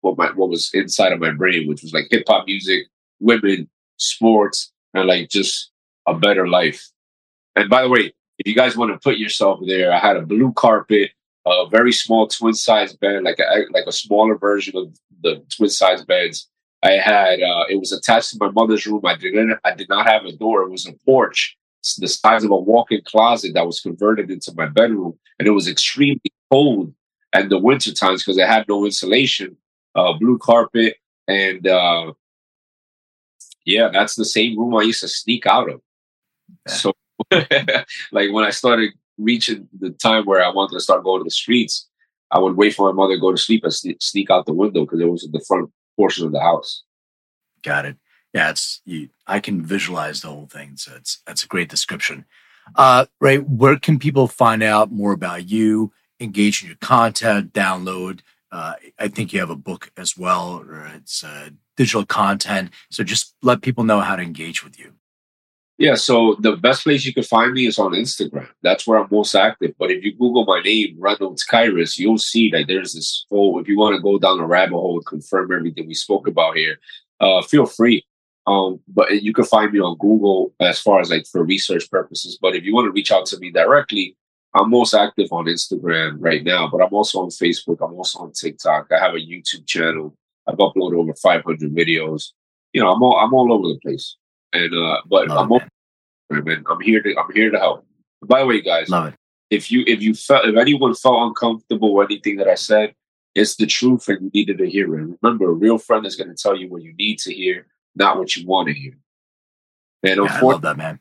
what 0.00 0.18
my 0.18 0.30
what 0.32 0.50
was 0.50 0.70
inside 0.74 1.12
of 1.12 1.20
my 1.20 1.30
brain, 1.30 1.66
which 1.66 1.82
was 1.82 1.92
like 1.92 2.06
hip 2.10 2.24
hop 2.28 2.46
music, 2.46 2.86
women, 3.20 3.68
sports, 3.96 4.72
and 4.96 5.08
like 5.08 5.28
just 5.28 5.70
a 6.06 6.14
better 6.14 6.48
life. 6.48 6.88
And 7.54 7.68
by 7.68 7.82
the 7.82 7.88
way, 7.88 8.12
if 8.38 8.46
you 8.46 8.54
guys 8.54 8.76
want 8.76 8.92
to 8.92 8.98
put 8.98 9.18
yourself 9.18 9.60
there, 9.66 9.92
I 9.92 9.98
had 9.98 10.16
a 10.16 10.22
blue 10.22 10.52
carpet 10.52 11.10
a 11.46 11.68
very 11.68 11.92
small 11.92 12.26
twin 12.26 12.54
size 12.54 12.92
bed, 12.94 13.22
like 13.22 13.38
a 13.38 13.66
like 13.70 13.84
a 13.86 13.92
smaller 13.92 14.36
version 14.36 14.76
of 14.76 14.98
the 15.22 15.44
twin 15.56 15.70
size 15.70 16.04
beds. 16.04 16.48
I 16.82 16.92
had 16.92 17.40
uh, 17.40 17.64
it 17.70 17.78
was 17.78 17.92
attached 17.92 18.30
to 18.30 18.38
my 18.40 18.50
mother's 18.50 18.86
room. 18.86 19.02
I 19.04 19.16
didn't 19.16 19.58
I 19.64 19.74
did 19.74 19.88
not 19.88 20.08
have 20.08 20.24
a 20.24 20.32
door. 20.32 20.62
It 20.62 20.70
was 20.70 20.86
a 20.86 20.92
porch, 21.04 21.56
the 21.98 22.08
size 22.08 22.44
of 22.44 22.50
a 22.50 22.56
walk-in 22.56 23.02
closet 23.04 23.54
that 23.54 23.66
was 23.66 23.80
converted 23.80 24.30
into 24.30 24.52
my 24.56 24.66
bedroom, 24.66 25.18
and 25.38 25.46
it 25.46 25.52
was 25.52 25.68
extremely 25.68 26.32
cold 26.50 26.92
at 27.32 27.48
the 27.48 27.58
winter 27.58 27.92
times 27.92 28.24
because 28.24 28.40
I 28.40 28.46
had 28.46 28.66
no 28.68 28.84
insulation. 28.84 29.56
Uh, 29.94 30.12
blue 30.12 30.36
carpet, 30.38 30.96
and 31.26 31.66
uh, 31.66 32.12
yeah, 33.66 33.88
that's 33.92 34.14
the 34.14 34.24
same 34.24 34.58
room 34.58 34.74
I 34.74 34.82
used 34.82 35.00
to 35.00 35.08
sneak 35.08 35.46
out 35.46 35.68
of. 35.68 35.80
Yeah. 36.66 36.72
So, 36.72 36.92
like 38.12 38.32
when 38.32 38.44
I 38.44 38.50
started 38.50 38.92
reaching 39.18 39.68
the 39.78 39.90
time 39.90 40.24
where 40.24 40.42
I 40.42 40.48
wanted 40.48 40.74
to 40.74 40.80
start 40.80 41.04
going 41.04 41.20
to 41.20 41.24
the 41.24 41.30
streets, 41.30 41.88
I 42.30 42.38
would 42.38 42.56
wait 42.56 42.74
for 42.74 42.90
my 42.90 42.96
mother 42.96 43.14
to 43.14 43.20
go 43.20 43.32
to 43.32 43.38
sleep 43.38 43.64
and 43.64 43.74
sneak, 43.74 43.98
sneak 44.00 44.30
out 44.30 44.46
the 44.46 44.52
window 44.52 44.84
because 44.84 45.00
it 45.00 45.10
was 45.10 45.24
in 45.24 45.32
the 45.32 45.44
front 45.46 45.70
portion 45.96 46.24
of 46.24 46.32
the 46.32 46.40
house. 46.40 46.84
Got 47.62 47.86
it. 47.86 47.96
Yeah, 48.32 48.50
it's 48.50 48.80
you, 48.84 49.08
I 49.26 49.40
can 49.40 49.62
visualize 49.62 50.20
the 50.20 50.28
whole 50.28 50.46
thing. 50.46 50.76
So 50.76 50.92
it's 50.96 51.22
that's 51.26 51.42
a 51.42 51.48
great 51.48 51.68
description. 51.68 52.24
Uh, 52.74 53.06
right, 53.20 53.48
where 53.48 53.78
can 53.78 53.98
people 53.98 54.28
find 54.28 54.62
out 54.62 54.92
more 54.92 55.12
about 55.12 55.48
you, 55.48 55.92
engage 56.20 56.62
in 56.62 56.68
your 56.68 56.76
content, 56.78 57.52
download? 57.52 58.20
Uh, 58.52 58.74
I 58.98 59.08
think 59.08 59.32
you 59.32 59.40
have 59.40 59.50
a 59.50 59.56
book 59.56 59.90
as 59.96 60.16
well, 60.16 60.64
or 60.68 60.90
it's 60.94 61.24
uh, 61.24 61.50
digital 61.76 62.04
content. 62.04 62.70
So 62.90 63.04
just 63.04 63.34
let 63.42 63.62
people 63.62 63.84
know 63.84 64.00
how 64.00 64.16
to 64.16 64.22
engage 64.22 64.64
with 64.64 64.78
you. 64.78 64.92
Yeah, 65.78 65.94
so 65.94 66.36
the 66.40 66.56
best 66.56 66.84
place 66.84 67.04
you 67.04 67.12
can 67.12 67.22
find 67.22 67.52
me 67.52 67.66
is 67.66 67.78
on 67.78 67.92
Instagram. 67.92 68.48
That's 68.62 68.86
where 68.86 68.98
I'm 68.98 69.08
most 69.10 69.34
active. 69.34 69.74
But 69.78 69.90
if 69.90 70.02
you 70.02 70.12
Google 70.16 70.46
my 70.46 70.62
name, 70.62 70.96
Reynolds 70.98 71.44
Kairus, 71.46 71.98
you'll 71.98 72.16
see 72.16 72.50
that 72.50 72.64
there's 72.66 72.94
this 72.94 73.26
whole, 73.30 73.60
if 73.60 73.68
you 73.68 73.76
want 73.76 73.94
to 73.94 74.00
go 74.00 74.18
down 74.18 74.40
a 74.40 74.46
rabbit 74.46 74.74
hole 74.74 74.96
and 74.96 75.04
confirm 75.04 75.52
everything 75.52 75.86
we 75.86 75.92
spoke 75.92 76.26
about 76.26 76.56
here, 76.56 76.78
uh, 77.20 77.42
feel 77.42 77.66
free. 77.66 78.06
Um, 78.46 78.80
but 78.88 79.22
you 79.22 79.34
can 79.34 79.44
find 79.44 79.70
me 79.70 79.80
on 79.80 79.98
Google 79.98 80.54
as 80.60 80.80
far 80.80 81.00
as 81.00 81.10
like 81.10 81.26
for 81.26 81.44
research 81.44 81.90
purposes. 81.90 82.38
But 82.40 82.54
if 82.54 82.64
you 82.64 82.74
want 82.74 82.86
to 82.86 82.92
reach 82.92 83.12
out 83.12 83.26
to 83.26 83.38
me 83.38 83.50
directly, 83.50 84.16
I'm 84.54 84.70
most 84.70 84.94
active 84.94 85.28
on 85.30 85.44
Instagram 85.44 86.16
right 86.20 86.42
now, 86.42 86.68
but 86.68 86.80
I'm 86.80 86.94
also 86.94 87.20
on 87.20 87.28
Facebook. 87.28 87.86
I'm 87.86 87.94
also 87.94 88.20
on 88.20 88.32
TikTok. 88.32 88.90
I 88.90 88.98
have 88.98 89.14
a 89.14 89.18
YouTube 89.18 89.66
channel. 89.66 90.16
I've 90.46 90.56
uploaded 90.56 90.98
over 90.98 91.14
500 91.14 91.74
videos. 91.74 92.32
You 92.72 92.82
know, 92.82 92.90
I'm 92.90 93.02
all 93.02 93.18
I'm 93.18 93.34
all 93.34 93.52
over 93.52 93.68
the 93.68 93.78
place. 93.80 94.16
And 94.52 94.72
uh, 94.74 95.00
but 95.06 95.28
Love 95.28 95.38
I'm 95.38 95.52
all, 95.52 95.60
man. 96.30 96.64
I'm 96.68 96.80
here 96.80 97.02
to 97.02 97.16
I'm 97.18 97.32
here 97.32 97.50
to 97.50 97.58
help. 97.58 97.86
By 98.22 98.40
the 98.40 98.46
way, 98.46 98.60
guys, 98.60 98.88
Love 98.88 99.08
it. 99.08 99.14
if 99.50 99.70
you 99.70 99.84
if 99.86 100.02
you 100.02 100.14
felt 100.14 100.46
if 100.46 100.56
anyone 100.56 100.94
felt 100.94 101.28
uncomfortable 101.28 101.94
with 101.94 102.06
anything 102.10 102.36
that 102.36 102.48
I 102.48 102.54
said, 102.54 102.94
it's 103.34 103.56
the 103.56 103.66
truth 103.66 104.08
and 104.08 104.22
you 104.22 104.30
needed 104.32 104.58
to 104.58 104.68
hear 104.68 104.86
it. 104.96 105.18
Remember, 105.22 105.50
a 105.50 105.52
real 105.52 105.78
friend 105.78 106.06
is 106.06 106.16
going 106.16 106.34
to 106.34 106.42
tell 106.42 106.56
you 106.56 106.68
what 106.68 106.82
you 106.82 106.94
need 106.94 107.18
to 107.20 107.34
hear, 107.34 107.66
not 107.94 108.18
what 108.18 108.36
you 108.36 108.46
want 108.46 108.68
to 108.68 108.74
hear. 108.74 108.96
And 110.02 110.20
yeah, 110.24 110.38
I 110.38 110.40
love 110.40 110.62
that, 110.62 110.76
man. 110.76 111.00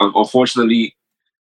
Unfortunately, 0.00 0.96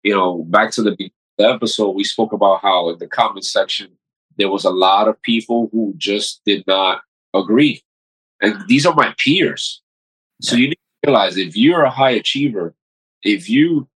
you 0.02 0.14
know, 0.14 0.44
back 0.44 0.70
to 0.72 0.82
the 0.82 1.10
the 1.38 1.48
episode, 1.48 1.90
we 1.90 2.04
spoke 2.04 2.32
about 2.32 2.60
how 2.62 2.90
in 2.90 2.98
the 2.98 3.06
comment 3.06 3.44
section 3.44 3.90
there 4.36 4.50
was 4.50 4.64
a 4.64 4.70
lot 4.70 5.08
of 5.08 5.20
people 5.22 5.68
who 5.72 5.94
just 5.96 6.40
did 6.44 6.64
not 6.66 7.02
agree, 7.34 7.82
and 8.40 8.54
ah. 8.56 8.64
these 8.68 8.86
are 8.86 8.94
my 8.94 9.14
peers. 9.18 9.82
So 10.40 10.56
you 10.56 10.68
need 10.68 10.78
to 11.02 11.08
realize 11.08 11.36
if 11.36 11.56
you're 11.56 11.82
a 11.82 11.90
high 11.90 12.10
achiever, 12.10 12.74
if 13.22 13.48
you 13.48 13.88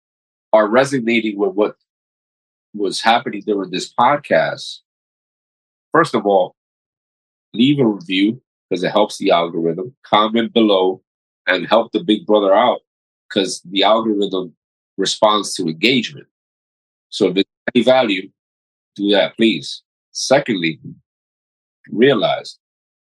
are 0.52 0.68
resonating 0.68 1.38
with 1.38 1.54
what 1.54 1.76
was 2.74 3.00
happening 3.00 3.42
during 3.46 3.70
this 3.70 3.92
podcast, 3.92 4.78
first 5.92 6.14
of 6.14 6.26
all, 6.26 6.56
leave 7.54 7.78
a 7.78 7.86
review 7.86 8.40
because 8.68 8.82
it 8.82 8.90
helps 8.90 9.18
the 9.18 9.30
algorithm. 9.30 9.94
Comment 10.04 10.52
below 10.52 11.02
and 11.46 11.66
help 11.66 11.92
the 11.92 12.02
big 12.02 12.26
brother 12.26 12.54
out 12.54 12.80
because 13.28 13.60
the 13.70 13.82
algorithm 13.82 14.54
responds 14.96 15.54
to 15.54 15.64
engagement. 15.64 16.26
So 17.10 17.28
if 17.28 17.34
there's 17.34 17.44
any 17.74 17.84
value, 17.84 18.30
do 18.96 19.10
that, 19.10 19.36
please. 19.36 19.82
Secondly, 20.12 20.80
realize 21.90 22.58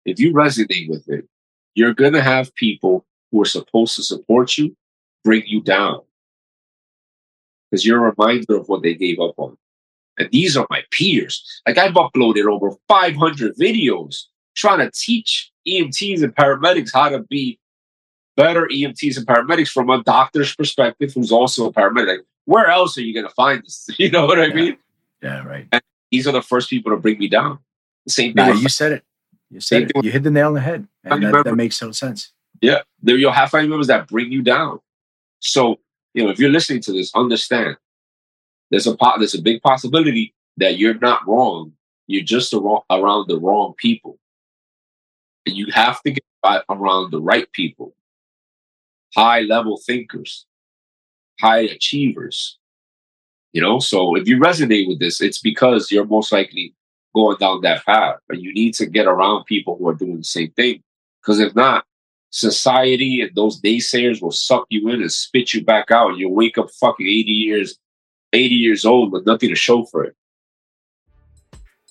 if 0.07 0.19
you 0.19 0.34
resonate 0.34 0.89
with 0.89 1.07
it, 1.07 1.27
you're 1.75 1.93
going 1.93 2.13
to 2.13 2.21
have 2.21 2.53
people 2.55 3.05
who 3.31 3.41
are 3.41 3.45
supposed 3.45 3.95
to 3.97 4.03
support 4.03 4.57
you 4.57 4.75
bring 5.23 5.43
you 5.45 5.61
down 5.61 6.01
because 7.69 7.85
you're 7.85 8.07
a 8.07 8.13
reminder 8.17 8.55
of 8.55 8.67
what 8.69 8.81
they 8.81 8.95
gave 8.95 9.19
up 9.19 9.35
on. 9.38 9.57
And 10.17 10.29
these 10.31 10.57
are 10.57 10.65
my 10.69 10.84
peers. 10.89 11.61
Like 11.67 11.77
I've 11.77 11.93
uploaded 11.93 12.51
over 12.51 12.75
500 12.88 13.55
videos 13.55 14.23
trying 14.55 14.79
to 14.79 14.89
teach 14.91 15.51
EMTs 15.67 16.23
and 16.23 16.35
paramedics 16.35 16.89
how 16.93 17.09
to 17.09 17.19
be 17.19 17.59
better 18.35 18.67
EMTs 18.67 19.17
and 19.17 19.27
paramedics 19.27 19.69
from 19.69 19.89
a 19.89 20.01
doctor's 20.03 20.55
perspective, 20.55 21.11
who's 21.13 21.31
also 21.31 21.67
a 21.67 21.73
paramedic 21.73 22.19
where 22.47 22.67
else 22.67 22.97
are 22.97 23.01
you 23.01 23.13
going 23.13 23.27
to 23.27 23.34
find 23.34 23.61
this? 23.63 23.88
You 23.99 24.09
know 24.09 24.25
what 24.25 24.39
I 24.39 24.45
yeah. 24.45 24.53
mean? 24.53 24.77
Yeah, 25.21 25.43
right. 25.43 25.67
And 25.71 25.81
these 26.11 26.27
are 26.27 26.31
the 26.31 26.41
first 26.41 26.69
people 26.69 26.91
to 26.91 26.97
bring 26.97 27.19
me 27.19 27.27
down. 27.27 27.59
The 28.05 28.13
same 28.13 28.34
thing. 28.34 28.47
Nah, 28.47 28.53
you 28.53 28.69
said 28.69 28.93
it. 28.93 29.03
You 29.49 29.61
said. 29.61 29.91
You 30.02 30.11
hit 30.11 30.24
the 30.24 30.32
nail 30.32 30.48
on 30.48 30.53
the 30.53 30.61
head. 30.61 30.88
And 31.03 31.24
that, 31.24 31.45
that, 31.45 31.56
makes 31.56 31.80
total 31.80 31.94
sense. 31.94 32.34
Yeah. 32.61 32.82
There 33.02 33.18
you'll 33.18 33.32
have 33.32 33.52
family 33.52 33.69
members 33.69 33.88
that 33.88 34.07
bring 34.07 34.32
you 34.32 34.41
down. 34.41 34.80
So, 35.40 35.80
you 36.14 36.24
know, 36.24 36.30
if 36.30 36.40
you're 36.40 36.49
listening 36.49 36.82
to 36.82 36.91
this, 36.91 37.11
understand 37.15 37.78
there's 38.72 38.88
a 38.88 38.95
po- 38.95 39.18
there's 39.18 39.36
a 39.36 39.41
big 39.41 39.61
possibility 39.61 40.34
that 40.57 40.78
you're 40.78 40.98
not 40.99 41.26
wrong. 41.28 41.74
You're 42.07 42.24
just 42.24 42.53
around, 42.53 42.82
around 42.90 43.28
the 43.28 43.40
wrong 43.40 43.74
people. 43.78 44.19
And 45.45 45.56
you 45.56 45.68
have 45.72 46.02
to 46.03 46.11
get 46.11 46.24
around 46.69 47.11
the 47.11 47.22
right 47.22 47.52
people, 47.52 47.95
high 49.15 49.41
level 49.41 49.80
thinkers, 49.86 50.45
high 51.40 51.60
achievers. 51.60 52.57
You 53.53 53.61
know, 53.61 53.80
so 53.80 54.15
if 54.15 54.28
you 54.28 54.38
resonate 54.40 54.88
with 54.88 54.99
this, 54.99 55.22
it's 55.22 55.40
because 55.40 55.91
you're 55.91 56.06
most 56.06 56.32
likely 56.32 56.76
going 57.13 57.38
down 57.38 57.61
that 57.61 57.85
path. 57.85 58.17
But 58.27 58.41
you 58.41 58.53
need 58.53 58.73
to 58.75 58.85
get 58.85 59.07
around 59.07 59.45
people 59.45 59.77
who 59.77 59.88
are 59.89 59.95
doing 59.95 60.17
the 60.17 60.23
same 60.23 60.51
thing. 60.51 60.84
Because 61.21 61.39
if 61.39 61.55
not, 61.55 61.85
society 62.29 63.21
and 63.21 63.31
those 63.35 63.61
naysayers 63.61 64.21
will 64.21 64.31
suck 64.31 64.65
you 64.69 64.89
in 64.89 65.01
and 65.01 65.11
spit 65.11 65.53
you 65.53 65.63
back 65.63 65.91
out. 65.91 66.11
And 66.11 66.19
you'll 66.19 66.35
wake 66.35 66.57
up 66.57 66.69
fucking 66.79 67.05
80 67.05 67.31
years, 67.31 67.77
80 68.34 68.55
years 68.55 68.85
old 68.85 69.11
with 69.11 69.25
nothing 69.25 69.49
to 69.49 69.55
show 69.55 69.85
for 69.85 70.03
it. 70.03 70.15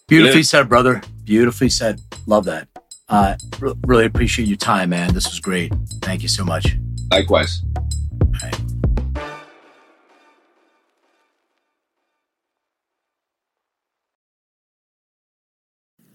Beautifully 0.08 0.40
yeah. 0.40 0.44
said, 0.44 0.68
brother. 0.68 1.02
Beautifully 1.24 1.68
said. 1.68 2.00
Love 2.26 2.44
that. 2.44 2.68
Uh, 3.08 3.36
r- 3.60 3.74
really 3.86 4.04
appreciate 4.04 4.46
your 4.46 4.56
time, 4.56 4.90
man. 4.90 5.12
This 5.14 5.26
was 5.26 5.40
great. 5.40 5.72
Thank 6.02 6.22
you 6.22 6.28
so 6.28 6.44
much. 6.44 6.76
Likewise. 7.10 7.62